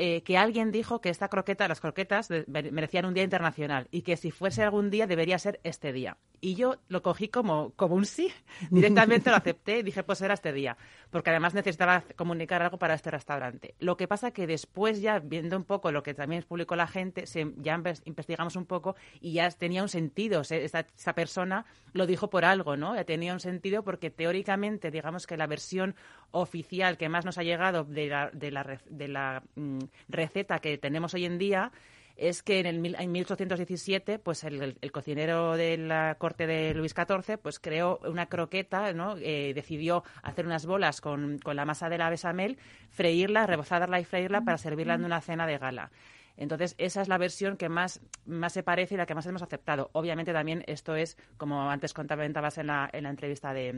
eh, 0.00 0.22
que 0.22 0.38
alguien 0.38 0.70
dijo 0.70 1.00
que 1.00 1.08
esta 1.08 1.28
croqueta, 1.28 1.66
las 1.66 1.80
croquetas, 1.80 2.28
de- 2.28 2.44
merecían 2.46 3.04
un 3.06 3.14
día 3.14 3.24
internacional 3.24 3.88
y 3.90 4.02
que 4.02 4.16
si 4.16 4.30
fuese 4.30 4.62
algún 4.62 4.90
día 4.90 5.06
debería 5.08 5.38
ser 5.40 5.58
este 5.64 5.92
día. 5.92 6.18
Y 6.40 6.54
yo 6.54 6.76
lo 6.88 7.02
cogí 7.02 7.28
como, 7.28 7.70
como 7.74 7.96
un 7.96 8.04
sí, 8.04 8.32
directamente 8.70 9.30
lo 9.30 9.36
acepté 9.36 9.78
y 9.78 9.82
dije, 9.82 10.02
pues 10.04 10.20
era 10.22 10.34
este 10.34 10.52
día, 10.52 10.76
porque 11.10 11.30
además 11.30 11.54
necesitaba 11.54 12.04
comunicar 12.16 12.62
algo 12.62 12.78
para 12.78 12.94
este 12.94 13.10
restaurante. 13.10 13.74
Lo 13.80 13.96
que 13.96 14.06
pasa 14.06 14.30
que 14.30 14.46
después 14.46 15.00
ya, 15.00 15.18
viendo 15.18 15.56
un 15.56 15.64
poco 15.64 15.90
lo 15.90 16.02
que 16.02 16.14
también 16.14 16.44
publicó 16.44 16.76
la 16.76 16.86
gente, 16.86 17.26
se- 17.26 17.52
ya 17.56 17.76
inves- 17.76 18.02
investigamos 18.04 18.54
un 18.56 18.66
poco 18.66 18.94
y 19.20 19.32
ya 19.32 19.50
tenía 19.50 19.82
un 19.82 19.88
sentido, 19.88 20.44
se- 20.44 20.64
esa, 20.64 20.86
esa 20.96 21.14
persona 21.14 21.66
lo 21.92 22.06
dijo 22.06 22.30
por 22.30 22.44
algo, 22.44 22.76
¿no? 22.76 22.94
Ya 22.94 23.04
tenía 23.04 23.32
un 23.32 23.40
sentido 23.40 23.82
porque 23.82 24.10
teóricamente, 24.10 24.90
digamos 24.90 25.26
que 25.26 25.36
la 25.36 25.46
versión 25.48 25.96
oficial 26.30 26.96
que 26.98 27.08
más 27.08 27.24
nos 27.24 27.38
ha 27.38 27.42
llegado 27.42 27.84
de 27.84 28.06
la, 28.08 28.30
de 28.32 28.50
la, 28.50 28.78
de 28.88 29.08
la 29.08 29.42
mm, 29.56 29.78
receta 30.08 30.58
que 30.60 30.78
tenemos 30.78 31.14
hoy 31.14 31.24
en 31.24 31.38
día 31.38 31.72
es 32.18 32.42
que 32.42 32.60
en, 32.60 32.66
el, 32.66 32.94
en 32.98 33.12
1817 33.12 34.18
pues 34.18 34.44
el, 34.44 34.60
el- 34.62 34.78
el 34.80 34.92
cocinero 34.92 35.56
de 35.56 35.78
la 35.78 36.16
corte 36.18 36.46
de 36.46 36.74
Luis 36.74 36.92
XIV 36.94 37.38
pues 37.38 37.58
creó 37.60 37.98
una 38.04 38.26
croqueta, 38.26 38.92
¿no? 38.92 39.16
Eh, 39.18 39.52
decidió 39.54 40.02
hacer 40.22 40.44
unas 40.46 40.66
bolas 40.66 41.00
con, 41.00 41.38
con 41.38 41.56
la 41.56 41.64
masa 41.64 41.88
de 41.88 41.98
la 41.98 42.10
besamel, 42.10 42.58
freírla, 42.90 43.46
rebozarla 43.46 44.00
y 44.00 44.04
freírla 44.04 44.42
para 44.42 44.58
servirla 44.58 44.94
en 44.94 45.04
una 45.04 45.20
cena 45.20 45.46
de 45.46 45.58
gala. 45.58 45.90
Entonces, 46.36 46.74
esa 46.78 47.02
es 47.02 47.08
la 47.08 47.18
versión 47.18 47.56
que 47.56 47.68
más, 47.68 48.00
más 48.24 48.52
se 48.52 48.62
parece 48.62 48.94
y 48.94 48.96
la 48.96 49.06
que 49.06 49.14
más 49.14 49.26
hemos 49.26 49.42
aceptado. 49.42 49.90
Obviamente 49.92 50.32
también 50.32 50.62
esto 50.68 50.94
es, 50.94 51.16
como 51.36 51.68
antes 51.70 51.92
comentabas 51.94 52.58
en 52.58 52.68
la, 52.68 52.88
en 52.92 53.02
la 53.04 53.10
entrevista 53.10 53.52
de, 53.52 53.72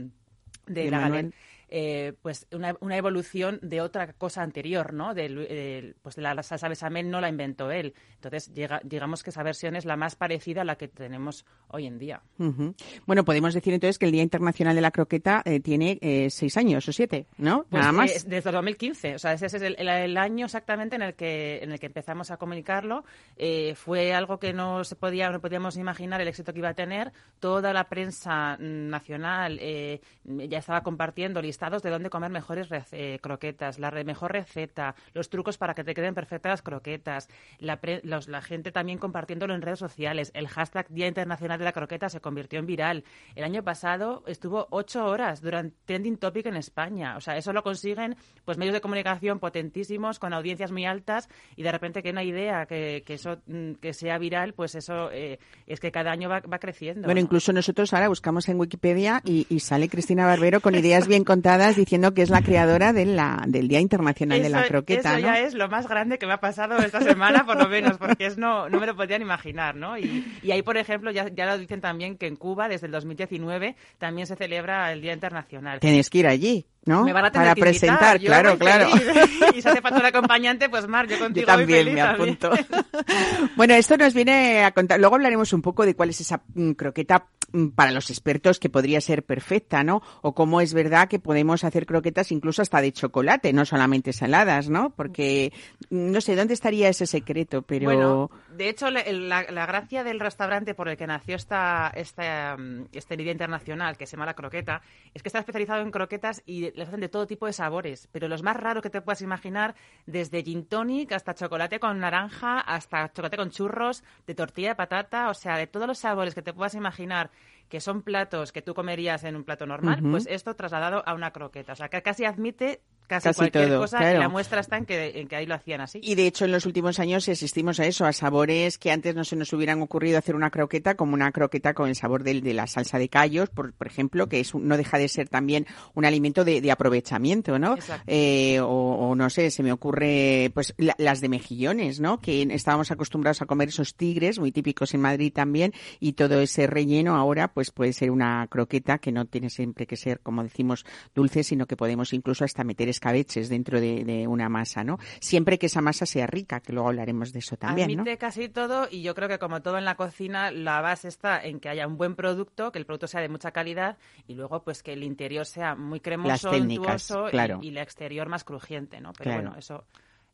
de, 0.66 0.85
De 0.85 0.90
la 0.90 1.00
Manuel. 1.00 1.35
Eh, 1.73 2.15
pues 2.21 2.47
una, 2.53 2.75
una 2.81 2.97
evolución 2.97 3.59
de 3.63 3.81
otra 3.81 4.13
cosa 4.15 4.43
anterior, 4.43 4.93
¿no? 4.93 5.15
Del, 5.15 5.39
el- 5.47 5.97
pues 6.03 6.17
de 6.17 6.23
la 6.23 6.43
salsa 6.43 6.69
bechamel 6.69 7.09
no 7.11 7.21
la 7.21 7.29
inventó 7.29 7.71
él. 7.71 7.95
Entonces, 8.17 8.53
llega, 8.53 8.81
digamos 8.85 9.23
que 9.23 9.31
esa 9.31 9.43
versión 9.45 9.77
es 9.77 9.85
la 9.85 9.97
más 9.97 10.17
parecida 10.17 10.63
a 10.63 10.65
la 10.65 10.77
que 10.77 10.89
tenemos 10.89 11.45
hoy 11.69 11.87
en 11.87 11.99
día. 11.99 12.23
Ujú. 12.39 12.75
Bueno, 13.07 13.25
podemos 13.25 13.55
decir 13.55 13.73
entonces 13.73 13.99
que 13.99 14.07
el 14.07 14.13
Día 14.13 14.23
Internacional 14.23 14.75
de 14.75 14.81
la 14.81 14.91
Croqueta 14.91 15.43
eh, 15.45 15.61
tiene 15.61 15.99
eh, 16.01 16.29
seis 16.31 16.57
años 16.57 16.89
o 16.89 16.93
siete, 16.93 17.27
¿no? 17.39 17.65
Pues, 17.71 17.81
Nada 17.81 17.93
más. 17.93 18.11
eh, 18.11 18.29
desde 18.29 18.49
el 18.51 18.55
2015, 18.55 19.15
o 19.15 19.19
sea, 19.19 19.33
ese 19.33 19.47
es 19.47 19.55
el, 19.55 19.77
el- 19.79 19.89
el 19.89 20.17
año 20.17 20.47
exactamente 20.47 20.97
en 20.97 21.03
el 21.03 21.15
que 21.15 21.61
en 21.63 21.71
el 21.73 21.79
que 21.79 21.87
empezamos 21.87 22.31
a 22.31 22.37
comunicarlo. 22.37 23.05
Eh, 23.37 23.75
fue 23.77 24.13
algo 24.13 24.39
que 24.39 24.53
no 24.53 24.83
se 24.83 24.97
podía 24.97 25.31
no 25.31 25.41
podíamos 25.41 25.77
imaginar 25.77 26.21
el 26.21 26.29
éxito 26.29 26.53
que 26.53 26.59
iba 26.59 26.71
a 26.71 26.75
tener. 26.75 27.13
Toda 27.39 27.73
la 27.73 27.89
prensa 27.89 28.57
nacional 28.59 29.59
eh, 29.61 30.01
ya 30.25 30.59
estaba 30.59 30.83
compartiendo 30.83 31.39
listados 31.61 31.83
de 31.83 31.90
dónde 31.90 32.09
comer 32.09 32.31
mejores 32.31 32.68
eh, 32.92 33.18
croquetas, 33.20 33.79
la 33.79 33.90
re- 33.90 34.03
mejor 34.03 34.33
receta, 34.33 34.94
los 35.12 35.29
trucos 35.29 35.59
para 35.59 35.75
que 35.75 35.85
te 35.85 35.92
queden 35.92 36.14
perfectas 36.14 36.49
las 36.53 36.62
croquetas, 36.62 37.29
la, 37.59 37.83
pre- 37.83 38.01
los- 38.03 38.29
la 38.29 38.40
gente 38.40 38.73
también 38.73 38.96
compartiéndolo 38.99 39.55
en 39.55 39.61
redes 39.61 39.79
sociales. 39.79 40.31
El 40.35 40.49
hashtag 40.49 40.88
Día 40.88 41.07
Internacional 41.07 41.59
de 41.59 41.66
la 41.66 41.73
Croqueta 41.73 42.09
se 42.09 42.23
convirtió 42.23 42.59
en 42.61 42.64
viral. 42.64 43.05
El 43.35 43.44
año 43.44 43.62
pasado 43.62 44.23
estuvo 44.27 44.68
ocho 44.70 45.05
horas 45.05 45.42
durante 45.42 45.77
trending 45.85 46.16
topic 46.16 46.46
en 46.46 46.57
España. 46.57 47.14
O 47.18 47.20
sea, 47.20 47.37
eso 47.37 47.53
lo 47.53 47.62
consiguen 47.62 48.16
pues 48.46 48.57
medios 48.57 48.73
de 48.73 48.81
comunicación 48.81 49.38
potentísimos 49.38 50.18
con 50.18 50.33
audiencias 50.33 50.73
muy 50.73 50.87
altas 50.87 51.29
y 51.57 51.62
de 51.62 51.73
repente 51.73 52.03
que 52.03 52.09
una 52.09 52.25
idea 52.25 52.64
que, 52.64 53.03
que 53.05 53.14
eso 53.14 53.37
mm, 53.46 53.73
que 53.75 53.92
sea 53.92 54.16
viral, 54.16 54.55
pues 54.55 54.75
eso 54.77 55.11
eh, 55.12 55.38
es 55.66 55.79
que 55.79 55.92
cada 55.92 56.11
año 56.11 56.31
va, 56.31 56.40
va 56.40 56.59
creciendo. 56.59 57.03
Bueno, 57.07 57.20
¿no? 57.20 57.25
incluso 57.27 57.53
nosotros 57.53 57.92
ahora 57.92 58.09
buscamos 58.09 58.49
en 58.49 58.59
Wikipedia 58.59 59.20
y, 59.27 59.46
y 59.51 59.61
sale 59.61 59.90
Cristina 59.90 60.25
Barbero 60.25 60.61
con 60.62 60.75
ideas 60.75 61.07
bien 61.07 61.23
contadas 61.23 61.50
diciendo 61.59 62.15
que 62.15 62.23
es 62.23 62.31
la 62.31 62.43
creadora 62.43 62.93
de 62.93 63.07
la, 63.07 63.43
del 63.47 63.69
Día 63.69 63.81
Internacional 63.81 64.43
de 64.43 64.49
la 64.49 64.61
Eso- 64.61 64.69
Croqueta, 64.69 65.19
eso 65.19 65.27
¿no? 65.27 65.33
ya 65.35 65.41
es 65.41 65.55
lo 65.55 65.69
más 65.69 65.89
grande 65.89 66.19
que 66.19 66.27
me 66.27 66.33
ha 66.33 66.41
pasado 66.41 66.79
esta 66.79 67.01
semana, 67.01 67.45
por 67.47 67.57
lo 67.57 67.69
menos, 67.69 67.99
porque 67.99 68.27
es 68.27 68.39
no, 68.39 68.69
no 68.69 68.81
me 68.81 68.87
lo 68.87 68.97
podían 68.97 69.23
imaginar, 69.23 69.75
¿no? 69.77 69.99
Y, 69.99 70.25
y 70.43 70.51
ahí, 70.53 70.63
por 70.63 70.77
ejemplo, 70.77 71.11
ya, 71.11 71.29
ya 71.29 71.47
lo 71.47 71.59
dicen 71.59 71.81
también 71.81 72.17
que 72.17 72.27
en 72.27 72.37
Cuba, 72.37 72.69
desde 72.69 72.87
el 72.87 72.93
2019, 72.93 73.77
también 73.99 74.27
se 74.27 74.37
celebra 74.37 74.93
el 74.93 75.01
Día 75.01 75.13
Internacional. 75.13 75.81
Tienes 75.81 76.09
que 76.11 76.19
ir 76.19 76.27
allí, 76.27 76.67
¿no? 76.85 77.05
Me 77.05 77.13
van 77.13 77.25
a 77.27 77.31
tener 77.31 77.47
Para 77.49 77.55
que 77.55 77.61
presentar, 77.61 78.19
yo 78.19 78.27
claro, 78.27 78.59
claro. 78.59 78.89
y 79.55 79.61
si 79.63 79.69
hace 79.69 79.81
falta 79.81 79.99
un 80.01 80.07
acompañante, 80.07 80.69
pues 80.69 80.87
Mar, 80.87 81.07
yo 81.09 81.19
contigo 81.19 81.47
Yo 81.47 81.53
voy 81.53 81.61
también 81.63 81.79
feliz 81.81 81.95
me 81.95 82.01
también. 82.01 82.39
apunto. 82.41 82.51
bueno, 83.57 83.75
esto 83.75 83.97
nos 83.97 84.15
viene 84.15 84.65
a 84.65 84.73
contar. 84.73 84.99
Luego 85.01 85.17
hablaremos 85.17 85.53
un 85.53 85.63
poco 85.63 85.85
de 85.85 85.95
cuál 85.95 86.11
es 86.11 86.21
esa 86.21 86.43
mm, 86.55 86.73
croqueta 86.73 87.27
mm, 87.53 87.69
para 87.69 87.91
los 87.91 88.11
expertos 88.11 88.59
que 88.59 88.69
podría 88.71 89.01
ser 89.01 89.25
perfecta, 89.25 89.83
¿no? 89.85 90.03
O 90.23 90.35
cómo 90.35 90.61
es 90.61 90.75
verdad 90.75 91.09
que 91.09 91.19
podemos 91.19 91.39
hacer 91.64 91.87
croquetas 91.87 92.33
incluso 92.33 92.62
hasta 92.62 92.81
de 92.81 92.92
chocolate, 92.92 93.53
no 93.53 93.64
solamente 93.64 94.12
saladas, 94.12 94.68
¿no? 94.68 94.90
Porque 94.90 95.53
no 95.90 96.20
sé 96.20 96.37
dónde 96.37 96.55
estaría 96.55 96.88
ese 96.88 97.07
secreto, 97.07 97.62
pero 97.62 97.85
Bueno, 97.87 98.31
de 98.57 98.68
hecho, 98.68 98.90
la, 98.90 99.42
gracia 99.66 100.05
del 100.05 100.20
restaurante 100.20 100.74
por 100.74 100.88
el 100.88 100.96
que 100.96 101.07
nació 101.07 101.37
esta, 101.37 101.92
esta, 101.94 102.57
mm, 102.59 102.87
este 102.92 103.16
Día 103.16 103.33
Internacional, 103.33 103.96
que 103.96 104.07
se 104.07 104.16
llama 104.16 104.26
La 104.26 104.35
Croqueta, 104.35 104.83
es 105.14 105.22
que 105.22 105.29
está 105.29 105.38
especializado 105.38 105.83
en 105.83 105.90
croquetas 105.90 106.42
y 106.46 106.70
les 106.72 106.88
hacen 106.88 107.00
de 107.00 107.09
todo 107.09 107.26
tipo 107.26 107.46
de 107.46 107.53
sabores, 107.53 108.09
pero 108.12 108.29
los 108.29 108.42
más 108.42 108.57
raros 108.57 108.83
que 108.83 108.90
te 108.90 109.00
puedas 109.00 109.22
imaginar, 109.22 109.74
desde 110.07 110.42
gin 110.42 110.66
tonic 110.66 111.12
hasta 111.12 111.35
chocolate 111.35 111.81
con 111.81 112.00
naranja, 112.00 112.61
hasta 112.61 113.09
chocolate 113.12 113.37
con 113.37 113.50
churros, 113.50 114.05
de 114.26 114.35
tortilla 114.35 114.70
de 114.70 114.74
patata, 114.74 115.29
o 115.31 115.35
sea, 115.35 115.57
de 115.57 115.66
todos 115.66 115.87
los 115.87 115.98
sabores 115.98 116.35
que 116.35 116.42
te 116.42 116.53
puedas 116.53 116.74
imaginar 116.74 117.31
que 117.71 117.81
son 117.81 118.03
platos 118.03 118.53
que 118.53 118.61
tú 118.61 118.75
comerías 118.75 119.25
en 119.25 119.37
un 119.37 119.45
plato 119.45 119.65
normal, 119.65 120.03
pues 120.03 120.27
esto 120.27 120.55
trasladado 120.57 121.03
a 121.07 121.15
una 121.15 121.31
croqueta. 121.33 121.73
O 121.73 121.77
sea, 121.77 121.89
que 121.89 122.03
casi 122.03 122.25
admite 122.25 122.83
casi, 123.11 123.25
Casi 123.29 123.38
cualquier 123.38 123.68
todo, 123.68 123.81
cosa 123.81 123.99
claro. 123.99 124.16
y 124.16 124.20
la 124.20 124.29
muestra 124.29 124.61
está 124.61 124.79
en 124.79 124.87
que, 124.87 125.20
en 125.20 125.29
que 125.29 125.37
ahí 125.37 125.44
lo 125.46 125.55
hacían 125.55 125.81
así. 125.83 126.01
Y 126.03 126.14
de 126.14 126.27
hecho, 126.27 126.44
en 126.46 126.53
los 126.53 126.64
últimos 126.64 126.99
años 127.01 127.29
asistimos 127.29 127.79
a 127.81 127.87
eso, 127.87 128.07
a 128.07 128.12
sabores 128.12 128.79
que 128.79 128.90
antes 128.92 129.14
no 129.14 129.25
se 129.25 129.37
nos 129.37 129.53
hubieran 129.53 129.83
ocurrido 129.83 130.16
hacer 130.18 130.35
una 130.37 130.51
croqueta, 130.51 130.94
como 130.94 131.14
una 131.14 131.33
croqueta 131.33 131.75
con 131.75 131.88
el 131.88 131.96
sabor 131.96 132.23
del, 132.23 132.40
de 132.40 132.55
la 132.55 132.66
salsa 132.66 132.99
de 132.99 133.09
callos, 133.09 133.51
por, 133.51 133.73
por 133.75 133.87
ejemplo, 133.88 134.29
que 134.29 134.40
es 134.40 134.55
no 134.55 134.77
deja 134.77 134.96
de 134.99 135.09
ser 135.09 135.29
también 135.29 135.66
un 135.94 136.05
alimento 136.05 136.44
de, 136.44 136.61
de 136.61 136.70
aprovechamiento, 136.70 137.59
¿no? 137.59 137.77
Eh, 138.07 138.61
o, 138.61 138.66
o 138.66 139.14
no 139.14 139.29
sé, 139.29 139.51
se 139.51 139.62
me 139.62 139.73
ocurre, 139.73 140.51
pues 140.55 140.73
la- 140.79 140.94
las 140.99 141.20
de 141.20 141.29
mejillones, 141.29 142.01
¿no? 142.01 142.20
Que 142.20 142.42
estábamos 142.51 142.90
acostumbrados 142.90 143.42
a 143.42 143.46
comer 143.46 143.68
esos 143.68 143.94
tigres, 143.96 144.38
muy 144.38 144.53
típicos 144.53 144.94
en 144.94 145.01
Madrid 145.01 145.33
también, 145.33 145.73
y 145.99 146.12
todo 146.12 146.40
ese 146.40 146.66
relleno 146.66 147.16
ahora, 147.16 147.53
pues 147.53 147.70
puede 147.70 147.92
ser 147.92 148.11
una 148.11 148.46
croqueta 148.49 148.99
que 148.99 149.12
no 149.12 149.25
tiene 149.27 149.51
siempre 149.51 149.87
que 149.87 149.96
ser, 149.96 150.20
como 150.20 150.42
decimos, 150.42 150.85
dulce, 151.14 151.43
sino 151.43 151.66
que 151.66 151.76
podemos 151.76 152.12
incluso 152.12 152.45
hasta 152.45 152.64
meter 152.64 152.89
escabeches 153.01 153.48
dentro 153.48 153.80
de, 153.80 154.05
de 154.05 154.26
una 154.28 154.51
masa, 154.51 154.84
¿no? 154.84 154.98
Siempre 155.20 155.59
que 155.59 155.66
esa 155.66 155.80
masa 155.80 156.05
sea 156.05 156.26
rica, 156.26 156.61
que 156.61 156.72
luego 156.74 156.88
hablaremos 156.88 157.32
de 157.32 157.38
eso 157.38 157.57
también, 157.57 157.88
¿no? 157.96 158.03
Admite 158.03 158.18
casi 158.18 158.51
todo 158.51 158.88
y 158.90 159.01
yo 159.03 159.14
creo 159.14 159.26
que 159.26 159.38
como 159.38 159.62
todo 159.62 159.78
en 159.78 159.86
la 159.86 159.94
cocina, 159.94 160.51
la 160.51 160.82
base 160.82 161.09
está 161.09 161.42
en 161.42 161.61
que 161.61 161.70
haya 161.70 161.86
un 161.86 161.96
buen 161.96 162.14
producto, 162.14 162.70
que 162.70 162.78
el 162.78 162.84
producto 162.84 163.07
sea 163.07 163.22
de 163.22 163.30
mucha 163.30 163.53
calidad 163.53 163.96
y 164.26 164.34
luego 164.34 164.62
pues 164.62 164.82
que 164.82 164.92
el 164.92 165.03
interior 165.03 165.46
sea 165.46 165.74
muy 165.74 166.01
cremoso, 166.01 166.51
técnicas, 166.51 167.11
untuoso 167.11 167.28
y- 167.28 167.30
claro. 167.30 167.59
y, 167.62 167.68
el 167.70 167.78
exterior 167.78 168.28
más 168.28 168.44
crujiente, 168.44 169.01
¿no? 169.01 169.12
Pero 169.14 169.30
Claro. 169.30 169.42
bueno, 169.44 169.59
eso 169.59 169.84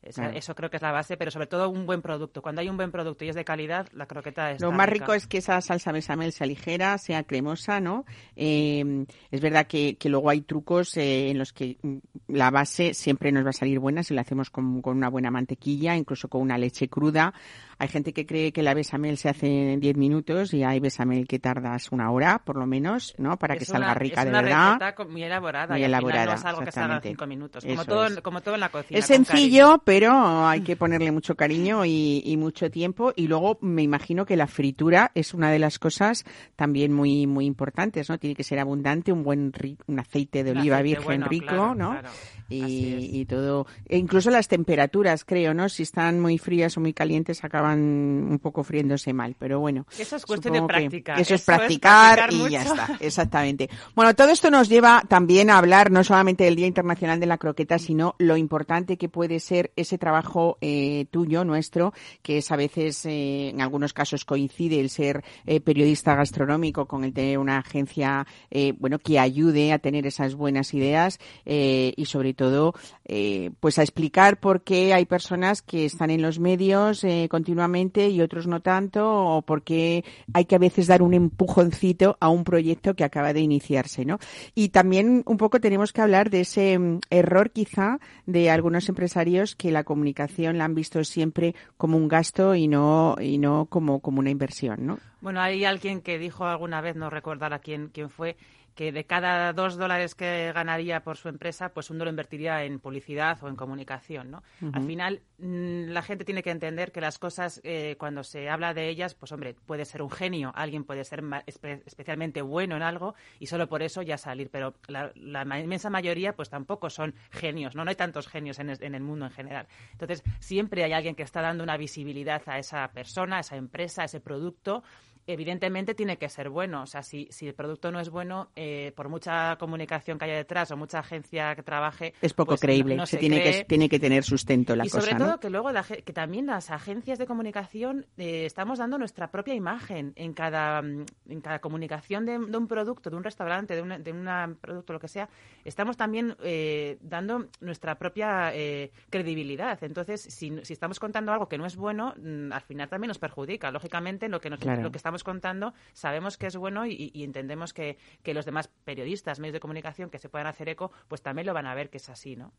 Eso 0.09 0.55
creo 0.55 0.69
que 0.69 0.77
es 0.77 0.83
la 0.83 0.91
base, 0.91 1.17
pero 1.17 1.31
sobre 1.31 1.47
todo 1.47 1.69
un 1.69 1.85
buen 1.85 2.01
producto. 2.01 2.41
Cuando 2.41 2.61
hay 2.61 2.69
un 2.69 2.77
buen 2.77 2.91
producto 2.91 3.25
y 3.25 3.29
es 3.29 3.35
de 3.35 3.45
calidad, 3.45 3.87
la 3.93 4.05
croqueta 4.05 4.51
es 4.51 4.61
Lo 4.61 4.71
más 4.71 4.89
rico 4.89 5.13
es 5.13 5.27
que 5.27 5.39
esa 5.39 5.59
salsa 5.61 5.91
bechamel 5.91 6.31
sea 6.31 6.47
ligera, 6.47 6.97
sea 6.97 7.23
cremosa, 7.23 7.79
¿no? 7.79 8.05
Eh, 8.35 9.05
es 9.31 9.41
verdad 9.41 9.67
que, 9.67 9.97
que 9.97 10.09
luego 10.09 10.29
hay 10.29 10.41
trucos 10.41 10.95
eh, 10.97 11.29
en 11.29 11.37
los 11.37 11.53
que 11.53 11.77
mm, 11.81 11.97
la 12.29 12.51
base 12.51 12.93
siempre 12.93 13.31
nos 13.31 13.45
va 13.45 13.49
a 13.49 13.53
salir 13.53 13.79
buena 13.79 14.03
si 14.03 14.13
la 14.13 14.21
hacemos 14.21 14.49
con, 14.49 14.81
con 14.81 14.97
una 14.97 15.09
buena 15.09 15.31
mantequilla, 15.31 15.95
incluso 15.95 16.27
con 16.27 16.41
una 16.41 16.57
leche 16.57 16.87
cruda. 16.87 17.33
Hay 17.79 17.87
gente 17.89 18.11
que 18.13 18.25
cree 18.25 18.51
que 18.51 18.63
la 18.63 18.73
bechamel 18.73 19.17
se 19.17 19.29
hace 19.29 19.73
en 19.73 19.79
10 19.79 19.97
minutos 19.97 20.53
y 20.53 20.63
hay 20.63 20.79
bechamel 20.79 21.27
que 21.27 21.37
tardas 21.39 21.91
una 21.91 22.09
hora, 22.11 22.39
por 22.43 22.57
lo 22.57 22.65
menos, 22.65 23.13
¿no? 23.17 23.37
Para 23.37 23.55
que 23.55 23.63
Es 23.63 23.69
salga 23.69 23.87
una- 23.87 23.93
rica 23.93 24.21
es 24.21 24.25
de 24.25 24.29
una 24.31 24.41
verdad. 24.41 24.67
receta 24.73 24.95
co- 24.95 25.05
muy 25.05 25.23
elaborada. 25.23 25.73
Muy 25.75 25.81
y 25.81 25.83
al 25.83 25.89
final 25.89 25.99
elaborada, 26.03 26.25
no 26.25 26.39
es 26.39 26.45
algo 26.45 26.61
que 26.65 26.71
se 26.71 26.79
haga 26.79 26.85
en 26.85 26.91
exactamente. 26.97 27.09
cinco 27.09 27.27
minutos. 27.27 27.63
Como 27.65 27.85
todo, 27.85 28.05
es. 28.07 28.21
como 28.21 28.41
todo 28.41 28.55
en 28.55 28.59
la 28.61 28.69
cocina. 28.69 28.99
Es 28.99 29.05
sencillo, 29.05 29.81
pero 29.85 30.47
hay 30.47 30.61
que 30.61 30.75
ponerle 30.75 31.11
mucho 31.11 31.35
cariño 31.35 31.85
y, 31.85 32.23
y 32.25 32.37
mucho 32.37 32.71
tiempo. 32.71 33.13
Y 33.15 33.27
luego 33.27 33.57
me 33.61 33.83
imagino 33.83 34.25
que 34.25 34.35
la 34.37 34.47
fritura 34.47 35.11
es 35.13 35.33
una 35.33 35.51
de 35.51 35.59
las 35.59 35.77
cosas 35.79 36.25
también 36.55 36.91
muy 36.93 37.27
muy 37.27 37.45
importantes, 37.45 38.09
¿no? 38.09 38.17
Tiene 38.17 38.35
que 38.35 38.43
ser 38.43 38.59
abundante, 38.59 39.11
un 39.11 39.23
buen 39.23 39.51
un 39.87 39.99
aceite 39.99 40.43
de 40.43 40.51
oliva 40.51 40.77
aceite 40.77 40.83
virgen 40.83 41.05
bueno, 41.05 41.27
rico, 41.27 41.45
claro, 41.47 41.75
¿no? 41.75 41.91
claro. 41.91 42.09
Y, 42.49 43.19
y 43.19 43.25
todo, 43.25 43.67
e 43.85 43.97
incluso 43.97 44.29
las 44.29 44.47
temperaturas, 44.47 45.25
creo, 45.25 45.53
¿no? 45.53 45.69
Si 45.69 45.83
están 45.83 46.19
muy 46.19 46.37
frías 46.37 46.77
o 46.77 46.81
muy 46.81 46.93
calientes, 46.93 47.43
acaban 47.43 47.79
un 47.79 48.39
poco 48.39 48.63
friéndose 48.63 49.13
mal. 49.13 49.35
Pero 49.37 49.59
bueno, 49.59 49.85
Eso 49.97 50.15
es 50.15 50.25
cuestión 50.25 50.53
de 50.53 50.61
práctica. 50.63 51.13
Eso, 51.13 51.21
es 51.21 51.27
Eso 51.27 51.35
es 51.35 51.57
practicar, 51.57 52.17
practicar 52.17 52.47
y 52.47 52.51
ya 52.51 52.63
está, 52.63 52.97
exactamente. 52.99 53.69
Bueno, 53.95 54.15
todo 54.15 54.29
esto 54.29 54.49
nos 54.49 54.69
lleva 54.69 55.03
también 55.07 55.49
a 55.49 55.57
hablar 55.57 55.91
no 55.91 56.03
solamente 56.03 56.43
del 56.43 56.55
Día 56.55 56.67
Internacional 56.67 57.19
de 57.19 57.25
la 57.25 57.37
Croqueta, 57.37 57.79
sino 57.79 58.15
lo 58.17 58.37
importante 58.37 58.97
que 58.97 59.09
puede 59.09 59.39
ser 59.39 59.71
ese 59.75 59.97
trabajo 59.97 60.57
eh, 60.61 61.05
tuyo, 61.11 61.43
nuestro, 61.43 61.93
que 62.21 62.37
es 62.37 62.51
a 62.51 62.55
veces, 62.55 63.05
eh, 63.05 63.49
en 63.49 63.61
algunos 63.61 63.93
casos 63.93 64.25
coincide 64.25 64.79
el 64.79 64.89
ser 64.89 65.23
eh, 65.45 65.59
periodista 65.59 66.15
gastronómico 66.15 66.85
con 66.85 67.03
el 67.03 67.13
tener 67.13 67.37
una 67.37 67.57
agencia, 67.59 68.25
eh, 68.51 68.73
bueno, 68.77 68.99
que 68.99 69.19
ayude 69.19 69.73
a 69.73 69.79
tener 69.79 70.05
esas 70.05 70.35
buenas 70.35 70.73
ideas 70.73 71.19
eh, 71.45 71.93
y 71.95 72.05
sobre 72.05 72.33
todo, 72.37 72.73
eh, 73.03 73.51
pues 73.59 73.77
a 73.79 73.81
explicar 73.81 74.39
por 74.39 74.61
qué 74.61 74.93
hay 74.93 75.05
personas 75.05 75.61
que 75.61 75.83
están 75.83 76.09
en 76.09 76.21
los 76.21 76.39
medios 76.39 77.03
eh, 77.03 77.27
continuamente 77.29 78.07
y 78.07 78.21
otros 78.21 78.47
no 78.47 78.61
tanto, 78.61 79.11
o 79.11 79.41
por 79.41 79.63
qué 79.63 80.05
hay 80.33 80.45
que 80.45 80.55
a 80.55 80.59
veces 80.59 80.87
dar 80.87 81.01
un 81.01 81.13
empujoncito 81.13 82.15
a 82.21 82.29
un 82.29 82.45
proyecto 82.45 82.93
que 82.93 83.03
acaba 83.03 83.33
de 83.33 83.41
iniciarse, 83.41 84.05
¿no? 84.05 84.19
Y 84.55 84.69
también 84.69 85.23
un 85.25 85.35
poco 85.35 85.59
tenemos 85.59 85.91
que 85.91 86.01
hablar 86.01 86.29
de 86.29 86.41
ese 86.41 86.79
mm, 86.79 86.99
error 87.09 87.51
quizá 87.51 87.99
de 88.25 88.49
algunos 88.49 88.87
empresarios 88.87 89.57
que 89.57 89.71
la 89.71 89.83
comunicación 89.83 90.57
la 90.57 90.63
han 90.63 90.75
visto 90.75 91.03
siempre 91.03 91.55
como 91.75 91.97
un 91.97 92.07
gasto 92.07 92.55
y 92.55 92.69
no 92.69 93.17
y 93.19 93.37
no 93.37 93.65
como 93.65 93.99
como 93.99 94.19
una 94.19 94.29
inversión, 94.29 94.85
¿no? 94.85 94.99
Bueno, 95.19 95.41
hay 95.41 95.65
alguien 95.65 96.01
que 96.01 96.19
dijo 96.19 96.45
alguna 96.45 96.79
vez, 96.79 96.95
no 96.95 97.09
recordar 97.09 97.53
a 97.53 97.59
quién, 97.59 97.89
quién 97.91 98.09
fue, 98.09 98.37
que 98.77 98.91
de 98.91 99.05
cada 99.05 99.51
dos 99.53 99.75
dólares 99.75 100.13
que 100.13 100.51
ganaría 100.53 101.01
por 101.01 101.17
su 101.17 101.29
empresa, 101.29 101.69
pues 101.73 101.89
uno 101.89 102.03
lo 102.03 102.11
invertiría 102.11 102.63
en 102.63 102.79
publicidad 102.79 103.43
o 103.43 103.47
en 103.49 103.55
comunicación, 103.55 104.29
¿no? 104.29 104.43
Al 104.71 104.83
final, 104.85 105.21
mm, 105.39 105.89
la 105.89 106.03
gente 106.03 106.23
tiene 106.25 106.43
que 106.43 106.51
entender 106.51 106.91
que 106.91 107.01
las 107.01 107.17
cosas, 107.17 107.59
eh, 107.63 107.95
cuando 107.97 108.23
se 108.23 108.51
habla 108.51 108.75
de 108.75 108.87
ellas, 108.87 109.15
pues 109.15 109.31
hombre, 109.31 109.55
puede 109.65 109.83
ser 109.83 110.03
un 110.03 110.11
genio, 110.11 110.51
alguien 110.53 110.83
puede 110.83 111.03
ser 111.05 111.23
espe- 111.23 111.81
especialmente 111.87 112.43
bueno 112.43 112.75
en 112.75 112.83
algo 112.83 113.15
y 113.39 113.47
solo 113.47 113.67
por 113.67 113.81
eso 113.81 114.03
ya 114.03 114.19
salir, 114.19 114.51
pero 114.51 114.75
la, 114.87 115.11
inmensa 115.59 115.89
mayoría, 115.89 116.35
pues 116.35 116.51
tampoco 116.51 116.91
son 116.91 117.15
genios, 117.31 117.73
¿no? 117.75 117.83
No 117.83 117.89
hay 117.89 117.95
tantos 117.95 118.27
genios 118.27 118.59
en, 118.59 118.69
en 118.69 118.93
el 118.93 119.01
mundo 119.01 119.25
en 119.25 119.31
general. 119.31 119.65
Entonces, 119.93 120.21
siempre 120.39 120.83
hay 120.83 120.93
alguien 120.93 121.15
que 121.15 121.23
está 121.23 121.41
dando 121.41 121.63
una 121.63 121.77
visibilidad 121.77 122.43
a 122.45 122.59
esa 122.59 122.87
persona, 122.89 123.37
a 123.37 123.39
esa 123.39 123.55
empresa, 123.55 124.03
a 124.03 124.05
ese 124.05 124.19
producto 124.19 124.83
evidentemente 125.27 125.93
tiene 125.93 126.17
que 126.17 126.29
ser 126.29 126.49
bueno. 126.49 126.81
O 126.83 126.85
sea, 126.87 127.03
si, 127.03 127.27
si 127.31 127.47
el 127.47 127.53
producto 127.53 127.91
no 127.91 127.99
es 127.99 128.09
bueno, 128.09 128.49
eh, 128.55 128.91
por 128.95 129.09
mucha 129.09 129.55
comunicación 129.57 130.17
que 130.17 130.25
haya 130.25 130.35
detrás 130.35 130.71
o 130.71 130.77
mucha 130.77 130.99
agencia 130.99 131.53
que 131.55 131.63
trabaje... 131.63 132.13
Es 132.21 132.33
poco 132.33 132.49
pues, 132.51 132.61
creíble, 132.61 132.95
no- 132.95 133.01
no 133.03 133.05
se, 133.05 133.11
se 133.11 133.17
tiene 133.19 133.43
que 133.43 133.65
tiene 133.65 133.89
que 133.89 133.99
tener 133.99 134.23
sustento 134.23 134.75
la 134.75 134.85
y 134.85 134.89
cosa, 134.89 135.01
sobre 135.01 135.13
¿no? 135.19 135.25
todo 135.25 135.39
que 135.39 135.49
luego 135.49 135.71
la 135.71 135.83
que 135.83 136.13
también 136.13 136.45
las 136.47 136.71
agencias 136.71 137.19
de 137.19 137.25
comunicación 137.25 138.05
eh, 138.17 138.45
estamos 138.45 138.79
dando 138.79 138.97
nuestra 138.97 139.29
propia 139.29 139.53
imagen 139.53 140.13
en 140.15 140.33
cada 140.33 140.81
mm, 140.81 141.05
en 141.29 141.41
cada 141.41 141.59
comunicación 141.59 142.25
de, 142.25 142.39
de 142.39 142.57
un 142.57 142.67
producto, 142.67 143.09
de 143.09 143.15
un 143.17 143.23
restaurante, 143.23 143.75
de 143.75 143.81
un 143.81 144.03
de 144.03 144.11
una 144.11 144.55
producto, 144.61 144.93
lo 144.93 144.99
que 144.99 145.07
sea, 145.07 145.29
estamos 145.65 145.97
también 145.97 146.35
eh, 146.43 146.97
dando 147.01 147.47
nuestra 147.59 147.97
propia 147.97 148.53
eh, 148.53 148.91
credibilidad. 149.09 149.77
Entonces, 149.83 150.21
si, 150.21 150.53
si 150.63 150.73
estamos 150.73 150.99
contando 150.99 151.31
algo 151.33 151.47
que 151.49 151.57
no 151.57 151.65
es 151.65 151.75
bueno, 151.75 152.13
mm, 152.17 152.51
al 152.53 152.61
final 152.61 152.87
también 152.89 153.09
nos 153.09 153.19
perjudica. 153.19 153.71
Lógicamente, 153.71 154.29
lo 154.29 154.39
que 154.39 154.49
nos- 154.49 154.59
Claro. 154.59 154.81
lo 154.81 154.91
que 154.91 154.97
estamos 154.97 155.16
contando 155.23 155.73
sabemos 155.93 156.37
que 156.37 156.47
es 156.47 156.55
bueno 156.55 156.85
y, 156.85 157.11
entendemos 157.15 157.73
que, 157.73 157.97
que 158.23 158.33
los 158.33 158.45
demás 158.45 158.69
periodistas, 158.83 159.39
medios 159.39 159.53
de 159.53 159.59
comunicación 159.59 160.09
que 160.09 160.19
se 160.19 160.29
puedan 160.29 160.47
hacer 160.47 160.69
eco, 160.69 160.91
pues 161.07 161.21
también 161.21 161.47
lo 161.47 161.53
van 161.53 161.65
a 161.67 161.75
ver 161.75 161.89
que 161.89 161.97
es 161.97 162.09
así, 162.09 162.35
¿no? 162.35 162.53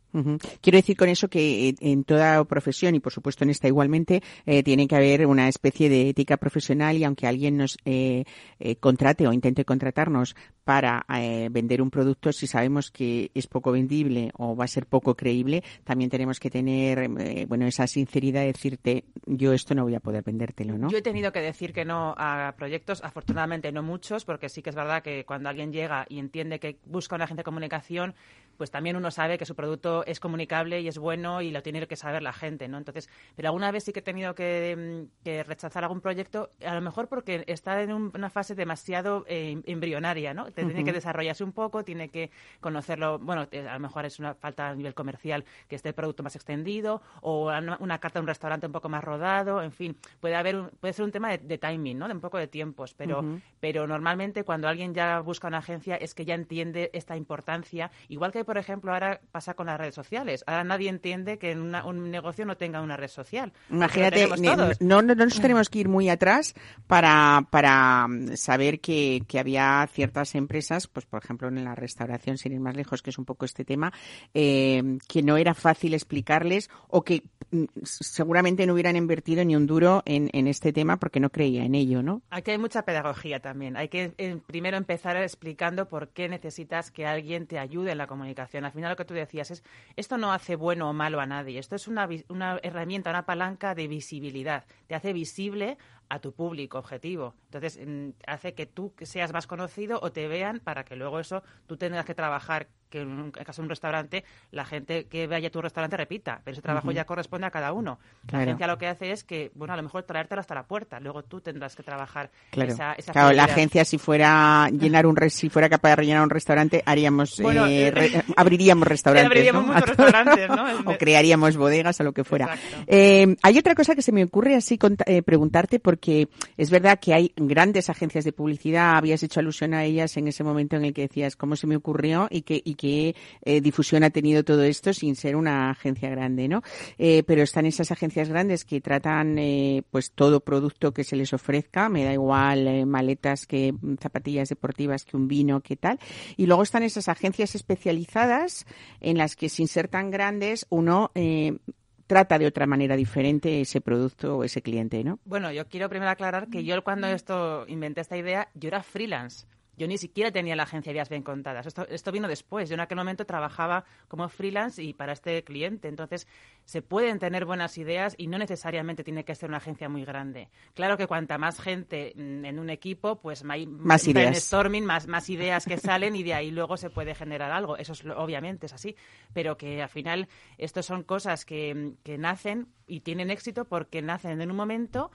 Quiero 0.61 0.78
decir 0.78 0.96
con 0.96 1.09
eso 1.09 1.28
que 1.28 1.68
eh, 1.68 1.74
en 1.80 2.04
toda 2.04 2.44
profesión 2.44 2.94
y 2.94 3.00
por 3.00 3.12
supuesto 3.12 3.44
en 3.44 3.50
esta 3.50 3.68
igualmente 3.68 4.22
eh, 4.46 4.62
tiene 4.62 4.88
que 4.88 4.96
haber 4.96 5.26
una 5.26 5.48
especie 5.48 5.88
de 5.88 6.09
ética 6.09 6.36
profesional 6.36 6.96
y 6.96 7.04
aunque 7.04 7.26
alguien 7.26 7.56
nos 7.56 7.78
eh, 7.84 8.24
eh, 8.59 8.76
contrate 8.76 9.26
o 9.26 9.32
intente 9.32 9.64
contratarnos 9.64 10.34
para 10.69 11.07
eh, 11.16 11.49
vender 11.51 11.81
un 11.81 11.91
producto, 11.91 12.31
si 12.31 12.47
sabemos 12.47 12.91
que 12.91 13.31
es 13.33 13.47
poco 13.47 13.73
vendible 13.73 14.33
o 14.37 14.55
va 14.55 14.66
a 14.66 14.69
ser 14.69 14.85
poco 14.85 15.14
creíble, 15.14 15.64
también 15.83 16.11
tenemos 16.11 16.39
que 16.39 16.51
tener 16.51 16.99
eh, 16.99 17.47
bueno 17.49 17.66
esa 17.66 17.87
sinceridad 17.87 18.43
de 18.43 18.49
decirte 18.49 19.05
yo 19.25 19.55
esto 19.55 19.75
no 19.75 19.85
voy 19.85 19.95
a 19.95 20.01
poder 20.01 20.23
vendértelo, 20.23 20.77
¿no? 20.77 20.91
Yo 20.91 20.99
he 20.99 21.03
tenido 21.03 21.33
que 21.33 21.41
decir 21.41 21.73
que 21.73 21.87
no 21.87 22.14
a 22.19 22.55
proyectos, 22.59 23.03
afortunadamente 23.03 23.73
no 23.73 23.83
muchos, 23.83 24.27
porque 24.27 24.51
sí 24.51 24.61
que 24.61 24.69
es 24.69 24.77
verdad 24.77 25.03
que 25.03 25.25
cuando 25.25 25.49
alguien 25.49 25.73
llega 25.73 26.05
y 26.07 26.19
entiende 26.19 26.61
que 26.61 26.77
busca 26.85 27.14
una 27.14 27.25
agencia 27.25 27.41
de 27.41 27.45
comunicación, 27.45 28.14
pues 28.59 28.70
también 28.70 28.96
uno 28.96 29.11
sabe 29.11 29.38
que 29.38 29.46
su 29.46 29.54
producto 29.54 30.04
es 30.04 30.20
comunicable 30.20 30.80
y 30.82 30.88
es 30.88 30.98
bueno 30.98 31.40
y 31.40 31.50
lo 31.50 31.62
tiene 31.62 31.86
que 31.86 31.96
saber 31.96 32.22
la 32.22 32.32
gente, 32.34 32.68
¿no? 32.68 32.76
Entonces, 32.76 33.09
pero 33.36 33.48
alguna 33.48 33.70
vez 33.70 33.84
sí 33.84 33.92
que 33.92 34.00
he 34.00 34.02
tenido 34.02 34.34
que, 34.34 34.76
mm, 35.09 35.22
que 35.24 35.42
rechazar 35.44 35.84
algún 35.84 36.00
proyecto, 36.02 36.50
a 36.66 36.74
lo 36.74 36.80
mejor 36.82 37.09
porque 37.09 37.44
está 37.46 37.80
en 37.82 37.92
un- 37.92 38.12
una 38.14 38.28
fase 38.28 38.54
demasiado 38.54 39.24
eh, 39.28 39.62
embrionaria, 39.64 40.34
¿no? 40.34 40.50
Tiene 40.52 40.84
que 40.84 40.92
desarrollarse 40.92 41.44
un 41.44 41.52
poco, 41.52 41.84
tiene 41.84 42.11
que 42.11 42.30
conocerlo, 42.61 43.18
bueno, 43.18 43.46
a 43.50 43.72
lo 43.74 43.80
mejor 43.80 44.04
es 44.04 44.18
una 44.18 44.34
falta 44.34 44.68
a 44.68 44.74
nivel 44.74 44.94
comercial 44.94 45.44
que 45.68 45.76
esté 45.76 45.90
el 45.90 45.94
producto 45.94 46.22
más 46.22 46.34
extendido 46.36 47.00
o 47.22 47.46
una, 47.46 47.76
una 47.80 47.98
carta 47.98 48.18
de 48.18 48.22
un 48.22 48.26
restaurante 48.28 48.66
un 48.66 48.72
poco 48.72 48.88
más 48.88 49.02
rodado, 49.04 49.62
en 49.62 49.72
fin, 49.72 49.96
puede 50.20 50.34
haber 50.34 50.56
un- 50.56 50.70
puede 50.80 50.92
ser 50.92 51.04
un 51.04 51.12
tema 51.12 51.30
de, 51.30 51.38
de 51.38 51.59
timing, 51.59 51.98
¿no? 51.98 52.09
De 52.09 52.14
un 52.14 52.20
poco 52.20 52.38
de 52.38 52.48
tiempos, 52.48 52.94
pero 52.94 53.20
pero 53.61 53.86
normalmente 53.86 54.44
cuando 54.44 54.68
alguien 54.68 54.94
ya 54.94 55.20
busca 55.20 55.46
una 55.48 55.59
agencia 55.59 55.96
es 55.96 56.14
que 56.14 56.24
ya 56.24 56.34
entiende 56.34 56.90
esta 56.92 57.16
importancia, 57.16 57.90
igual 58.09 58.32
que 58.32 58.44
por 58.49 58.57
ejemplo 58.57 58.94
ahora 58.94 59.20
pasa 59.30 59.53
con 59.53 59.66
las 59.66 59.76
redes 59.78 59.94
sociales. 59.94 60.42
Ahora 60.46 60.64
nadie 60.64 60.88
entiende 60.88 61.38
que 61.38 61.53
una- 61.55 61.84
un 61.84 62.11
negocio 62.11 62.46
no 62.46 62.57
tenga 62.57 62.80
una 62.80 62.96
red 62.96 63.09
social. 63.09 63.53
Imagínate, 63.68 64.26
no, 64.26 64.57
no, 64.80 65.03
no 65.03 65.14
nos 65.14 65.38
tenemos 65.38 65.68
que 65.68 65.80
ir 65.80 65.88
muy 65.90 66.09
atrás 66.09 66.55
para, 66.86 67.46
para 67.51 68.09
mm, 68.09 68.36
saber 68.38 68.80
que, 68.80 69.20
que 69.28 69.38
había 69.38 69.86
ciertas 69.92 70.34
empresas, 70.34 70.86
pues 70.86 71.05
por 71.05 71.22
ejemplo 71.22 71.49
en 71.49 71.62
la 71.62 71.74
restauración, 71.74 72.38
sin 72.38 72.53
ir 72.55 72.61
más 72.61 72.74
lejos, 72.74 73.03
que 73.03 73.11
es 73.11 73.18
un 73.18 73.26
poco 73.26 73.44
este 73.44 73.66
tema, 73.66 73.92
eh, 74.32 74.96
que 75.07 75.22
no 75.22 75.36
era 75.36 75.53
fácil 75.53 75.92
explicarles 75.92 76.70
o 76.88 77.05
que 77.05 77.24
mm, 77.51 77.64
seguramente 77.82 78.66
no 78.66 78.72
hubieran 78.72 78.96
invertido 78.96 79.44
ni 79.44 79.57
un 79.57 79.66
duro 79.66 80.03
en, 80.07 80.30
en 80.32 80.46
este 80.46 80.72
tema 80.72 80.96
porque 80.96 81.20
no 81.20 81.28
creía 81.28 81.64
en 81.66 81.74
ello, 81.74 82.03
¿no? 82.03 82.22
Aquí 82.30 82.53
hay 82.53 82.59
mucha 82.59 82.86
pedagogía 82.86 83.40
también. 83.40 83.76
Hay 83.76 83.88
que 83.90 84.14
eh, 84.16 84.38
primero 84.46 84.78
empezar 84.78 85.18
explicando 85.18 85.86
por 85.90 86.09
qué 86.09 86.30
necesitas 86.30 86.90
que 86.90 87.05
alguien 87.05 87.46
te 87.46 87.59
ayude 87.59 87.92
en 87.92 87.99
la 87.99 88.07
comunicación. 88.07 88.38
Al 88.43 88.72
final 88.72 88.91
lo 88.91 88.97
que 88.97 89.05
tú 89.05 89.14
decías 89.14 89.51
es, 89.51 89.62
esto 89.97 90.18
no 90.18 90.32
hace 90.32 90.57
bueno 90.57 90.89
o 90.91 90.93
malo 90.93 91.20
a 91.20 91.26
nadie. 91.26 91.59
Esto 91.59 91.76
es 91.76 91.89
una, 91.89 92.09
una 92.28 92.59
herramienta, 92.62 93.11
una 93.11 93.26
palanca 93.26 93.74
de 93.74 93.89
visibilidad. 93.89 94.64
Te 94.86 94.95
hace 94.95 95.12
visible 95.12 95.78
a 96.09 96.20
tu 96.20 96.32
público 96.32 96.78
objetivo. 96.78 97.34
Entonces, 97.47 97.80
mm, 97.84 98.11
hace 98.26 98.55
que 98.55 98.66
tú 98.66 98.95
seas 99.03 99.32
más 99.32 99.47
conocido 99.47 99.99
o 100.03 100.12
te 100.12 100.28
vean 100.28 100.61
para 100.61 100.84
que 100.84 100.97
luego 100.97 101.20
eso 101.20 101.43
tú 101.66 101.76
tengas 101.76 102.05
que 102.05 102.14
trabajar, 102.14 102.68
que 102.89 103.01
en 103.03 103.09
un 103.09 103.30
caso 103.30 103.62
de 103.62 103.66
un 103.66 103.70
restaurante, 103.70 104.24
la 104.51 104.64
gente 104.64 105.05
que 105.07 105.26
vaya 105.26 105.49
a 105.49 105.51
tu 105.51 105.61
restaurante 105.62 105.97
repita, 105.97 106.41
pero 106.45 106.53
ese 106.53 106.62
trabajo 106.62 106.91
ya 106.93 107.05
corresponde 107.05 107.47
a 107.47 107.51
cada 107.51 107.72
uno. 107.72 107.99
Claro. 108.26 108.45
La 108.45 108.51
agencia 108.51 108.66
lo 108.66 108.78
que 108.78 108.86
hace 108.86 109.12
es 109.12 109.24
que, 109.24 109.51
bueno, 109.55 109.74
a 109.74 109.76
lo 109.76 109.82
mejor 109.82 110.03
traértelo 110.05 110.41
hasta 110.41 110.55
la 110.55 110.64
puerta, 110.64 111.01
luego 111.01 111.22
tú 111.22 111.41
tendrás 111.41 111.74
que 111.76 111.82
trabajar 111.82 112.30
Claro, 112.51 112.72
esa, 112.72 112.93
esa 112.95 113.12
claro 113.12 113.32
la 113.32 113.45
agencia 113.45 113.84
si 113.84 113.99
fuera 113.99 114.68
llenar 114.70 115.07
un 115.07 115.16
re- 115.16 115.30
si 115.30 115.49
fuera 115.49 115.68
capaz 115.68 115.91
de 115.91 115.97
rellenar 115.97 116.22
un 116.22 116.30
restaurante 116.30 116.82
haríamos 116.86 117.41
Bueno, 117.41 117.66
eh, 117.66 117.89
eh, 117.89 117.91
re- 117.91 118.24
abriríamos 118.36 118.86
restaurantes, 118.89 119.26
abriríamos 119.26 119.66
¿no? 119.66 119.72
muchos 119.74 119.89
restaurantes, 119.97 120.49
¿no? 120.49 120.91
o 120.93 120.97
crearíamos 120.99 121.57
bodegas 121.57 122.01
o 122.01 122.05
lo 122.05 122.12
que 122.12 122.24
fuera. 122.24 122.57
Eh, 122.86 123.36
hay 123.43 123.59
otra 123.59 123.74
cosa 123.74 123.95
que 123.95 124.03
se 124.03 124.12
me 124.12 124.24
ocurre 124.24 124.55
así 124.57 124.78
cont- 124.78 125.03
eh, 125.07 125.22
preguntarte 125.22 125.78
porque 125.80 126.28
es 126.57 126.70
verdad 126.70 126.99
que 127.01 127.14
hay 127.14 127.32
grandes 127.36 127.91
agencias 127.91 128.24
de 128.24 128.32
publicidad, 128.32 128.97
habías 128.97 129.22
hecho 129.22 129.41
alusión 129.41 129.74
a 129.74 129.84
ellas 129.84 130.16
en 130.16 130.28
ese 130.28 130.45
momento 130.45 130.76
en 130.76 130.84
el 130.84 130.95
que 130.95 131.03
decías 131.03 131.36
cómo 131.36 131.57
se 131.57 131.66
me 131.66 131.76
ocurrió 131.76 132.28
y 132.30 132.43
que 132.43 132.61
y 132.64 132.74
qué 132.79 133.14
eh, 133.43 133.61
difusión 133.61 134.05
ha 134.05 134.11
tenido 134.11 134.43
todo 134.45 134.62
esto 134.62 134.95
sin 134.95 135.16
ser 135.16 135.37
una 135.37 135.70
agencia 135.70 136.09
grande, 136.09 136.49
¿no? 136.49 136.62
Eh, 136.97 137.22
pero 137.24 137.43
están 137.43 137.66
esas 137.66 137.91
agencias 137.91 138.31
grandes 138.31 138.64
que 138.64 138.81
tratan 138.81 139.39
eh, 139.39 139.83
pues 139.91 140.12
todo 140.12 140.41
producto 140.41 140.95
que 140.95 141.05
se 141.05 141.16
les 141.16 141.35
ofrezca, 141.35 141.91
me 141.91 142.05
da 142.05 142.14
igual 142.14 142.66
eh, 142.66 142.87
maletas 142.87 143.47
que 143.47 143.74
zapatillas 144.01 144.49
deportivas 144.49 145.05
que 145.05 145.16
un 145.16 145.29
vino, 145.29 145.61
que 145.61 145.76
tal. 145.76 145.99
Y 146.37 146.47
luego 146.47 146.62
están 146.62 146.83
esas 146.83 147.09
agencias 147.09 147.55
especializadas 147.55 148.64
en 149.01 149.18
las 149.18 149.37
que 149.37 149.49
sin 149.49 149.68
ser 149.68 149.89
tan 149.89 150.11
grandes 150.11 150.66
uno 150.70 151.11
eh, 151.14 151.59
trata 152.07 152.39
de 152.39 152.47
otra 152.47 152.66
manera 152.66 152.97
diferente 152.97 153.61
ese 153.61 153.81
producto 153.81 154.39
o 154.39 154.45
ese 154.45 154.62
cliente, 154.62 155.05
¿no? 155.05 155.18
Bueno, 155.24 155.53
yo 155.53 155.68
quiero 155.68 155.89
primero 155.89 156.11
aclarar 156.11 156.49
que 156.49 156.64
yo 156.64 156.83
cuando 156.83 157.07
esto 157.09 157.66
inventé 157.68 158.01
esta 158.01 158.16
idea, 158.16 158.49
yo 158.55 158.68
era 158.68 158.83
freelance. 158.83 159.47
Yo 159.79 159.87
ni 159.87 159.97
siquiera 159.97 160.31
tenía 160.33 160.57
la 160.57 160.64
agencia 160.64 160.91
de 160.91 160.97
ideas 160.97 161.09
bien 161.09 161.22
contadas. 161.22 161.66
Esto, 161.66 161.87
esto 161.89 162.11
vino 162.12 162.26
después. 162.29 162.68
Yo 162.68 162.74
en 162.74 162.81
aquel 162.81 162.99
momento 162.99 163.24
trabajaba 163.24 163.85
como 164.09 164.29
freelance 164.29 164.83
y 164.83 164.93
para 164.93 165.12
este 165.12 165.43
cliente. 165.45 165.89
Entonces, 165.89 166.26
se 166.64 166.83
pueden 166.83 167.18
tener 167.20 167.45
buenas 167.45 167.79
ideas 167.79 168.14
y 168.18 168.26
no 168.26 168.37
necesariamente 168.39 169.05
tiene 169.05 169.24
que 169.24 169.35
ser 169.35 169.49
una 169.49 169.59
agencia 169.59 169.89
muy 169.89 170.05
grande. 170.05 170.49
Claro 170.74 170.97
que 170.99 171.07
cuanta 171.07 171.39
más 171.39 171.61
gente 171.61 172.12
mm, 172.16 172.45
en 172.45 172.59
un 172.59 172.70
equipo, 172.70 173.20
pues 173.20 173.45
hay 173.49 173.66
Más 173.66 174.07
ideas. 174.09 174.26
brainstorming, 174.31 174.85
más, 174.85 175.07
más 175.07 175.31
ideas 175.31 175.64
que 175.64 175.79
salen 175.79 176.16
y 176.16 176.24
de 176.24 176.35
ahí 176.35 176.51
luego 176.51 176.76
se 176.76 176.91
puede 176.91 177.14
generar 177.14 177.53
algo. 177.53 177.76
Eso 177.76 177.93
es, 177.93 178.05
obviamente 178.05 178.66
es 178.66 178.72
así. 178.72 178.97
Pero 179.33 179.57
que 179.57 179.81
al 179.81 179.89
final 179.89 180.29
estos 180.59 180.85
son 180.87 181.05
cosas 181.05 181.45
que, 181.45 181.93
que 182.03 182.18
nacen 182.18 182.66
y 182.89 183.01
tienen 183.01 183.31
éxito 183.31 183.64
porque 183.64 184.03
nacen 184.03 184.41
en 184.41 184.51
un 184.51 184.57
momento 184.57 185.11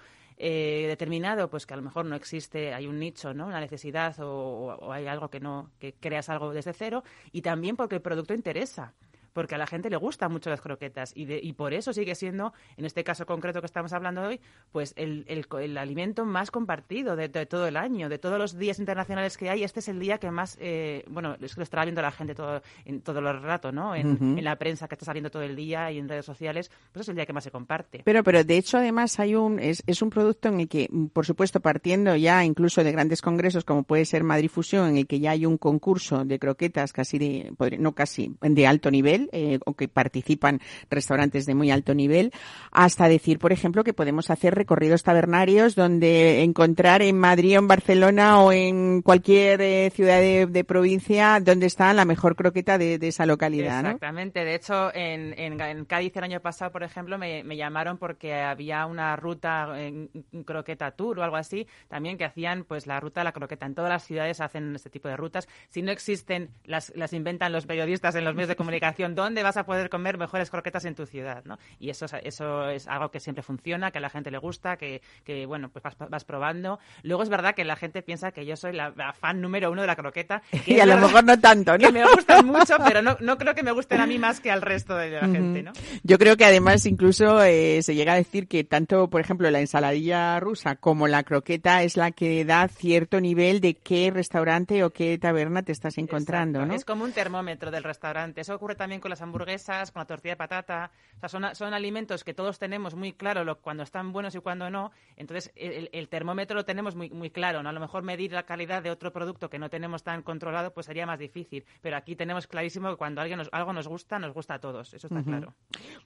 eh, 0.46 0.88
determinado, 0.90 1.50
pues 1.50 1.66
que 1.66 1.74
a 1.74 1.78
lo 1.78 1.84
mejor 1.84 2.06
no 2.06 2.18
existe, 2.18 2.74
hay 2.74 2.86
un 2.86 3.00
nicho, 3.00 3.34
¿no? 3.34 3.48
Una 3.48 3.62
necesidad 3.62 4.20
o, 4.20 4.76
o 4.76 4.92
hay 4.92 5.08
algo 5.08 5.30
que 5.30 5.40
no, 5.40 5.72
que 5.80 5.94
creas 5.94 6.28
algo 6.28 6.52
desde 6.52 6.74
cero 6.74 7.02
y 7.32 7.42
también 7.42 7.78
porque 7.78 7.96
el 7.96 8.02
producto 8.02 8.34
interesa. 8.34 8.94
Porque 9.34 9.56
a 9.56 9.58
la 9.58 9.68
gente 9.68 9.90
le 9.90 9.98
gustan 9.98 10.32
mucho 10.32 10.50
las 10.50 10.62
croquetas 10.62 11.12
y, 11.16 11.26
de- 11.26 11.40
y 11.42 11.54
por 11.54 11.74
eso 11.74 11.92
sigue 11.92 12.16
siendo, 12.16 12.54
en 12.78 12.86
este 12.86 13.04
caso 13.04 13.26
concreto 13.26 13.60
que 13.60 13.66
estamos 13.66 13.92
hablando 13.94 14.22
hoy, 14.22 14.40
pues 14.72 14.94
el, 14.96 15.26
el 15.28 15.46
el 15.62 15.78
alimento 15.78 16.24
más 16.26 16.52
compartido 16.52 17.16
de, 17.16 17.28
de 17.30 17.46
todo 17.46 17.68
el 17.68 17.78
año, 17.78 18.10
de 18.10 18.18
todos 18.18 18.38
los 18.38 18.58
días 18.58 18.80
internacionales 18.80 19.38
que 19.38 19.50
hay. 19.50 19.64
Este 19.64 19.80
es 19.80 19.88
el 19.88 20.00
día 20.00 20.18
que 20.20 20.32
más, 20.32 20.58
eh, 20.62 21.04
bueno, 21.10 21.36
es 21.42 21.54
que 21.56 21.60
lo 21.60 21.64
estará 21.64 21.84
viendo 21.84 22.02
la 22.02 22.12
gente 22.12 22.34
todo, 22.36 22.62
en 22.86 23.02
todo 23.02 23.20
el 23.20 23.42
rato, 23.42 23.72
¿no? 23.72 23.96
En, 23.96 24.38
en 24.38 24.44
la 24.44 24.56
prensa 24.58 24.88
que 24.88 24.96
está 24.96 25.06
saliendo 25.06 25.30
todo 25.30 25.42
el 25.44 25.56
día 25.56 25.92
y 25.92 25.98
en 26.00 26.08
redes 26.08 26.26
sociales, 26.26 26.72
pues 26.92 27.02
es 27.06 27.10
el 27.10 27.16
día 27.16 27.26
que 27.26 27.34
más 27.34 27.44
se 27.44 27.52
comparte. 27.52 28.02
Pero, 28.06 28.24
pero 28.24 28.44
de 28.44 28.58
hecho, 28.58 28.78
además, 28.78 29.20
hay 29.20 29.36
un, 29.36 29.60
es, 29.60 29.84
es 29.88 30.02
un 30.02 30.10
producto 30.10 30.50
en 30.50 30.62
el 30.62 30.68
que, 30.70 30.90
por 31.12 31.26
supuesto, 31.26 31.60
partiendo 31.60 32.16
ya 32.16 32.44
incluso 32.46 32.84
de 32.84 32.92
grandes 32.92 33.22
congresos 33.22 33.64
como 33.66 33.84
puede 33.84 34.06
ser 34.06 34.24
Madrid 34.24 34.50
Fusión, 34.50 34.90
en 34.90 34.98
el 34.98 35.08
que 35.08 35.20
ya 35.20 35.32
hay 35.32 35.46
un 35.46 35.58
concurso 35.58 36.24
de 36.26 36.40
croquetas 36.40 36.94
casi 36.94 37.18
de, 37.18 37.52
no 37.80 37.94
casi, 37.94 38.36
de 38.42 38.68
alto 38.68 38.92
nivel, 38.92 39.23
eh, 39.32 39.60
o 39.66 39.74
que 39.74 39.88
participan 39.88 40.60
restaurantes 40.90 41.46
de 41.46 41.56
muy 41.56 41.72
alto 41.72 41.94
nivel, 41.94 42.32
hasta 42.72 43.08
decir, 43.08 43.40
por 43.40 43.52
ejemplo, 43.52 43.84
que 43.84 43.94
podemos 43.94 44.30
hacer 44.30 44.56
recorridos 44.56 45.04
tabernarios 45.04 45.76
donde 45.76 46.44
encontrar 46.44 47.02
en 47.02 47.18
Madrid 47.18 47.58
o 47.58 47.60
en 47.60 47.68
Barcelona 47.68 48.42
o 48.42 48.52
en 48.52 49.02
cualquier 49.02 49.62
eh, 49.62 49.92
ciudad 49.94 50.20
de, 50.20 50.64
provincia 50.64 51.40
donde 51.42 51.66
está 51.66 51.94
la 51.94 52.06
mejor 52.06 52.36
croqueta 52.36 52.78
de, 52.78 52.96
esa 53.02 53.26
localidad. 53.26 53.80
Exactamente. 53.80 54.46
De 54.46 54.56
hecho, 54.56 54.94
en, 54.96 55.38
en, 55.38 55.86
Cádiz 55.86 56.16
el 56.16 56.24
año 56.24 56.40
pasado, 56.40 56.72
por 56.72 56.84
ejemplo, 56.84 57.18
me, 57.18 57.44
me 57.44 57.58
llamaron 57.58 57.98
porque 57.98 58.34
había 58.34 58.86
una 58.86 59.16
ruta 59.16 59.74
en 59.78 60.10
croqueta 60.46 60.92
tour 60.92 61.20
o 61.20 61.24
algo 61.24 61.36
así, 61.36 61.68
también 61.88 62.18
que 62.18 62.26
hacían 62.26 62.64
pues 62.64 62.88
la 62.88 63.00
ruta 63.00 63.22
de 63.22 63.26
la 63.26 63.32
croqueta. 63.32 63.66
En 63.66 63.76
todas 63.76 63.90
las 63.90 64.04
ciudades 64.04 64.42
hacen 64.42 64.76
este 64.76 64.90
tipo 64.90 65.08
de 65.08 65.18
rutas. 65.18 65.48
Si 65.70 65.82
no 65.82 65.92
existen, 65.92 66.50
las, 66.66 66.94
las 66.96 67.14
inventan 67.14 67.52
los 67.52 67.66
periodistas 67.66 68.16
en 68.16 68.24
los 68.24 68.36
medios 68.36 68.50
de 68.50 68.56
comunicación. 68.56 69.13
¿Dónde 69.14 69.44
vas 69.44 69.58
a 69.58 69.66
poder 69.66 69.90
comer 69.90 70.18
mejores 70.18 70.50
croquetas 70.50 70.86
en 70.86 70.96
tu 70.96 71.06
ciudad? 71.06 71.44
¿no? 71.46 71.58
Y 71.80 71.90
eso, 71.90 72.06
es- 72.06 72.14
eso 72.24 72.70
es 72.70 72.88
algo 72.88 73.10
que 73.12 73.20
siempre 73.20 73.44
funciona, 73.44 73.92
que 73.92 73.98
a 73.98 74.02
la 74.02 74.10
gente 74.10 74.32
le 74.32 74.38
gusta, 74.38 74.78
que, 74.78 75.02
que 75.24 75.46
bueno, 75.46 75.70
pues 75.70 75.84
vas, 75.84 75.96
vas 76.10 76.24
probando. 76.26 76.80
Luego 77.04 77.24
es 77.24 77.30
verdad 77.30 77.56
que 77.56 77.64
la 77.66 77.76
gente 77.76 78.02
piensa 78.02 78.32
que 78.32 78.46
yo 78.46 78.56
soy 78.56 78.74
la, 78.74 78.92
la 78.96 79.14
fan 79.14 79.42
número 79.42 79.72
uno 79.72 79.82
de 79.82 79.88
la 79.88 79.96
croqueta. 79.96 80.42
que 80.66 80.74
Y 80.74 80.80
a 80.80 80.86
lo 80.86 80.94
verdad 80.96 81.08
mejor 81.08 81.24
no 81.26 81.40
tanto, 81.40 81.72
¿no? 81.78 81.88
que 81.88 81.92
me 81.92 82.04
gustan 82.12 82.46
mucho, 82.46 82.76
pero 82.86 83.02
no, 83.02 83.18
no 83.20 83.38
creo 83.38 83.56
que 83.56 83.64
me 83.64 83.72
gusten 83.72 84.02
a 84.02 84.08
mí 84.08 84.18
más 84.20 84.40
que 84.40 84.52
al 84.52 84.62
resto 84.62 84.96
de 84.96 85.10
la 85.12 85.28
gente, 85.28 85.64
¿no? 85.64 85.72
Yo 86.04 86.18
creo 86.18 86.38
que 86.38 86.46
además 86.46 86.86
incluso 86.86 87.42
eh, 87.44 87.82
se 87.82 87.96
llega 87.96 88.14
a 88.14 88.18
decir 88.18 88.48
que 88.48 88.64
tanto, 88.64 89.10
por 89.10 89.22
ejemplo, 89.22 89.50
la 89.52 89.60
ensaladilla 89.60 90.40
rusa 90.40 90.76
como 90.76 91.08
la 91.08 91.24
croqueta 91.24 91.84
es 91.84 91.98
la 91.98 92.12
que 92.12 92.46
da 92.46 92.68
cierto 92.68 93.20
nivel 93.22 93.62
de 93.62 93.76
qué 93.76 94.12
restaurante 94.14 94.84
o 94.84 94.90
qué 94.92 95.18
taberna 95.18 95.64
te 95.64 95.72
estás 95.72 95.98
encontrando, 95.98 96.60
Exacto. 96.60 96.72
¿no? 96.72 96.76
Es 96.76 96.86
como 96.86 97.04
un 97.04 97.12
termómetro 97.12 97.72
del 97.72 97.84
restaurante. 97.84 98.42
Eso 98.42 98.56
ocurre 98.56 98.76
también 98.76 99.02
con 99.04 99.12
las 99.12 99.22
hamburguesas, 99.22 99.92
con 99.92 100.00
la 100.00 100.06
tortilla 100.08 100.32
de 100.34 100.38
patata. 100.38 100.90
O 101.18 101.20
sea, 101.20 101.30
son, 101.30 101.54
son 101.54 101.74
alimentos 101.76 102.24
que 102.24 102.34
todos 102.34 102.58
tenemos 102.58 102.96
muy 102.96 103.14
claro 103.14 103.44
lo, 103.44 103.60
cuando 103.62 103.84
están 103.84 104.12
buenos 104.12 104.34
y 104.34 104.40
cuando 104.40 104.70
no. 104.72 104.92
Entonces, 105.16 105.52
el, 105.56 105.90
el 105.94 106.10
termómetro 106.10 106.56
lo 106.56 106.66
tenemos 106.66 106.96
muy, 106.96 107.12
muy 107.12 107.30
claro. 107.30 107.62
¿no? 107.62 107.70
A 107.70 107.74
lo 107.74 107.80
mejor 107.80 108.02
medir 108.04 108.32
la 108.32 108.44
calidad 108.44 108.82
de 108.82 108.90
otro 108.90 109.14
producto 109.14 109.50
que 109.50 109.60
no 109.60 109.70
tenemos 109.70 110.02
tan 110.04 110.24
controlado, 110.24 110.74
pues 110.74 110.88
sería 110.88 111.06
más 111.06 111.20
difícil. 111.20 111.64
Pero 111.82 111.96
aquí 111.98 112.16
tenemos 112.16 112.48
clarísimo 112.48 112.90
que 112.90 112.96
cuando 112.96 113.22
alguien 113.22 113.38
nos- 113.38 113.50
algo 113.52 113.74
nos 113.74 113.88
gusta, 113.88 114.18
nos 114.18 114.34
gusta 114.34 114.56
a 114.56 114.60
todos. 114.60 114.94
Eso 114.94 115.08
está 115.08 115.22
claro. 115.22 115.54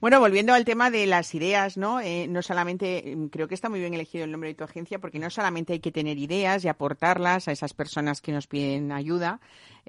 Bueno, 0.02 0.20
volviendo 0.20 0.54
al 0.54 0.66
tema 0.66 0.92
de 0.92 1.06
las 1.06 1.34
ideas, 1.36 1.78
¿no? 1.78 2.02
Eh, 2.02 2.28
no 2.28 2.42
solamente, 2.42 3.14
mm, 3.16 3.28
creo 3.28 3.48
que 3.48 3.54
está 3.56 3.70
muy 3.70 3.80
bien 3.80 3.94
elegido 3.94 4.24
el 4.26 4.32
nombre 4.32 4.50
de 4.50 4.56
tu 4.56 4.64
agencia, 4.64 5.00
porque 5.00 5.20
no 5.20 5.30
solamente 5.30 5.74
hay 5.74 5.80
que 5.80 5.92
tener 5.92 6.18
ideas 6.18 6.66
y 6.66 6.68
aportarlas 6.68 7.48
a 7.48 7.52
esas 7.52 7.74
personas 7.74 8.22
que 8.22 8.32
nos 8.32 8.48
piden 8.48 8.92
ayuda 8.92 9.40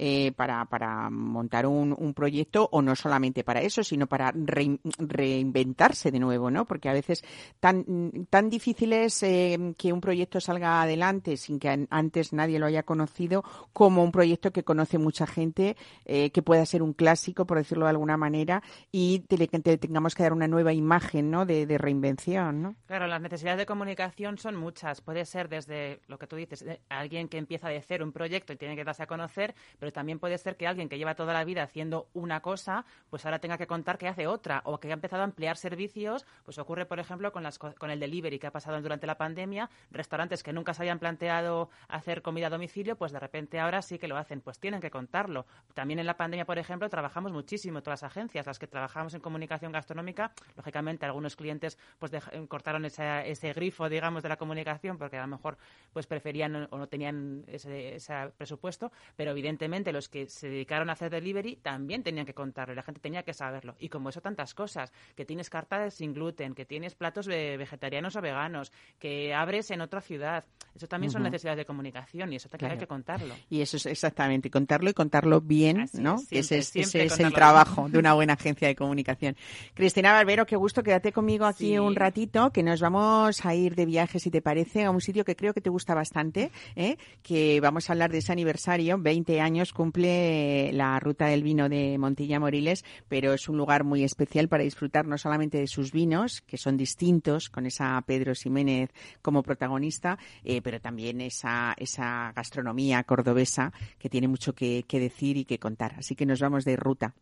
eh, 0.00 0.30
para, 0.32 0.64
para 0.66 1.10
montar 1.10 1.66
un, 1.66 1.92
un 1.98 2.14
proyecto, 2.14 2.68
o 2.70 2.80
no 2.82 2.94
solamente 2.94 3.42
para 3.42 3.60
eso, 3.62 3.82
sino 3.82 4.06
para 4.06 4.32
rein- 4.32 4.78
reinventarse 4.96 6.10
de 6.12 6.20
nuevo, 6.20 6.50
¿no? 6.52 6.64
Porque 6.66 6.88
a 6.88 6.92
veces 6.92 7.24
tan, 7.58 7.84
tan 8.30 8.48
difícil 8.48 8.92
es 8.92 9.20
eh, 9.24 9.74
que 9.76 9.92
un 9.92 10.00
proyecto 10.00 10.40
salga 10.40 10.80
adelante 10.82 11.36
sin 11.36 11.58
que 11.58 11.68
an- 11.68 11.88
antes 11.90 12.32
nadie 12.32 12.58
lo 12.60 12.66
haya 12.66 12.84
conocido, 12.84 13.42
como 13.72 14.04
un 14.04 14.12
proyecto 14.12 14.52
que 14.52 14.62
conoce 14.62 14.98
mucha 14.98 15.26
gente, 15.26 15.76
eh, 16.04 16.30
que 16.30 16.42
pueda 16.42 16.64
ser 16.64 16.82
un 16.82 16.92
clásico, 16.92 17.44
por 17.44 17.58
decirlo 17.58 17.86
de 17.86 17.90
alguna 17.90 18.16
manera, 18.16 18.62
y 18.92 19.20
te, 19.20 19.48
tengamos 19.78 20.14
que 20.14 20.22
dar 20.22 20.32
una 20.32 20.46
nueva 20.46 20.72
imagen, 20.72 21.30
¿no? 21.30 21.44
De, 21.44 21.66
de 21.66 21.76
reinvención, 21.76 22.62
¿no? 22.62 22.76
Claro, 22.86 23.08
las 23.08 23.20
necesidades 23.20 23.58
de 23.58 23.66
comunicación 23.66 24.38
son 24.38 24.54
muchas. 24.54 25.00
Puede 25.00 25.24
ser 25.24 25.48
desde 25.48 26.00
lo 26.06 26.18
que 26.18 26.28
tú 26.28 26.36
dices, 26.36 26.64
alguien 26.88 27.28
que 27.28 27.38
empieza 27.38 27.68
de 27.68 27.80
cero 27.82 28.04
un 28.04 28.12
proyecto 28.12 28.52
y 28.52 28.56
tiene 28.56 28.76
que 28.76 28.84
darse 28.84 29.02
a 29.02 29.06
conocer, 29.06 29.54
pero 29.78 29.87
también 29.92 30.18
puede 30.18 30.38
ser 30.38 30.56
que 30.56 30.66
alguien 30.66 30.88
que 30.88 30.98
lleva 30.98 31.14
toda 31.14 31.32
la 31.32 31.44
vida 31.44 31.62
haciendo 31.62 32.08
una 32.14 32.40
cosa, 32.40 32.84
pues 33.10 33.24
ahora 33.24 33.38
tenga 33.38 33.58
que 33.58 33.66
contar 33.66 33.98
que 33.98 34.08
hace 34.08 34.26
otra, 34.26 34.62
o 34.64 34.78
que 34.80 34.90
ha 34.90 34.94
empezado 34.94 35.22
a 35.22 35.24
ampliar 35.24 35.56
servicios. 35.56 36.24
Pues 36.44 36.58
ocurre, 36.58 36.86
por 36.86 36.98
ejemplo, 36.98 37.32
con, 37.32 37.42
las, 37.42 37.58
co- 37.58 37.74
con 37.78 37.90
el 37.90 38.00
delivery 38.00 38.38
que 38.38 38.46
ha 38.46 38.52
pasado 38.52 38.80
durante 38.80 39.06
la 39.06 39.16
pandemia. 39.16 39.70
Restaurantes 39.90 40.42
que 40.42 40.52
nunca 40.52 40.74
se 40.74 40.82
habían 40.82 40.98
planteado 40.98 41.70
hacer 41.88 42.22
comida 42.22 42.48
a 42.48 42.50
domicilio, 42.50 42.96
pues 42.96 43.12
de 43.12 43.20
repente 43.20 43.60
ahora 43.60 43.82
sí 43.82 43.98
que 43.98 44.08
lo 44.08 44.16
hacen. 44.16 44.40
Pues 44.40 44.58
tienen 44.58 44.80
que 44.80 44.90
contarlo. 44.90 45.46
También 45.74 45.98
en 46.00 46.06
la 46.06 46.16
pandemia, 46.16 46.44
por 46.44 46.58
ejemplo, 46.58 46.88
trabajamos 46.88 47.32
muchísimo, 47.32 47.82
todas 47.82 48.02
las 48.02 48.10
agencias, 48.10 48.46
las 48.46 48.58
que 48.58 48.66
trabajamos 48.66 49.14
en 49.14 49.20
comunicación 49.20 49.72
gastronómica, 49.72 50.32
lógicamente 50.56 51.06
algunos 51.06 51.36
clientes 51.36 51.78
pues 51.98 52.12
cortaron 52.48 52.84
ese 52.84 53.52
grifo, 53.52 53.88
digamos, 53.88 54.22
de 54.22 54.28
la 54.28 54.36
comunicación 54.36 54.98
porque 54.98 55.16
a 55.18 55.22
lo 55.22 55.28
mejor 55.28 55.56
pues 55.92 56.06
preferían 56.06 56.68
o- 56.70 56.78
no 56.78 56.86
tenían 56.88 57.44
ese 57.46 57.96
presupuesto, 58.36 58.90
pero 59.16 59.30
evidentemente 59.30 59.68
los 59.92 60.08
que 60.08 60.26
se 60.28 60.48
dedicaron 60.48 60.90
a 60.90 60.92
hacer 60.92 61.10
delivery 61.10 61.56
también 61.56 62.02
tenían 62.02 62.26
que 62.26 62.34
contarlo 62.34 62.72
y 62.72 62.76
la 62.76 62.82
gente 62.82 63.00
tenía 63.00 63.22
que 63.22 63.32
saberlo. 63.34 63.76
Y 63.78 63.88
como 63.88 64.08
eso 64.08 64.20
tantas 64.20 64.54
cosas, 64.54 64.92
que 65.16 65.24
tienes 65.24 65.48
cartas 65.50 65.94
sin 65.94 66.12
gluten, 66.12 66.54
que 66.54 66.64
tienes 66.64 66.94
platos 66.94 67.26
ve- 67.26 67.56
vegetarianos 67.56 68.16
o 68.16 68.20
veganos, 68.20 68.72
que 68.98 69.32
abres 69.34 69.70
en 69.70 69.80
otra 69.80 70.00
ciudad, 70.00 70.44
eso 70.74 70.86
también 70.86 71.10
son 71.10 71.22
necesidades 71.22 71.58
de 71.58 71.64
comunicación 71.64 72.32
y 72.32 72.36
eso 72.36 72.48
también 72.48 72.68
Claro. 72.70 72.74
hay 72.74 72.78
que 72.80 72.86
contarlo. 72.86 73.34
Y 73.50 73.60
eso 73.60 73.76
es 73.76 73.86
exactamente, 73.86 74.50
contarlo 74.50 74.90
y 74.90 74.94
contarlo 74.94 75.40
bien, 75.40 75.80
Así 75.80 75.98
¿no? 76.00 76.16
es, 76.16 76.26
ese 76.32 76.58
es, 76.58 76.68
siempre 76.68 77.04
ese 77.04 77.14
es 77.14 77.20
el 77.20 77.26
bien. 77.26 77.32
trabajo 77.34 77.88
de 77.88 77.98
una 77.98 78.12
buena 78.14 78.34
agencia 78.34 78.68
de 78.68 78.76
comunicación. 78.76 79.36
Cristina 79.74 80.12
Barbero, 80.12 80.46
qué 80.46 80.56
gusto, 80.56 80.82
quédate 80.82 81.12
conmigo 81.12 81.44
aquí 81.44 81.68
Sí. 81.70 81.78
un 81.78 81.94
ratito, 81.96 82.50
que 82.52 82.62
nos 82.62 82.80
vamos 82.80 83.44
a 83.44 83.54
ir 83.54 83.74
de 83.74 83.86
viaje, 83.86 84.18
si 84.20 84.30
te 84.30 84.40
parece, 84.42 84.84
a 84.84 84.90
un 84.90 85.00
sitio 85.00 85.24
que 85.24 85.36
creo 85.36 85.52
que 85.54 85.60
te 85.60 85.70
gusta 85.70 85.94
bastante, 85.94 86.50
¿eh? 86.76 86.96
que 87.22 87.60
vamos 87.60 87.88
a 87.88 87.92
hablar 87.92 88.10
de 88.10 88.18
ese 88.18 88.32
aniversario, 88.32 88.98
20 88.98 89.40
años 89.40 89.67
cumple 89.72 90.72
la 90.72 90.98
ruta 91.00 91.26
del 91.26 91.42
vino 91.42 91.68
de 91.68 91.96
Montilla 91.98 92.40
Moriles, 92.40 92.84
pero 93.08 93.32
es 93.32 93.48
un 93.48 93.56
lugar 93.56 93.84
muy 93.84 94.04
especial 94.04 94.48
para 94.48 94.64
disfrutar 94.64 95.06
no 95.06 95.18
solamente 95.18 95.58
de 95.58 95.66
sus 95.66 95.92
vinos, 95.92 96.40
que 96.42 96.58
son 96.58 96.76
distintos, 96.76 97.48
con 97.48 97.66
esa 97.66 98.02
Pedro 98.06 98.34
Ximénez 98.34 98.90
como 99.22 99.42
protagonista, 99.42 100.18
eh, 100.44 100.62
pero 100.62 100.80
también 100.80 101.20
esa, 101.20 101.74
esa 101.76 102.32
gastronomía 102.34 103.02
cordobesa 103.04 103.72
que 103.98 104.08
tiene 104.08 104.28
mucho 104.28 104.54
que, 104.54 104.84
que 104.86 105.00
decir 105.00 105.36
y 105.36 105.44
que 105.44 105.58
contar. 105.58 105.94
Así 105.98 106.14
que 106.14 106.26
nos 106.26 106.40
vamos 106.40 106.64
de 106.64 106.76
ruta. 106.76 107.14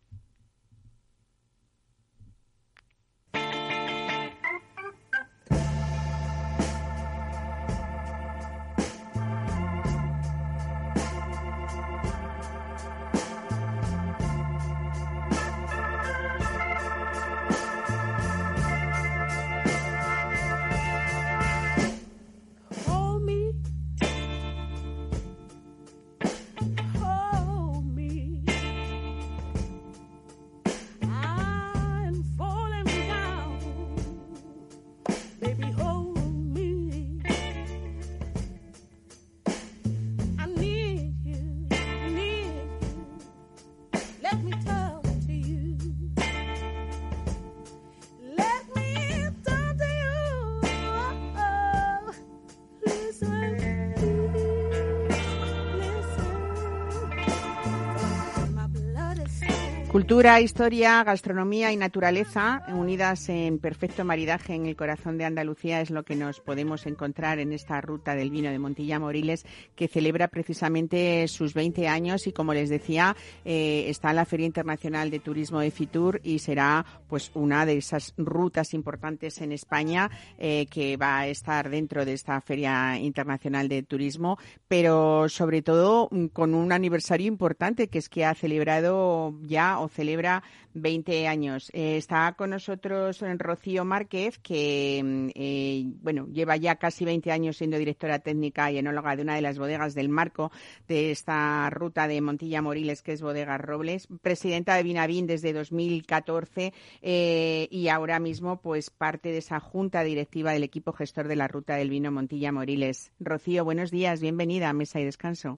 Cultura, 60.07 60.39
historia, 60.39 61.03
gastronomía 61.03 61.73
y 61.73 61.75
naturaleza 61.75 62.63
unidas 62.69 63.27
en 63.27 63.59
perfecto 63.59 64.05
maridaje 64.05 64.53
en 64.53 64.65
el 64.65 64.77
corazón 64.77 65.17
de 65.17 65.25
Andalucía 65.25 65.81
es 65.81 65.89
lo 65.89 66.03
que 66.03 66.15
nos 66.15 66.39
podemos 66.39 66.85
encontrar 66.85 67.39
en 67.39 67.51
esta 67.51 67.81
ruta 67.81 68.15
del 68.15 68.31
vino 68.31 68.49
de 68.49 68.57
Montilla 68.57 68.99
Moriles 68.99 69.45
que 69.75 69.89
celebra 69.89 70.29
precisamente 70.29 71.27
sus 71.27 71.53
20 71.53 71.89
años 71.89 72.25
y 72.25 72.31
como 72.31 72.53
les 72.53 72.69
decía 72.69 73.17
eh, 73.43 73.83
está 73.89 74.11
en 74.11 74.15
la 74.15 74.23
Feria 74.23 74.45
Internacional 74.45 75.11
de 75.11 75.19
Turismo 75.19 75.59
de 75.59 75.71
Fitur 75.71 76.21
y 76.23 76.39
será 76.39 76.85
pues 77.09 77.29
una 77.33 77.65
de 77.65 77.75
esas 77.75 78.13
rutas 78.15 78.73
importantes 78.73 79.41
en 79.41 79.51
España 79.51 80.09
eh, 80.39 80.67
que 80.71 80.95
va 80.95 81.17
a 81.17 81.27
estar 81.27 81.69
dentro 81.69 82.05
de 82.05 82.13
esta 82.13 82.39
Feria 82.39 82.97
Internacional 82.97 83.67
de 83.67 83.83
Turismo, 83.83 84.39
pero 84.69 85.27
sobre 85.27 85.61
todo 85.61 86.07
mm, 86.11 86.27
con 86.27 86.53
un 86.53 86.71
aniversario 86.71 87.27
importante 87.27 87.89
que 87.89 87.97
es 87.97 88.07
que 88.07 88.23
ha 88.23 88.33
celebrado 88.35 89.35
ya 89.41 89.79
o 89.79 89.89
celebra 89.97 90.43
20 90.75 91.27
años. 91.27 91.71
Eh, 91.73 91.97
está 91.97 92.33
con 92.37 92.51
nosotros 92.51 93.23
Rocío 93.37 93.83
Márquez, 93.83 94.37
que 94.37 95.01
mm, 95.03 95.29
eh, 95.33 95.83
bueno 96.03 96.27
lleva 96.27 96.55
ya 96.55 96.75
casi 96.75 97.03
20 97.03 97.31
años 97.31 97.57
siendo 97.57 97.77
directora 97.79 98.19
técnica 98.19 98.69
y 98.69 98.77
enóloga 98.77 99.15
de 99.15 99.23
una 99.23 99.35
de 99.35 99.41
las 99.41 99.57
bodegas 99.57 99.95
del 99.95 100.09
marco 100.09 100.51
de 100.87 101.09
esta 101.09 101.67
ruta 101.71 102.07
de 102.07 102.21
Montilla 102.21 102.61
Moriles, 102.61 103.01
que 103.01 103.13
es 103.13 103.23
Bodegas 103.23 103.59
Robles, 103.59 104.07
presidenta 104.21 104.75
de 104.75 104.83
Vinavín 104.83 105.25
desde 105.25 105.51
2014 105.51 106.73
eh, 107.01 107.67
y 107.71 107.87
ahora 107.87 108.19
mismo 108.19 108.61
pues 108.61 108.91
parte 108.91 109.29
de 109.29 109.39
esa 109.39 109.59
junta 109.59 110.03
directiva 110.03 110.51
del 110.51 110.63
equipo 110.63 110.93
gestor 110.93 111.27
de 111.27 111.37
la 111.37 111.47
ruta 111.47 111.75
del 111.75 111.89
vino 111.89 112.11
Montilla 112.11 112.51
Moriles. 112.51 113.11
Rocío, 113.19 113.65
buenos 113.65 113.89
días, 113.89 114.21
bienvenida 114.21 114.69
a 114.69 114.73
Mesa 114.73 114.99
y 114.99 115.05
Descanso. 115.05 115.57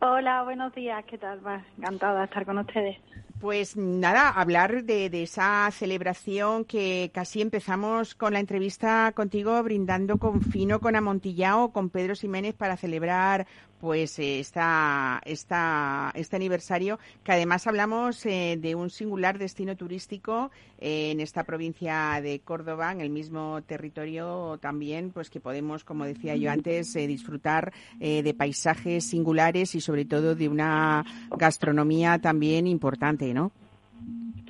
Hola, 0.00 0.42
buenos 0.42 0.74
días, 0.74 1.02
¿qué 1.06 1.16
tal? 1.16 1.40
encantada 1.78 2.18
de 2.18 2.24
estar 2.26 2.44
con 2.44 2.58
ustedes. 2.58 2.98
Pues 3.44 3.76
nada, 3.76 4.30
hablar 4.30 4.84
de, 4.84 5.22
esa 5.22 5.70
celebración 5.70 6.64
que 6.64 7.10
casi 7.12 7.42
empezamos 7.42 8.14
con 8.14 8.32
la 8.32 8.40
entrevista 8.40 9.12
contigo 9.14 9.62
brindando 9.62 10.16
con 10.16 10.40
Fino, 10.40 10.80
con 10.80 10.96
Amontillao, 10.96 11.70
con 11.70 11.90
Pedro 11.90 12.14
Ximénez 12.14 12.54
para 12.54 12.78
celebrar 12.78 13.46
pues 13.84 14.18
esta, 14.18 15.20
esta, 15.26 16.10
este 16.14 16.36
aniversario, 16.36 16.98
que 17.22 17.32
además 17.32 17.66
hablamos 17.66 18.24
eh, 18.24 18.56
de 18.58 18.74
un 18.74 18.88
singular 18.88 19.36
destino 19.36 19.76
turístico 19.76 20.50
eh, 20.78 21.10
en 21.10 21.20
esta 21.20 21.44
provincia 21.44 22.18
de 22.22 22.40
Córdoba, 22.40 22.92
en 22.92 23.02
el 23.02 23.10
mismo 23.10 23.60
territorio 23.66 24.56
también, 24.62 25.10
pues 25.10 25.28
que 25.28 25.38
podemos, 25.38 25.84
como 25.84 26.06
decía 26.06 26.34
yo 26.34 26.50
antes, 26.50 26.96
eh, 26.96 27.06
disfrutar 27.06 27.74
de 28.00 28.34
paisajes 28.34 29.04
singulares 29.04 29.74
y 29.74 29.82
sobre 29.82 30.06
todo 30.06 30.34
de 30.34 30.48
una 30.48 31.04
gastronomía 31.36 32.18
también 32.18 32.66
importante, 32.66 33.33
¿no? 33.34 33.52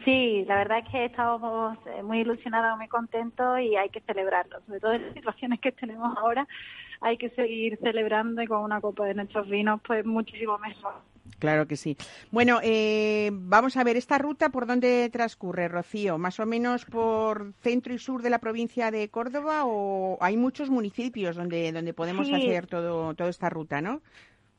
Sí, 0.04 0.44
la 0.46 0.56
verdad 0.56 0.78
es 0.78 0.88
que 0.90 1.04
estamos 1.06 1.78
muy 2.04 2.20
ilusionados, 2.20 2.76
muy 2.76 2.88
contentos 2.88 3.58
y 3.60 3.74
hay 3.76 3.88
que 3.88 4.00
celebrarlo, 4.00 4.60
sobre 4.66 4.80
todo 4.80 4.92
en 4.92 5.06
las 5.06 5.14
situaciones 5.14 5.60
que 5.60 5.72
tenemos 5.72 6.16
ahora, 6.18 6.46
hay 7.00 7.16
que 7.16 7.30
seguir 7.30 7.78
celebrando 7.82 8.42
y 8.42 8.46
con 8.46 8.60
una 8.60 8.80
copa 8.80 9.06
de 9.06 9.14
nuestros 9.14 9.48
vinos, 9.48 9.80
pues 9.86 10.04
muchísimo 10.04 10.58
mejor. 10.58 10.94
Claro 11.38 11.66
que 11.66 11.76
sí. 11.76 11.96
Bueno, 12.30 12.60
eh, 12.62 13.30
vamos 13.32 13.76
a 13.76 13.84
ver 13.84 13.96
esta 13.96 14.18
ruta 14.18 14.50
por 14.50 14.66
dónde 14.66 15.08
transcurre, 15.10 15.68
Rocío. 15.68 16.18
Más 16.18 16.38
o 16.38 16.46
menos 16.46 16.84
por 16.84 17.52
centro 17.60 17.92
y 17.92 17.98
sur 17.98 18.22
de 18.22 18.30
la 18.30 18.38
provincia 18.38 18.90
de 18.90 19.08
Córdoba 19.08 19.62
o 19.64 20.18
hay 20.20 20.36
muchos 20.36 20.70
municipios 20.70 21.36
donde 21.36 21.72
donde 21.72 21.92
podemos 21.92 22.30
hacer 22.32 22.66
todo 22.66 23.14
toda 23.14 23.30
esta 23.30 23.50
ruta, 23.50 23.80
¿no? 23.80 24.00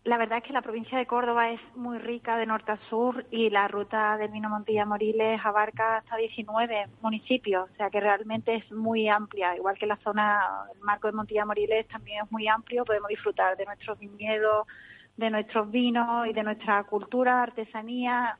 La 0.06 0.20
verdad 0.20 0.38
es 0.38 0.43
que 0.43 0.53
la 0.53 0.62
provincia 0.62 0.99
de 0.99 1.08
Córdoba 1.08 1.49
es 1.49 1.60
muy 1.76 1.97
rica 1.97 2.38
de 2.38 2.45
norte 2.45 2.72
a 2.72 2.78
sur 2.91 3.26
y 3.32 3.49
la 3.49 3.68
ruta 3.68 4.18
del 4.18 4.30
vino 4.30 4.49
Montilla 4.49 4.86
Moriles 4.86 5.41
abarca 5.43 5.97
hasta 5.97 6.16
19 6.16 6.89
municipios, 7.01 7.68
o 7.72 7.76
sea 7.76 7.89
que 7.89 7.99
realmente 7.99 8.53
es 8.53 8.72
muy 8.72 9.10
amplia. 9.10 9.56
Igual 9.56 9.80
que 9.80 9.88
la 9.88 9.97
zona, 9.97 10.68
el 10.76 10.80
marco 10.82 11.08
de 11.08 11.14
Montilla 11.14 11.43
Moriles 11.43 11.88
también 11.88 12.24
es 12.24 12.32
muy 12.32 12.47
amplio, 12.47 12.86
podemos 12.86 13.10
disfrutar 13.10 13.58
de 13.58 13.66
nuestros 13.66 13.97
viñedos, 13.97 14.68
de 15.18 15.32
nuestros 15.32 15.72
vinos 15.72 16.28
y 16.28 16.34
de 16.34 16.43
nuestra 16.43 16.84
cultura, 16.84 17.41
artesanía, 17.41 18.38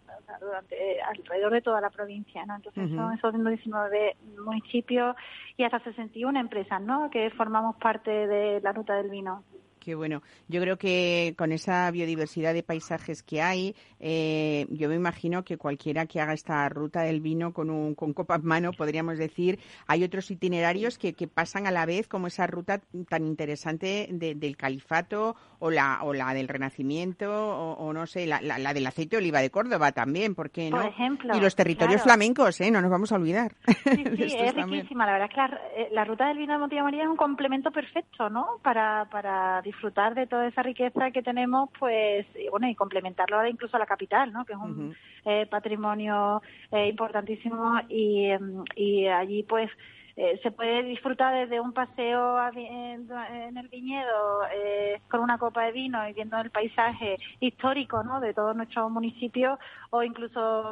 alrededor 1.07 1.51
de 1.51 1.61
toda 1.63 1.82
la 1.82 1.89
provincia, 1.89 2.45
¿no? 2.45 2.57
Entonces 2.57 2.91
son 2.91 3.11
esos 3.13 3.34
19 3.34 4.18
municipios 4.38 5.16
y 5.57 5.63
hasta 5.63 5.80
61 5.80 6.39
empresas, 6.39 6.80
¿no? 6.80 7.09
Que 7.09 7.32
formamos 7.32 7.76
parte 7.78 8.11
de 8.28 8.61
la 8.61 8.72
ruta 8.72 8.93
del 8.97 9.09
vino. 9.09 9.43
Qué 9.86 9.93
bueno. 9.93 10.23
Yo 10.47 10.61
creo 10.61 10.79
que 10.79 11.36
con 11.38 11.51
esa 11.51 11.91
biodiversidad 11.91 12.55
de 12.55 12.63
paisajes 12.63 13.21
que 13.21 13.43
hay, 13.43 13.75
eh, 13.99 14.65
yo 14.71 14.89
me 14.89 14.95
imagino 14.95 15.43
que 15.43 15.59
cualquiera 15.59 16.07
que 16.07 16.19
haga 16.19 16.33
esta 16.33 16.67
ruta 16.69 17.01
del 17.01 17.21
vino 17.21 17.53
con 17.53 17.69
un 17.69 17.93
con 17.93 18.11
copa 18.13 18.38
en 18.38 18.45
mano, 18.45 18.71
podríamos 18.73 19.19
decir, 19.19 19.59
hay 19.86 20.03
otros 20.03 20.31
itinerarios 20.31 20.97
que, 20.97 21.13
que 21.13 21.27
pasan 21.27 21.67
a 21.67 21.71
la 21.71 21.86
vez, 21.86 22.07
como 22.07 22.25
esa 22.25 22.47
ruta 22.47 22.81
tan 23.07 23.27
interesante 23.27 24.09
del 24.11 24.57
califato 24.57 25.36
o 25.59 25.69
la, 25.69 25.99
o 26.01 26.15
la 26.15 26.33
del 26.33 26.47
renacimiento, 26.47 27.31
o, 27.31 27.93
no 27.93 28.07
sé, 28.07 28.25
la, 28.25 28.41
la, 28.41 28.73
del 28.73 28.88
aceite 28.88 29.17
de 29.17 29.21
oliva 29.21 29.39
de 29.39 29.51
Córdoba 29.51 29.91
también, 29.91 30.33
¿por 30.33 30.49
qué 30.49 30.71
no? 30.71 30.77
Por 30.77 30.88
ejemplo, 30.88 31.38
y 31.38 31.39
los 31.39 31.55
territorios 31.55 32.01
flamencos, 32.01 32.59
¿eh? 32.59 32.71
No 32.71 32.81
nos 32.81 32.89
vamos 32.89 33.11
a 33.11 33.17
olvidar. 33.17 33.53
Sí, 33.83 34.03
sí, 34.17 34.36
es 34.36 34.55
riquísima. 34.55 35.05
La 35.05 35.11
verdad 35.13 35.29
es 35.29 35.36
que 35.36 35.81
eh, 35.83 35.89
la, 35.91 36.05
ruta 36.05 36.27
del 36.27 36.39
vino 36.39 36.53
de 36.53 36.59
Montilla 36.59 36.83
María 36.83 37.03
es 37.03 37.09
un 37.09 37.17
complemento 37.17 37.69
perfecto, 37.69 38.31
¿no? 38.31 38.59
Para, 38.63 39.05
para 39.11 39.61
disfrutar 39.61 39.74
de 40.15 40.28
toda 40.28 40.47
esa 40.47 40.63
riqueza 40.63 41.11
que 41.11 41.21
tenemos, 41.21 41.69
pues, 41.80 42.26
y 42.36 42.49
bueno, 42.49 42.67
y 42.67 42.76
complementarlo 42.76 43.45
incluso 43.47 43.78
a 43.78 43.80
la 43.80 43.86
capital, 43.86 44.32
¿no? 44.32 44.45
Que 44.45 44.53
es 44.53 44.59
un 44.59 44.95
eh, 45.26 45.45
patrimonio 45.49 46.41
eh, 46.71 46.88
importantísimo 46.88 47.80
y, 47.89 48.26
em, 48.26 48.63
y 48.76 49.07
allí, 49.07 49.43
pues, 49.43 49.69
eh, 50.18 50.39
se 50.41 50.51
puede 50.51 50.82
disfrutar 50.84 51.36
desde 51.36 51.59
un 51.59 51.74
paseo 51.74 52.38
en, 52.53 53.57
el 53.57 53.68
viñedo 53.68 54.43
eh, 54.53 55.01
con 55.09 55.20
una 55.20 55.38
copa 55.38 55.66
de 55.66 55.74
vino 55.74 56.07
y 56.07 56.13
viendo 56.13 56.38
el 56.38 56.51
paisaje 56.51 57.18
histórico 57.41 58.01
¿no? 58.01 58.22
de 58.22 58.34
todos 58.34 58.55
nuestros 58.55 58.89
municipios 58.89 59.59
o 59.89 60.03
incluso 60.03 60.72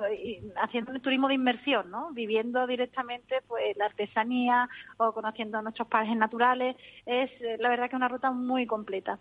haciendo 0.62 0.94
el 0.94 1.02
turismo 1.02 1.28
de 1.28 1.34
inmersión, 1.34 1.92
¿no? 1.92 2.12
viviendo 2.14 2.66
directamente 2.68 3.42
pues 3.46 3.76
la 3.76 3.86
artesanía 3.86 4.70
o 4.96 5.12
conociendo 5.12 5.62
nuestros 5.62 5.90
parajes 5.90 6.16
naturales. 6.16 6.78
Es 7.06 7.30
eh, 7.42 7.58
la 7.60 7.68
verdad 7.68 7.90
que 7.90 7.98
una 7.98 8.08
ruta 8.08 8.32
muy 8.32 8.66
completa. 8.66 9.20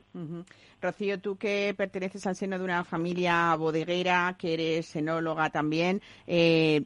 Rocío, 0.80 1.20
tú 1.20 1.36
que 1.36 1.74
perteneces 1.76 2.28
al 2.28 2.36
seno 2.36 2.58
de 2.58 2.64
una 2.64 2.84
familia 2.84 3.56
bodeguera, 3.56 4.36
que 4.38 4.54
eres 4.54 4.94
enóloga 4.94 5.50
también, 5.50 6.00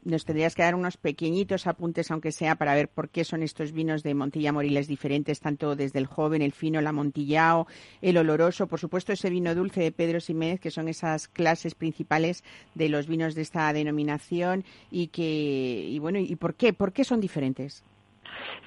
nos 0.04 0.24
tendrías 0.24 0.54
que 0.54 0.62
dar 0.62 0.74
unos 0.74 0.96
pequeñitos 0.96 1.66
apuntes, 1.66 2.10
aunque 2.10 2.32
sea 2.32 2.54
para 2.54 2.74
ver 2.74 2.88
por 2.88 3.10
qué 3.10 3.25
son 3.26 3.42
estos 3.42 3.72
vinos 3.72 4.02
de 4.02 4.14
Montilla 4.14 4.52
Moriles 4.52 4.88
diferentes, 4.88 5.40
tanto 5.40 5.76
desde 5.76 5.98
el 5.98 6.06
joven, 6.06 6.42
el 6.42 6.52
fino, 6.52 6.78
el 6.78 6.86
amontillado, 6.86 7.66
el 8.02 8.16
oloroso, 8.16 8.66
por 8.66 8.80
supuesto 8.80 9.12
ese 9.12 9.30
vino 9.30 9.54
dulce 9.54 9.80
de 9.80 9.92
Pedro 9.92 10.20
Ximénez, 10.20 10.60
que 10.60 10.70
son 10.70 10.88
esas 10.88 11.28
clases 11.28 11.74
principales 11.74 12.44
de 12.74 12.88
los 12.88 13.06
vinos 13.06 13.34
de 13.34 13.42
esta 13.42 13.72
denominación 13.72 14.64
y 14.90 15.08
que, 15.08 15.86
y 15.88 15.98
bueno, 15.98 16.18
¿y 16.18 16.36
por 16.36 16.54
qué? 16.54 16.72
¿Por 16.72 16.92
qué 16.92 17.04
son 17.04 17.20
diferentes? 17.20 17.82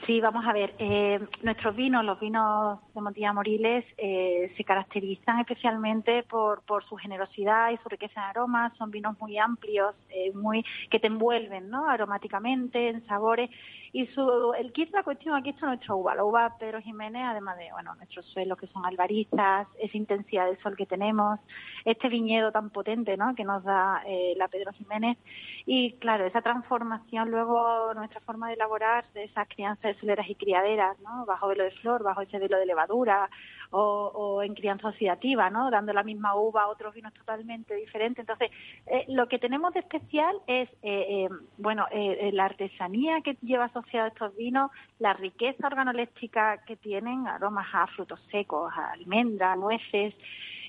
Sí, 0.06 0.22
vamos 0.22 0.46
a 0.46 0.54
ver. 0.54 0.74
Eh, 0.80 1.20
nuestros 1.44 1.76
vinos, 1.76 2.04
los 2.06 2.20
vinos 2.20 2.80
de 2.94 3.02
Montilla 3.02 3.34
Moriles, 3.34 3.86
eh, 3.98 4.52
se 4.56 4.64
caracterizan 4.64 5.40
especialmente 5.40 6.24
por, 6.24 6.62
por 6.64 6.84
su 6.86 6.96
generosidad 6.96 7.72
y 7.72 7.78
su 7.78 7.90
riqueza 7.90 8.22
en 8.22 8.30
aromas. 8.30 8.76
Son 8.78 8.92
vinos 8.92 9.20
muy 9.20 9.38
amplios, 9.38 9.96
eh, 10.10 10.32
muy 10.34 10.66
que 10.90 11.00
te 11.00 11.08
envuelven, 11.08 11.70
¿no? 11.70 11.88
Aromáticamente, 11.88 12.90
en 12.90 13.06
sabores. 13.08 13.50
Y 13.92 14.06
su, 14.08 14.54
el 14.54 14.72
kit, 14.72 14.92
la 14.94 15.04
cuestión 15.04 15.36
aquí 15.36 15.50
está 15.50 15.66
nuestra 15.66 15.96
uva, 15.96 16.16
la 16.16 16.24
uva 16.24 16.56
Pedro 16.60 16.80
Jiménez, 16.82 17.24
además 17.26 17.58
de, 17.58 17.72
bueno, 17.72 17.96
nuestros 17.96 18.26
suelos 18.28 18.58
que 18.58 18.68
son 18.68 18.86
albarizas, 18.86 19.68
esa 19.80 19.98
intensidad 19.98 20.48
de 20.48 20.58
sol 20.58 20.78
que 20.78 20.86
tenemos, 20.86 21.40
este 21.86 22.08
viñedo 22.08 22.52
tan 22.52 22.70
potente, 22.70 23.18
¿no? 23.18 23.34
Que 23.34 23.44
nos 23.44 23.64
da 23.64 24.04
la 24.36 24.48
Pedro 24.48 24.72
Jiménez. 24.74 25.18
Y 25.66 25.94
claro, 25.94 26.26
esa 26.26 26.42
transformación, 26.42 27.32
luego 27.32 27.92
nuestra 27.96 28.22
forma 28.22 28.48
de 28.48 28.54
elaborar, 28.54 29.06
de 29.14 29.24
esas 29.24 29.48
crianzas 29.48 29.89
de 29.94 30.00
soleras 30.00 30.30
y 30.30 30.36
criaderas, 30.36 31.00
¿no? 31.00 31.26
Bajo 31.26 31.48
velo 31.48 31.64
de 31.64 31.72
flor, 31.72 32.04
bajo 32.04 32.22
ese 32.22 32.40
velo 32.40 32.58
de 32.58 32.66
levadura, 32.66 33.30
o, 33.72 34.42
en 34.44 34.56
crianza 34.56 34.88
oxidativa, 34.88 35.50
¿no? 35.50 35.70
Dando 35.70 35.94
la 35.94 36.04
misma 36.04 36.36
uva 36.36 36.64
a 36.64 36.68
otros 36.70 36.94
vinos 36.94 37.14
totalmente 37.14 37.76
diferentes. 37.76 38.20
Entonces, 38.20 38.50
eh, 38.88 39.06
lo 39.08 39.28
que 39.28 39.38
tenemos 39.38 39.74
de 39.74 39.82
especial 39.82 40.36
es, 40.48 40.70
eh, 40.82 41.28
eh, 41.28 41.30
bueno, 41.58 41.86
la 41.92 42.46
artesanía 42.46 43.22
que 43.22 43.38
lleva 43.42 43.66
asociada 43.66 44.06
a 44.06 44.10
estos 44.10 44.36
vinos, 44.36 44.72
la 44.98 45.14
riqueza 45.14 45.68
organoléctrica 45.68 46.64
que 46.66 46.78
tienen, 46.78 47.28
aromas 47.28 47.68
a 47.74 47.88
frutos 47.88 48.20
secos, 48.32 48.72
a 48.76 48.92
almendras, 48.94 49.58
nueces, 49.58 50.16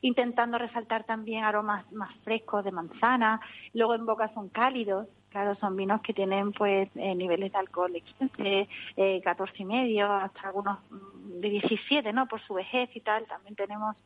intentando 0.02 0.58
resaltar 0.58 1.04
también 1.04 1.44
aromas 1.44 1.90
más 1.92 2.14
frescos 2.24 2.64
de 2.64 2.72
manzana, 2.72 3.40
luego 3.74 3.94
en 3.94 4.06
boca 4.06 4.32
son 4.34 4.48
cálidos, 4.48 5.08
Claro, 5.30 5.54
son 5.60 5.76
vinos 5.76 6.00
que 6.02 6.12
tienen 6.12 6.52
pues 6.52 6.88
eh, 6.96 7.14
niveles 7.14 7.52
de 7.52 7.58
alcohol 7.58 7.92
de 7.92 8.00
15, 8.00 8.68
eh, 8.96 9.20
14 9.22 9.54
y 9.58 9.64
medio, 9.64 10.12
hasta 10.12 10.48
algunos 10.48 10.78
mm, 10.90 11.40
de 11.40 11.50
17, 11.50 12.12
¿no? 12.12 12.26
Por 12.26 12.40
su 12.42 12.54
vejez 12.54 12.90
y 12.94 13.00
tal. 13.00 13.26
También 13.26 13.54
tenemos 13.54 13.96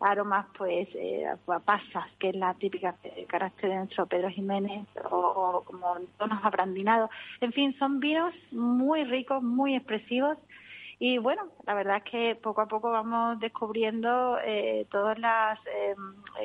aromas 0.00 0.44
pues 0.58 0.86
eh, 0.94 1.24
a 1.26 1.58
pasas, 1.60 2.04
que 2.18 2.30
es 2.30 2.36
la 2.36 2.52
típica 2.54 2.96
carácter 3.28 3.70
de 3.70 3.76
nuestro 3.76 4.06
Pedro 4.06 4.28
Jiménez, 4.28 4.86
o, 5.10 5.62
como 5.64 5.96
tonos 6.18 6.44
abrandinados. 6.44 7.08
En 7.40 7.52
fin, 7.52 7.74
son 7.78 7.98
vinos 7.98 8.34
muy 8.50 9.04
ricos, 9.04 9.42
muy 9.42 9.76
expresivos. 9.76 10.36
Y 10.98 11.16
bueno, 11.16 11.44
la 11.66 11.74
verdad 11.74 11.98
es 11.98 12.10
que 12.10 12.34
poco 12.36 12.60
a 12.60 12.68
poco 12.68 12.90
vamos 12.90 13.40
descubriendo 13.40 14.38
eh, 14.44 14.86
todas 14.90 15.18
las 15.18 15.58
eh, 15.66 15.94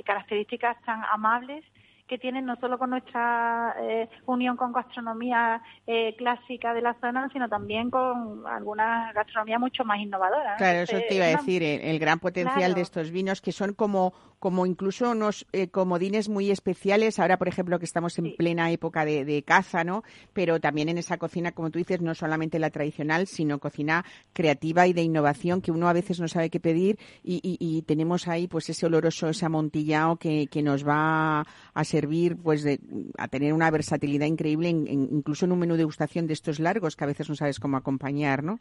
características 0.03 0.81
tan 0.83 1.03
amables 1.11 1.65
que 2.09 2.17
tienen 2.17 2.45
no 2.45 2.55
solo 2.57 2.77
con 2.77 2.89
nuestra 2.89 3.75
eh, 3.81 4.09
unión 4.25 4.57
con 4.57 4.73
gastronomía 4.73 5.61
eh, 5.87 6.15
clásica 6.17 6.73
de 6.73 6.81
la 6.81 6.95
zona, 6.99 7.29
sino 7.31 7.47
también 7.47 7.89
con 7.91 8.45
alguna 8.47 9.13
gastronomía 9.13 9.59
mucho 9.59 9.85
más 9.85 9.99
innovadora. 9.99 10.51
¿no? 10.53 10.57
Claro, 10.57 10.79
eso 10.79 10.93
Entonces, 10.97 11.07
te 11.07 11.15
iba 11.15 11.25
a 11.25 11.29
decir, 11.29 11.63
el, 11.63 11.81
el 11.81 11.99
gran 11.99 12.19
potencial 12.19 12.57
Claro. 12.59 12.73
de 12.73 12.81
estos 12.81 13.11
vinos 13.11 13.41
que 13.41 13.51
son 13.51 13.73
como, 13.73 14.13
como 14.39 14.65
incluso 14.65 15.11
unos 15.11 15.45
eh, 15.53 15.69
comodines 15.69 16.27
muy 16.29 16.49
especiales. 16.51 17.19
Ahora, 17.19 17.37
por 17.37 17.47
ejemplo, 17.47 17.77
que 17.79 17.85
estamos 17.85 18.17
en 18.17 18.25
Sí. 18.25 18.35
plena 18.37 18.71
época 18.71 19.05
de, 19.05 19.23
de 19.23 19.43
caza, 19.43 19.83
¿no? 19.83 20.03
Pero 20.33 20.59
también 20.59 20.89
en 20.89 20.97
esa 20.97 21.17
cocina, 21.17 21.51
como 21.51 21.69
tú 21.69 21.77
dices, 21.79 22.01
no 22.01 22.15
solamente 22.15 22.57
la 22.59 22.71
tradicional, 22.71 23.27
sino 23.27 23.59
cocina 23.59 24.03
creativa 24.33 24.87
y 24.87 24.93
de 24.93 25.03
innovación 25.03 25.61
que 25.61 25.71
uno 25.71 25.87
a 25.87 25.93
veces 25.93 26.19
no 26.19 26.27
sabe 26.27 26.49
qué 26.49 26.59
pedir 26.59 26.97
y, 27.23 27.35
y- 27.43 27.57
y 27.59 27.81
tenemos 27.83 28.27
ahí 28.27 28.47
pues 28.47 28.69
ese 28.69 28.85
oloroso, 28.87 29.29
ese 29.29 29.45
amontillado 29.45 30.15
que, 30.17 30.47
que 30.47 30.63
nos 30.63 30.87
va 30.87 31.41
a 31.73 31.83
servir 31.99 32.37
pues 32.37 32.63
de, 32.63 32.79
a 33.17 33.27
tener 33.27 33.53
una 33.53 33.69
versatilidad 33.71 34.25
increíble 34.27 34.69
en- 34.69 34.87
incluso 34.87 35.45
en 35.45 35.51
un 35.51 35.59
menú 35.59 35.73
de 35.73 35.79
degustación 35.79 36.27
de 36.27 36.33
estos 36.33 36.59
largos 36.59 36.95
que 36.95 37.03
a 37.03 37.07
veces 37.07 37.27
no 37.29 37.35
sabes 37.35 37.59
cómo 37.59 37.77
acompañar, 37.77 38.43
¿no? 38.43 38.59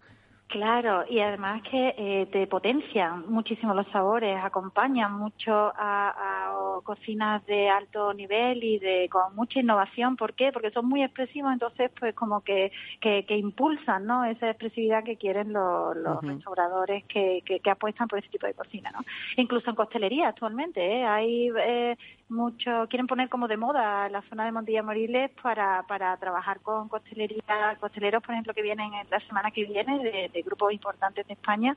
Claro, 0.48 1.04
y 1.10 1.20
además 1.20 1.60
que 1.70 1.94
eh, 1.98 2.26
te 2.32 2.46
potencian 2.46 3.30
muchísimo 3.30 3.74
los 3.74 3.86
sabores, 3.88 4.42
acompañan 4.42 5.12
mucho 5.12 5.52
a, 5.52 6.08
a 6.08 6.80
cocinas 6.82 7.44
de 7.44 7.68
alto 7.68 8.14
nivel 8.14 8.64
y 8.64 8.78
de 8.78 9.10
con 9.10 9.36
mucha 9.36 9.60
innovación. 9.60 10.16
¿Por 10.16 10.32
qué? 10.32 10.50
Porque 10.50 10.70
son 10.70 10.88
muy 10.88 11.02
expresivos, 11.02 11.52
entonces 11.52 11.90
pues 11.98 12.14
como 12.14 12.40
que, 12.40 12.72
que, 12.98 13.26
que 13.26 13.36
impulsan 13.36 14.06
¿no? 14.06 14.24
esa 14.24 14.48
expresividad 14.48 15.04
que 15.04 15.16
quieren 15.16 15.52
los, 15.52 15.94
los 15.96 16.22
restauradores 16.22 17.04
que, 17.04 17.42
que, 17.44 17.60
que 17.60 17.70
apuestan 17.70 18.08
por 18.08 18.18
ese 18.18 18.28
tipo 18.28 18.46
de 18.46 18.54
cocina. 18.54 18.90
¿no? 18.90 19.00
Incluso 19.36 19.68
en 19.68 19.76
costelería 19.76 20.28
actualmente 20.28 20.80
¿eh? 20.80 21.04
hay 21.04 21.50
eh, 21.58 21.96
mucho, 22.28 22.86
quieren 22.88 23.06
poner 23.06 23.28
como 23.28 23.48
de 23.48 23.56
moda 23.56 24.08
la 24.08 24.22
zona 24.22 24.44
de 24.44 24.52
Montilla 24.52 24.82
Moriles 24.82 25.30
para, 25.42 25.82
para 25.86 26.16
trabajar 26.16 26.60
con 26.60 26.88
costelería, 26.88 27.76
costeleros, 27.80 28.22
por 28.22 28.32
ejemplo, 28.32 28.54
que 28.54 28.62
vienen 28.62 28.92
en 28.94 29.10
la 29.10 29.20
semana 29.20 29.50
que 29.50 29.64
viene 29.64 29.98
de, 29.98 30.30
de 30.32 30.37
grupos 30.44 30.72
importantes 30.72 31.26
de 31.26 31.34
España 31.34 31.76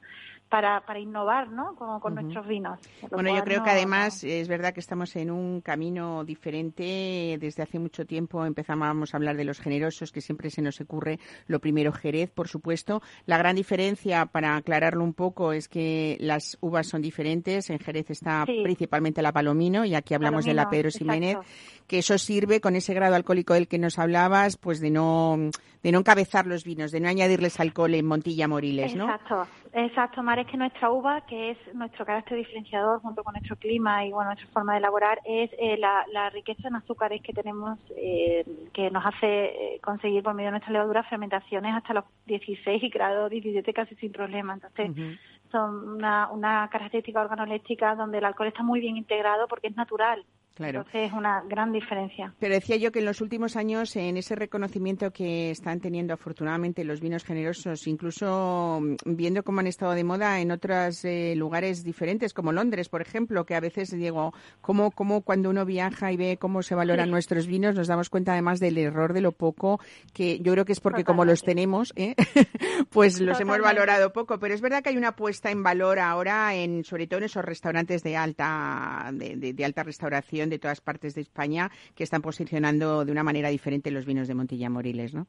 para, 0.49 0.81
para 0.81 0.99
innovar 0.99 1.49
¿no? 1.49 1.75
con, 1.75 2.13
nuestros 2.15 2.45
vinos. 2.45 2.77
Bueno, 3.09 3.33
yo 3.33 3.41
creo 3.43 3.59
no- 3.59 3.63
que 3.63 3.69
además 3.69 4.23
es 4.25 4.47
verdad 4.49 4.73
que 4.73 4.81
estamos 4.81 5.15
en 5.15 5.31
un 5.31 5.61
camino 5.61 6.25
diferente. 6.25 7.37
Desde 7.39 7.63
hace 7.63 7.79
mucho 7.79 8.05
tiempo 8.05 8.45
empezamos 8.45 9.13
a 9.13 9.17
hablar 9.17 9.37
de 9.37 9.45
los 9.45 9.59
generosos, 9.59 10.11
que 10.11 10.19
siempre 10.21 10.49
se 10.49 10.61
nos 10.61 10.79
ocurre 10.81 11.19
lo 11.47 11.59
primero 11.59 11.91
Jerez, 11.93 12.31
por 12.31 12.47
supuesto. 12.49 13.01
La 13.25 13.37
gran 13.37 13.55
diferencia, 13.55 14.25
para 14.25 14.55
aclararlo 14.57 15.03
un 15.03 15.13
poco, 15.13 15.53
es 15.53 15.67
que 15.69 16.17
las 16.19 16.57
uvas 16.61 16.87
son 16.87 17.01
diferentes. 17.01 17.69
En 17.69 17.79
Jerez 17.79 18.09
está 18.11 18.43
Sí. 18.45 18.61
principalmente 18.63 19.21
la 19.21 19.31
Palomino 19.31 19.85
y 19.85 19.95
aquí 19.95 20.13
hablamos 20.13 20.45
de 20.45 20.53
la 20.53 20.69
Pedro 20.69 20.91
Ximénez, 20.91 21.37
exacto. 21.37 21.85
que 21.87 21.99
eso 21.99 22.17
sirve 22.17 22.59
con 22.59 22.75
ese 22.75 22.93
grado 22.93 23.15
alcohólico 23.15 23.53
del 23.53 23.67
que 23.67 23.77
nos 23.79 23.97
hablabas, 23.99 24.57
pues 24.57 24.79
de 24.81 24.89
no, 24.91 25.37
de 25.83 25.91
no 25.91 25.99
encabezar 25.99 26.45
los 26.45 26.63
vinos, 26.65 26.91
de 26.91 26.99
no 26.99 27.07
añadirles 27.07 27.59
alcohol 27.59 27.93
en 27.95 28.05
Montilla 28.05 28.47
Moriles, 28.51 28.95
¿no? 28.95 29.05
Exacto, 29.05 29.47
exacto, 29.73 30.23
Mar, 30.23 30.37
es 30.39 30.47
que 30.47 30.57
nuestra 30.57 30.91
uva, 30.91 31.21
que 31.21 31.51
es 31.51 31.57
nuestro 31.73 32.05
carácter 32.05 32.37
diferenciador 32.37 33.01
junto 33.01 33.23
con 33.23 33.33
nuestro 33.33 33.55
clima 33.55 34.05
y 34.05 34.11
bueno, 34.11 34.29
nuestra 34.29 34.49
forma 34.49 34.73
de 34.73 34.79
elaborar, 34.79 35.19
es 35.25 35.49
eh, 35.57 35.77
la, 35.77 36.05
la 36.11 36.29
riqueza 36.29 36.67
en 36.67 36.75
azúcares 36.75 37.21
que 37.21 37.33
tenemos, 37.33 37.79
eh, 37.95 38.45
que 38.73 38.91
nos 38.91 39.05
hace 39.05 39.45
eh, 39.75 39.79
conseguir 39.81 40.21
por 40.21 40.33
medio 40.33 40.47
de 40.47 40.51
nuestra 40.51 40.73
levadura 40.73 41.03
fermentaciones 41.03 41.73
hasta 41.75 41.93
los 41.93 42.05
16 42.25 42.91
grados, 42.93 43.31
17 43.31 43.73
casi 43.73 43.95
sin 43.95 44.11
problema. 44.11 44.53
Entonces, 44.53 45.17
son 45.51 45.95
una, 45.95 46.29
una 46.29 46.69
característica 46.71 47.21
organoléptica 47.21 47.95
donde 47.95 48.19
el 48.19 48.25
alcohol 48.25 48.47
está 48.47 48.63
muy 48.63 48.79
bien 48.79 48.97
integrado 48.97 49.47
porque 49.47 49.67
es 49.67 49.75
natural. 49.75 50.23
Claro. 50.61 50.79
Entonces, 50.79 51.07
es 51.07 51.13
una 51.13 51.41
gran 51.47 51.71
diferencia. 51.71 52.33
Pero 52.39 52.53
decía 52.53 52.75
yo 52.77 52.91
que 52.91 52.99
en 52.99 53.05
los 53.05 53.21
últimos 53.21 53.55
años, 53.55 53.95
en 53.95 54.17
ese 54.17 54.35
reconocimiento 54.35 55.11
que 55.11 55.51
están 55.51 55.79
teniendo 55.79 56.13
afortunadamente 56.13 56.83
los 56.83 57.01
vinos 57.01 57.23
generosos, 57.23 57.87
incluso 57.87 58.79
mm, 58.81 58.95
viendo 59.15 59.43
cómo 59.43 59.59
han 59.59 59.67
estado 59.67 59.93
de 59.93 60.03
moda 60.03 60.39
en 60.39 60.51
otros 60.51 61.03
eh, 61.05 61.33
lugares 61.35 61.83
diferentes, 61.83 62.33
como 62.33 62.51
Londres, 62.51 62.89
por 62.89 63.01
ejemplo, 63.01 63.45
que 63.45 63.55
a 63.55 63.59
veces 63.59 63.91
digo, 63.91 64.33
cómo, 64.61 64.91
cómo 64.91 65.21
cuando 65.21 65.49
uno 65.49 65.65
viaja 65.65 66.11
y 66.11 66.17
ve 66.17 66.37
cómo 66.39 66.61
se 66.63 66.75
valoran 66.75 67.05
Sí. 67.07 67.11
nuestros 67.11 67.47
vinos, 67.47 67.75
nos 67.75 67.87
damos 67.87 68.09
cuenta 68.09 68.33
además 68.33 68.59
del 68.59 68.77
error 68.77 69.13
de 69.13 69.21
lo 69.21 69.31
poco, 69.31 69.79
que 70.13 70.39
yo 70.39 70.51
creo 70.53 70.65
que 70.65 70.73
es 70.73 70.79
porque 70.79 71.03
como 71.03 71.25
los 71.25 71.41
tenemos, 71.41 71.93
¿eh? 71.95 72.15
pues 72.91 73.19
los 73.19 73.39
hemos 73.39 73.59
valorado 73.59 74.13
poco. 74.13 74.37
Pero 74.39 74.53
es 74.53 74.61
verdad 74.61 74.83
que 74.83 74.89
hay 74.89 74.97
una 74.97 75.15
puesta 75.15 75.49
en 75.51 75.63
valor 75.63 75.99
ahora, 75.99 76.53
en 76.55 76.83
sobre 76.83 77.07
todo 77.07 77.17
en 77.19 77.25
esos 77.25 77.43
restaurantes 77.43 78.03
de 78.03 78.15
alta, 78.17 79.09
de, 79.13 79.35
de- 79.35 79.53
de 79.53 79.65
alta 79.65 79.83
restauración 79.83 80.49
de 80.51 80.59
todas 80.59 80.81
partes 80.81 81.15
de 81.15 81.21
España, 81.21 81.71
que 81.95 82.03
están 82.03 82.21
posicionando 82.21 83.05
de 83.05 83.11
una 83.11 83.23
manera 83.23 83.49
diferente 83.49 83.89
los 83.89 84.05
vinos 84.05 84.27
de 84.27 84.35
Montilla 84.35 84.69
Moriles, 84.69 85.13
¿no? 85.13 85.25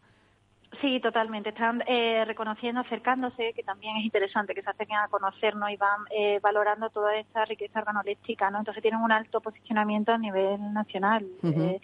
Sí, 0.81 1.01
totalmente. 1.01 1.51
Están 1.51 1.83
eh, 1.87 2.25
reconociendo, 2.25 2.81
acercándose, 2.81 3.53
que 3.55 3.63
también 3.63 3.97
es 3.99 4.05
interesante 4.05 4.55
que 4.55 4.63
se 4.63 4.71
acerquen 4.71 4.97
a 4.97 5.09
conocernos 5.09 5.71
y 5.71 5.77
van 5.77 6.01
eh, 6.11 6.41
valorando 6.43 6.89
toda 6.89 7.15
esta 7.17 7.45
riqueza 7.45 7.81
organoléptica, 7.81 8.51
¿no? 8.51 8.59
Entonces 8.59 8.83
tienen 8.83 9.01
un 9.01 9.13
alto 9.13 9.41
posicionamiento 9.41 10.13
a 10.13 10.19
nivel 10.19 10.73
nacional. 10.73 11.27
Eh, 11.43 11.79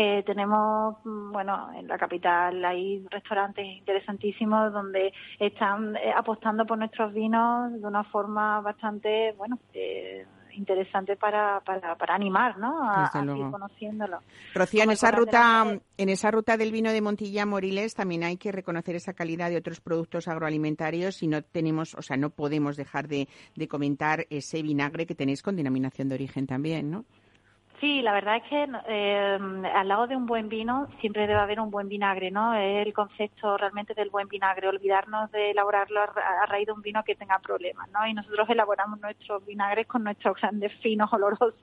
eh, 0.00 0.22
tenemos, 0.24 0.94
mm, 1.04 1.32
bueno, 1.32 1.70
en 1.74 1.88
la 1.88 1.98
capital 1.98 2.64
hay 2.64 3.04
restaurantes 3.10 3.66
interesantísimos 3.66 4.72
donde 4.72 5.12
están 5.40 5.96
eh, 5.96 6.12
apostando 6.16 6.64
por 6.64 6.78
nuestros 6.78 7.12
vinos 7.12 7.72
de 7.72 7.84
una 7.84 8.04
forma 8.04 8.60
bastante, 8.60 9.34
bueno, 9.36 9.58
eh, 9.74 10.24
interesante 10.58 11.16
para, 11.16 11.60
para, 11.60 11.94
para 11.96 12.14
animar, 12.14 12.58
¿no? 12.58 12.82
A, 12.82 13.04
a 13.04 13.12
seguir 13.12 13.50
conociéndolo. 13.50 14.20
Rocío, 14.54 14.82
en 14.82 14.90
esa 14.90 15.10
ruta, 15.10 15.64
la 15.64 15.80
en 15.96 16.08
esa 16.08 16.30
ruta 16.30 16.56
del 16.56 16.72
vino 16.72 16.92
de 16.92 17.00
Montilla 17.00 17.46
Moriles 17.46 17.94
también 17.94 18.24
hay 18.24 18.36
que 18.36 18.52
reconocer 18.52 18.96
esa 18.96 19.14
calidad 19.14 19.50
de 19.50 19.56
otros 19.56 19.80
productos 19.80 20.28
agroalimentarios 20.28 21.22
y 21.22 21.28
no 21.28 21.42
tenemos, 21.42 21.94
o 21.94 22.02
sea, 22.02 22.16
no 22.16 22.30
podemos 22.30 22.76
dejar 22.76 23.08
de, 23.08 23.28
de 23.54 23.68
comentar 23.68 24.26
ese 24.30 24.62
vinagre 24.62 25.06
que 25.06 25.14
tenéis 25.14 25.42
con 25.42 25.56
denominación 25.56 26.08
de 26.08 26.16
origen 26.16 26.46
también, 26.46 26.90
¿no? 26.90 27.04
Sí, 27.80 28.02
la 28.02 28.12
verdad 28.12 28.36
es 28.38 28.42
que 28.50 28.66
eh, 28.88 29.38
al 29.72 29.86
lado 29.86 30.08
de 30.08 30.16
un 30.16 30.26
buen 30.26 30.48
vino 30.48 30.88
siempre 31.00 31.28
debe 31.28 31.38
haber 31.38 31.60
un 31.60 31.70
buen 31.70 31.86
vinagre, 31.88 32.28
¿no? 32.32 32.52
Es 32.54 32.84
el 32.84 32.92
concepto 32.92 33.56
realmente 33.56 33.94
del 33.94 34.10
buen 34.10 34.26
vinagre, 34.26 34.66
olvidarnos 34.66 35.30
de 35.30 35.52
elaborarlo 35.52 36.00
a, 36.00 36.06
ra- 36.06 36.42
a 36.42 36.46
raíz 36.46 36.66
de 36.66 36.72
un 36.72 36.82
vino 36.82 37.04
que 37.04 37.14
tenga 37.14 37.38
problemas, 37.38 37.88
¿no? 37.92 38.04
Y 38.04 38.14
nosotros 38.14 38.50
elaboramos 38.50 38.98
nuestros 39.00 39.46
vinagres 39.46 39.86
con 39.86 40.02
nuestros 40.02 40.36
grandes 40.40 40.72
finos, 40.82 41.12
olorosos, 41.12 41.54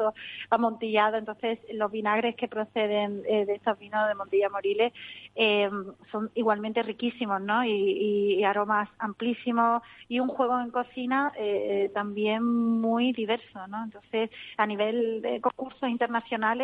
amontillados. 0.49 1.20
Entonces, 1.20 1.59
los 1.74 1.91
vinagres 1.91 2.36
que 2.38 2.47
proceden 2.47 3.22
eh, 3.28 3.45
de 3.45 3.55
estos 3.55 3.78
vinos 3.78 4.07
de 4.07 4.16
Montilla 4.16 4.47
Moriles 4.49 4.93
eh, 5.36 5.70
son 6.11 6.32
igualmente 6.36 6.82
riquísimos, 6.84 7.41
¿no? 7.41 7.63
Y, 7.66 8.38
y- 8.39 8.43
aromas 8.45 8.88
amplísimos 8.99 9.82
y 10.07 10.20
un 10.20 10.28
juego 10.30 10.59
en 10.59 10.70
cocina 10.72 11.34
eh, 11.38 11.89
también 11.93 12.43
muy 12.45 13.11
diverso, 13.11 13.68
¿no? 13.68 13.84
Entonces, 13.84 14.30
a 14.57 14.66
nivel 14.68 15.22
de 15.22 15.41
concursos 15.41 15.89
internacionales 15.89 16.05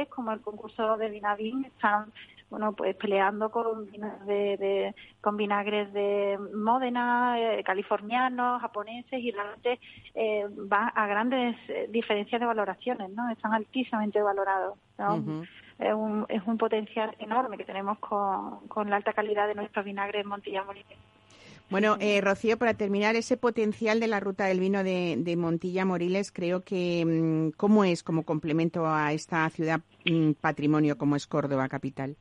como 0.09 0.31
el 0.31 0.41
concurso 0.41 0.97
de 0.97 1.09
Vinavín 1.09 1.65
están 1.65 2.11
bueno 2.49 2.73
pues 2.73 2.95
peleando 2.97 3.49
con 3.49 3.89
vinos 3.89 4.25
de, 4.25 4.57
de- 4.57 4.95
con 5.21 5.37
vinagres 5.37 5.93
de 5.93 6.37
Módena, 6.53 7.39
eh, 7.39 7.63
californianos, 7.63 8.61
japoneses 8.61 9.21
y 9.21 9.31
realmente 9.31 9.79
eh, 10.15 10.45
va 10.71 10.87
a 10.87 11.07
grandes 11.07 11.55
eh, 11.69 11.87
diferencias 11.89 12.41
de 12.41 12.45
valoraciones, 12.47 13.09
¿no? 13.11 13.29
Están 13.29 13.53
altísimamente 13.53 14.21
valorados. 14.21 14.77
¿no? 14.97 15.15
Es, 15.79 15.93
un, 15.93 16.25
es 16.29 16.41
un 16.45 16.57
potencial 16.57 17.15
enorme 17.19 17.57
que 17.57 17.63
tenemos 17.65 17.97
con, 17.99 18.67
con 18.67 18.89
la 18.89 18.97
alta 18.97 19.13
calidad 19.13 19.47
de 19.47 19.55
nuestros 19.55 19.85
vinagres 19.85 20.25
Montilla 20.25 20.63
Moriles. 20.63 20.97
Bueno, 21.72 21.95
eh, 22.01 22.19
Rocío, 22.19 22.57
para 22.57 22.74
terminar, 22.74 23.15
ese 23.15 23.38
potencial 23.38 24.01
de 24.01 24.07
la 24.07 24.19
ruta 24.19 24.43
del 24.43 24.59
vino 24.59 24.84
de, 24.84 25.15
de 25.17 25.38
Montilla 25.38 25.86
Moriles, 25.86 26.34
creo 26.34 26.65
que, 26.65 27.05
mm, 27.05 27.51
¿cómo 27.55 27.86
es 27.86 28.03
como 28.03 28.24
complemento 28.24 28.86
a 28.86 29.13
esta 29.13 29.49
ciudad 29.49 29.80
mm, 30.03 30.34
patrimonio 30.34 30.97
como 30.97 31.15
es 31.15 31.28
Córdoba 31.28 31.69
capital? 31.69 32.17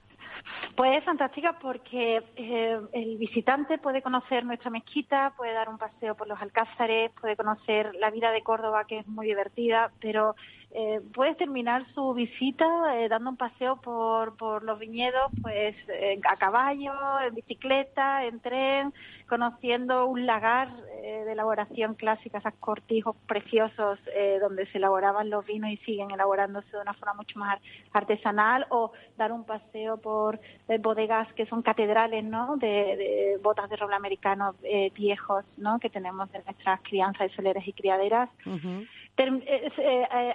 Pues 0.77 0.99
es 0.99 1.05
fantástica 1.05 1.59
porque 1.61 2.23
eh, 2.37 2.81
el 2.93 3.19
visitante 3.19 3.79
puede 3.79 4.03
conocer 4.03 4.45
nuestra 4.45 4.71
mezquita, 4.71 5.35
puede 5.37 5.53
dar 5.53 5.69
un 5.69 5.79
paseo 5.79 6.15
por 6.15 6.29
los 6.29 6.41
alcázares, 6.41 7.11
puede 7.21 7.35
conocer 7.35 7.93
la 7.97 8.11
vida 8.11 8.31
de 8.31 8.43
Córdoba, 8.43 8.85
que 8.85 9.01
es 9.01 9.07
muy 9.09 9.27
divertida, 9.27 9.91
pero 10.01 10.37
eh, 10.73 11.01
puedes 11.15 11.37
terminar 11.37 11.85
su 11.95 12.15
visita 12.15 12.65
eh, 12.97 13.09
dando 13.09 13.31
un 13.31 13.37
paseo 13.37 13.81
por, 13.81 14.37
por 14.37 14.63
los 14.63 14.79
viñedos, 14.79 15.33
pues 15.43 15.75
eh, 15.89 16.21
a 16.29 16.37
caballo, 16.37 16.93
en 17.27 17.35
bicicleta, 17.35 18.25
en 18.25 18.39
tren, 18.41 18.95
conociendo 19.29 20.07
un 20.07 20.27
lagar 20.27 20.69
eh, 21.03 21.23
de 21.25 21.33
elaboración 21.33 21.95
clásica, 21.95 22.39
esos 22.39 22.55
cortijos 22.61 23.17
preciosos 23.27 23.99
eh, 24.15 24.39
donde 24.41 24.67
se 24.67 24.79
elaboraban 24.79 25.29
los 25.31 25.45
vinos 25.45 25.71
y 25.71 25.77
siguen 25.79 26.11
elaborándose 26.13 26.71
de 26.71 26.83
una 26.83 26.95
forma 26.95 27.15
mucho 27.15 27.39
más 27.39 27.55
ar- 27.55 27.61
artesanal, 27.93 28.67
o 28.71 28.93
dar 29.17 29.33
un 29.33 29.45
paseo 29.45 29.97
por 29.97 30.41
eh, 30.69 30.79
bodegas 30.79 31.33
que 31.35 31.47
son 31.47 31.63
catedrales, 31.63 32.25
¿no? 32.25 32.57
De, 32.57 33.39
botas 33.43 33.69
de 33.71 33.77
roble 33.77 33.97
americano 33.97 34.55
viejos, 34.95 35.45
¿no? 35.57 35.79
Que 35.79 35.91
tenemos 35.91 36.31
de 36.33 36.43
nuestras 36.45 36.81
crianzas 36.83 37.29
de 37.29 37.35
soleras 37.37 37.67
y 37.67 37.73
criaderas. 37.73 38.29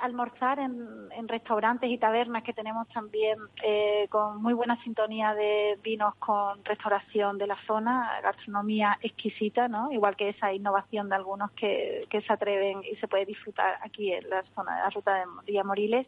Almorzar 0.02 0.60
en, 0.60 1.10
en 1.12 1.28
restaurantes 1.28 1.90
y 1.90 1.98
tabernas 1.98 2.44
que 2.44 2.54
tenemos 2.54 2.88
también 2.90 3.38
eh, 3.64 4.08
con 4.10 4.42
muy 4.42 4.54
buena 4.54 4.82
sintonía 4.84 5.34
de 5.34 5.78
vinos 5.84 6.16
con 6.16 6.64
restauración 6.66 7.38
de 7.38 7.48
la 7.48 7.58
zona, 7.66 8.20
gastronomía 8.24 8.98
exquisita, 9.02 9.68
¿no? 9.68 9.92
Igual 9.92 10.16
que 10.16 10.30
esa 10.30 10.54
innovación 10.54 11.10
de 11.10 11.16
algunos 11.16 11.52
que, 11.52 12.06
que 12.10 12.22
se 12.22 12.34
atreven 12.34 12.82
y 12.90 12.96
se 12.98 13.08
puede 13.08 13.26
disfrutar 13.26 13.78
aquí 13.82 14.12
en 14.14 14.30
la 14.30 14.44
zona 14.56 14.76
de 14.78 14.82
la 14.84 14.90
ruta 14.90 15.14
de 15.16 15.24
Villa 15.46 15.64
Moriles. 15.64 16.08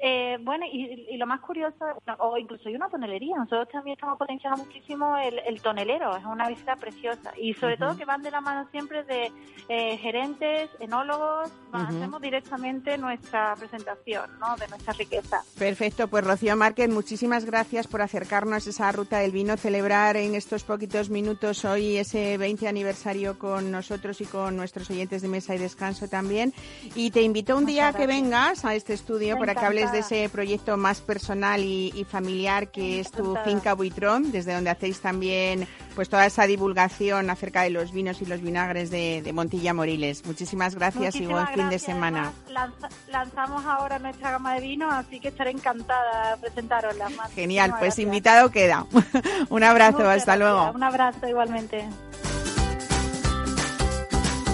Eh, 0.00 0.38
bueno, 0.40 0.66
y, 0.70 1.06
y 1.10 1.16
lo 1.16 1.26
más 1.26 1.40
curioso, 1.40 1.84
o 2.18 2.36
incluso 2.38 2.68
hay 2.68 2.76
una 2.76 2.88
tonelería, 2.88 3.36
nosotros 3.36 3.68
también 3.68 3.94
estamos 3.94 4.18
potenciando 4.18 4.58
muchísimo 4.64 5.16
el, 5.16 5.38
el 5.40 5.60
tonelero, 5.62 6.16
es 6.16 6.24
una 6.24 6.48
visita 6.48 6.76
preciosa 6.76 7.32
y 7.36 7.54
sobre 7.54 7.76
todo 7.76 7.96
que 7.96 8.04
van 8.04 8.22
de 8.22 8.30
la 8.30 8.40
mano 8.40 8.68
siempre 8.70 9.04
de 9.04 9.32
eh, 9.68 9.96
gerentes, 9.98 10.70
enólogos, 10.80 11.50
va- 11.74 11.82
Ujú. 11.82 11.97
Hacemos 11.98 12.20
directamente 12.20 12.98
nuestra 12.98 13.54
presentación 13.56 14.38
¿no? 14.38 14.56
de 14.56 14.68
nuestra 14.68 14.92
riqueza. 14.92 15.42
Perfecto, 15.58 16.08
pues 16.08 16.24
Rocío 16.24 16.56
Márquez, 16.56 16.88
muchísimas 16.88 17.44
gracias 17.44 17.86
por 17.86 18.02
acercarnos 18.02 18.66
a 18.66 18.70
esa 18.70 18.92
ruta 18.92 19.18
del 19.18 19.32
vino, 19.32 19.56
celebrar 19.56 20.16
en 20.16 20.34
estos 20.34 20.64
poquitos 20.64 21.10
minutos 21.10 21.64
hoy 21.64 21.96
ese 21.96 22.38
20 22.38 22.68
aniversario 22.68 23.38
con 23.38 23.70
nosotros 23.70 24.20
y 24.20 24.24
con 24.24 24.56
nuestros 24.56 24.90
oyentes 24.90 25.22
de 25.22 25.28
mesa 25.28 25.54
y 25.54 25.58
descanso 25.58 26.08
también. 26.08 26.52
Y 26.94 27.10
te 27.10 27.22
invito 27.22 27.56
un 27.56 27.66
día 27.66 27.88
a 27.88 27.92
que 27.92 28.06
vengas 28.06 28.64
a 28.64 28.74
este 28.74 28.94
estudio 28.94 29.38
para 29.38 29.54
que 29.54 29.64
hables 29.64 29.92
de 29.92 30.00
ese 30.00 30.28
proyecto 30.28 30.76
más 30.76 31.00
personal 31.00 31.62
y, 31.62 31.92
y 31.94 32.04
familiar 32.04 32.70
que 32.70 33.00
es 33.00 33.10
tu 33.10 33.36
finca 33.44 33.74
Buitrón, 33.74 34.32
desde 34.32 34.54
donde 34.54 34.70
hacéis 34.70 35.00
también 35.00 35.66
pues 35.98 36.08
toda 36.08 36.26
esa 36.26 36.46
divulgación 36.46 37.28
acerca 37.28 37.62
de 37.62 37.70
los 37.70 37.90
vinos 37.90 38.22
y 38.22 38.24
los 38.24 38.40
vinagres 38.40 38.88
de, 38.88 39.20
de 39.20 39.32
Montilla 39.32 39.74
Moriles. 39.74 40.24
Muchísimas 40.24 40.76
gracias 40.76 41.16
y 41.16 41.26
buen 41.26 41.44
fin 41.48 41.68
de 41.70 41.80
semana. 41.80 42.30
Lanza- 42.48 42.88
lanzamos 43.08 43.64
ahora 43.66 43.98
nuestra 43.98 44.30
gama 44.30 44.54
de 44.54 44.60
vinos, 44.60 44.94
así 44.94 45.18
que 45.18 45.26
estaré 45.26 45.50
encantada 45.50 46.36
de 46.36 46.40
presentaros 46.42 46.94
más. 47.16 47.32
Genial, 47.32 47.70
Muchísimas 47.70 47.78
pues 47.80 47.80
gracias. 47.96 47.98
invitado 47.98 48.50
queda. 48.52 48.86
Un 49.48 49.64
abrazo, 49.64 49.98
Muchas 49.98 50.18
hasta 50.18 50.36
gracias. 50.36 50.38
luego. 50.38 50.70
Un 50.72 50.82
abrazo 50.84 51.26
igualmente. 51.28 51.88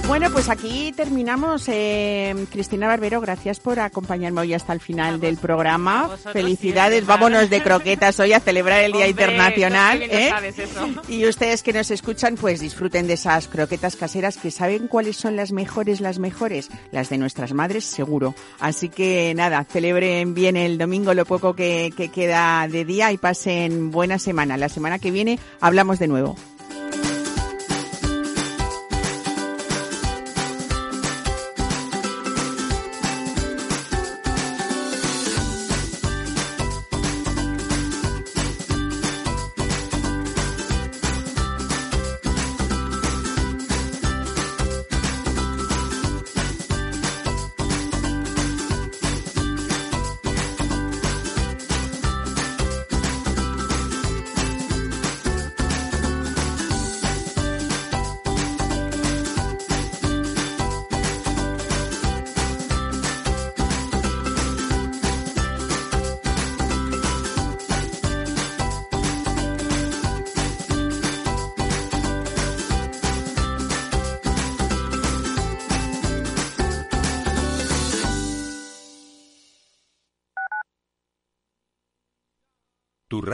Bueno, 0.06 0.30
pues 0.30 0.50
aquí 0.50 0.92
terminamos. 0.92 1.64
Eh, 1.68 2.34
Cristina 2.52 2.86
Barbero, 2.86 3.22
gracias 3.22 3.58
por 3.58 3.80
acompañarme 3.80 4.42
hoy 4.42 4.52
hasta 4.52 4.74
el 4.74 4.80
final 4.80 5.18
del 5.18 5.38
programa. 5.38 6.10
Felicidades, 6.32 6.98
siempre, 6.98 7.14
vámonos 7.14 7.48
de 7.48 7.62
croquetas 7.62 8.20
hoy 8.20 8.34
a 8.34 8.40
celebrar 8.40 8.82
el 8.82 8.92
Día 8.92 9.06
Hombre, 9.06 9.24
Internacional. 9.24 10.02
¿eh? 10.02 10.28
lo 10.30 10.36
sabes 10.36 10.58
eso. 10.58 10.86
Y 11.08 11.26
ustedes 11.26 11.62
que 11.62 11.72
nos 11.72 11.90
escuchan, 11.90 12.36
pues 12.36 12.60
disfruten 12.60 13.06
de 13.06 13.14
esas 13.14 13.48
croquetas 13.48 13.96
caseras 13.96 14.36
que 14.36 14.50
saben 14.50 14.88
cuáles 14.88 15.16
son 15.16 15.36
las 15.36 15.52
mejores, 15.52 16.02
las 16.02 16.18
mejores, 16.18 16.68
las 16.92 17.08
de 17.08 17.16
nuestras 17.16 17.54
madres, 17.54 17.84
seguro. 17.84 18.34
Así 18.60 18.90
que 18.90 19.32
nada, 19.34 19.64
celebren 19.64 20.34
bien 20.34 20.58
el 20.58 20.76
domingo 20.76 21.14
lo 21.14 21.24
poco 21.24 21.54
que, 21.54 21.92
que 21.96 22.10
queda 22.10 22.68
de 22.68 22.84
día 22.84 23.10
y 23.10 23.16
pasen 23.16 23.90
buena 23.90 24.18
semana. 24.18 24.58
La 24.58 24.68
semana 24.68 24.98
que 24.98 25.10
viene 25.10 25.38
hablamos 25.60 25.98
de 25.98 26.08
nuevo. 26.08 26.36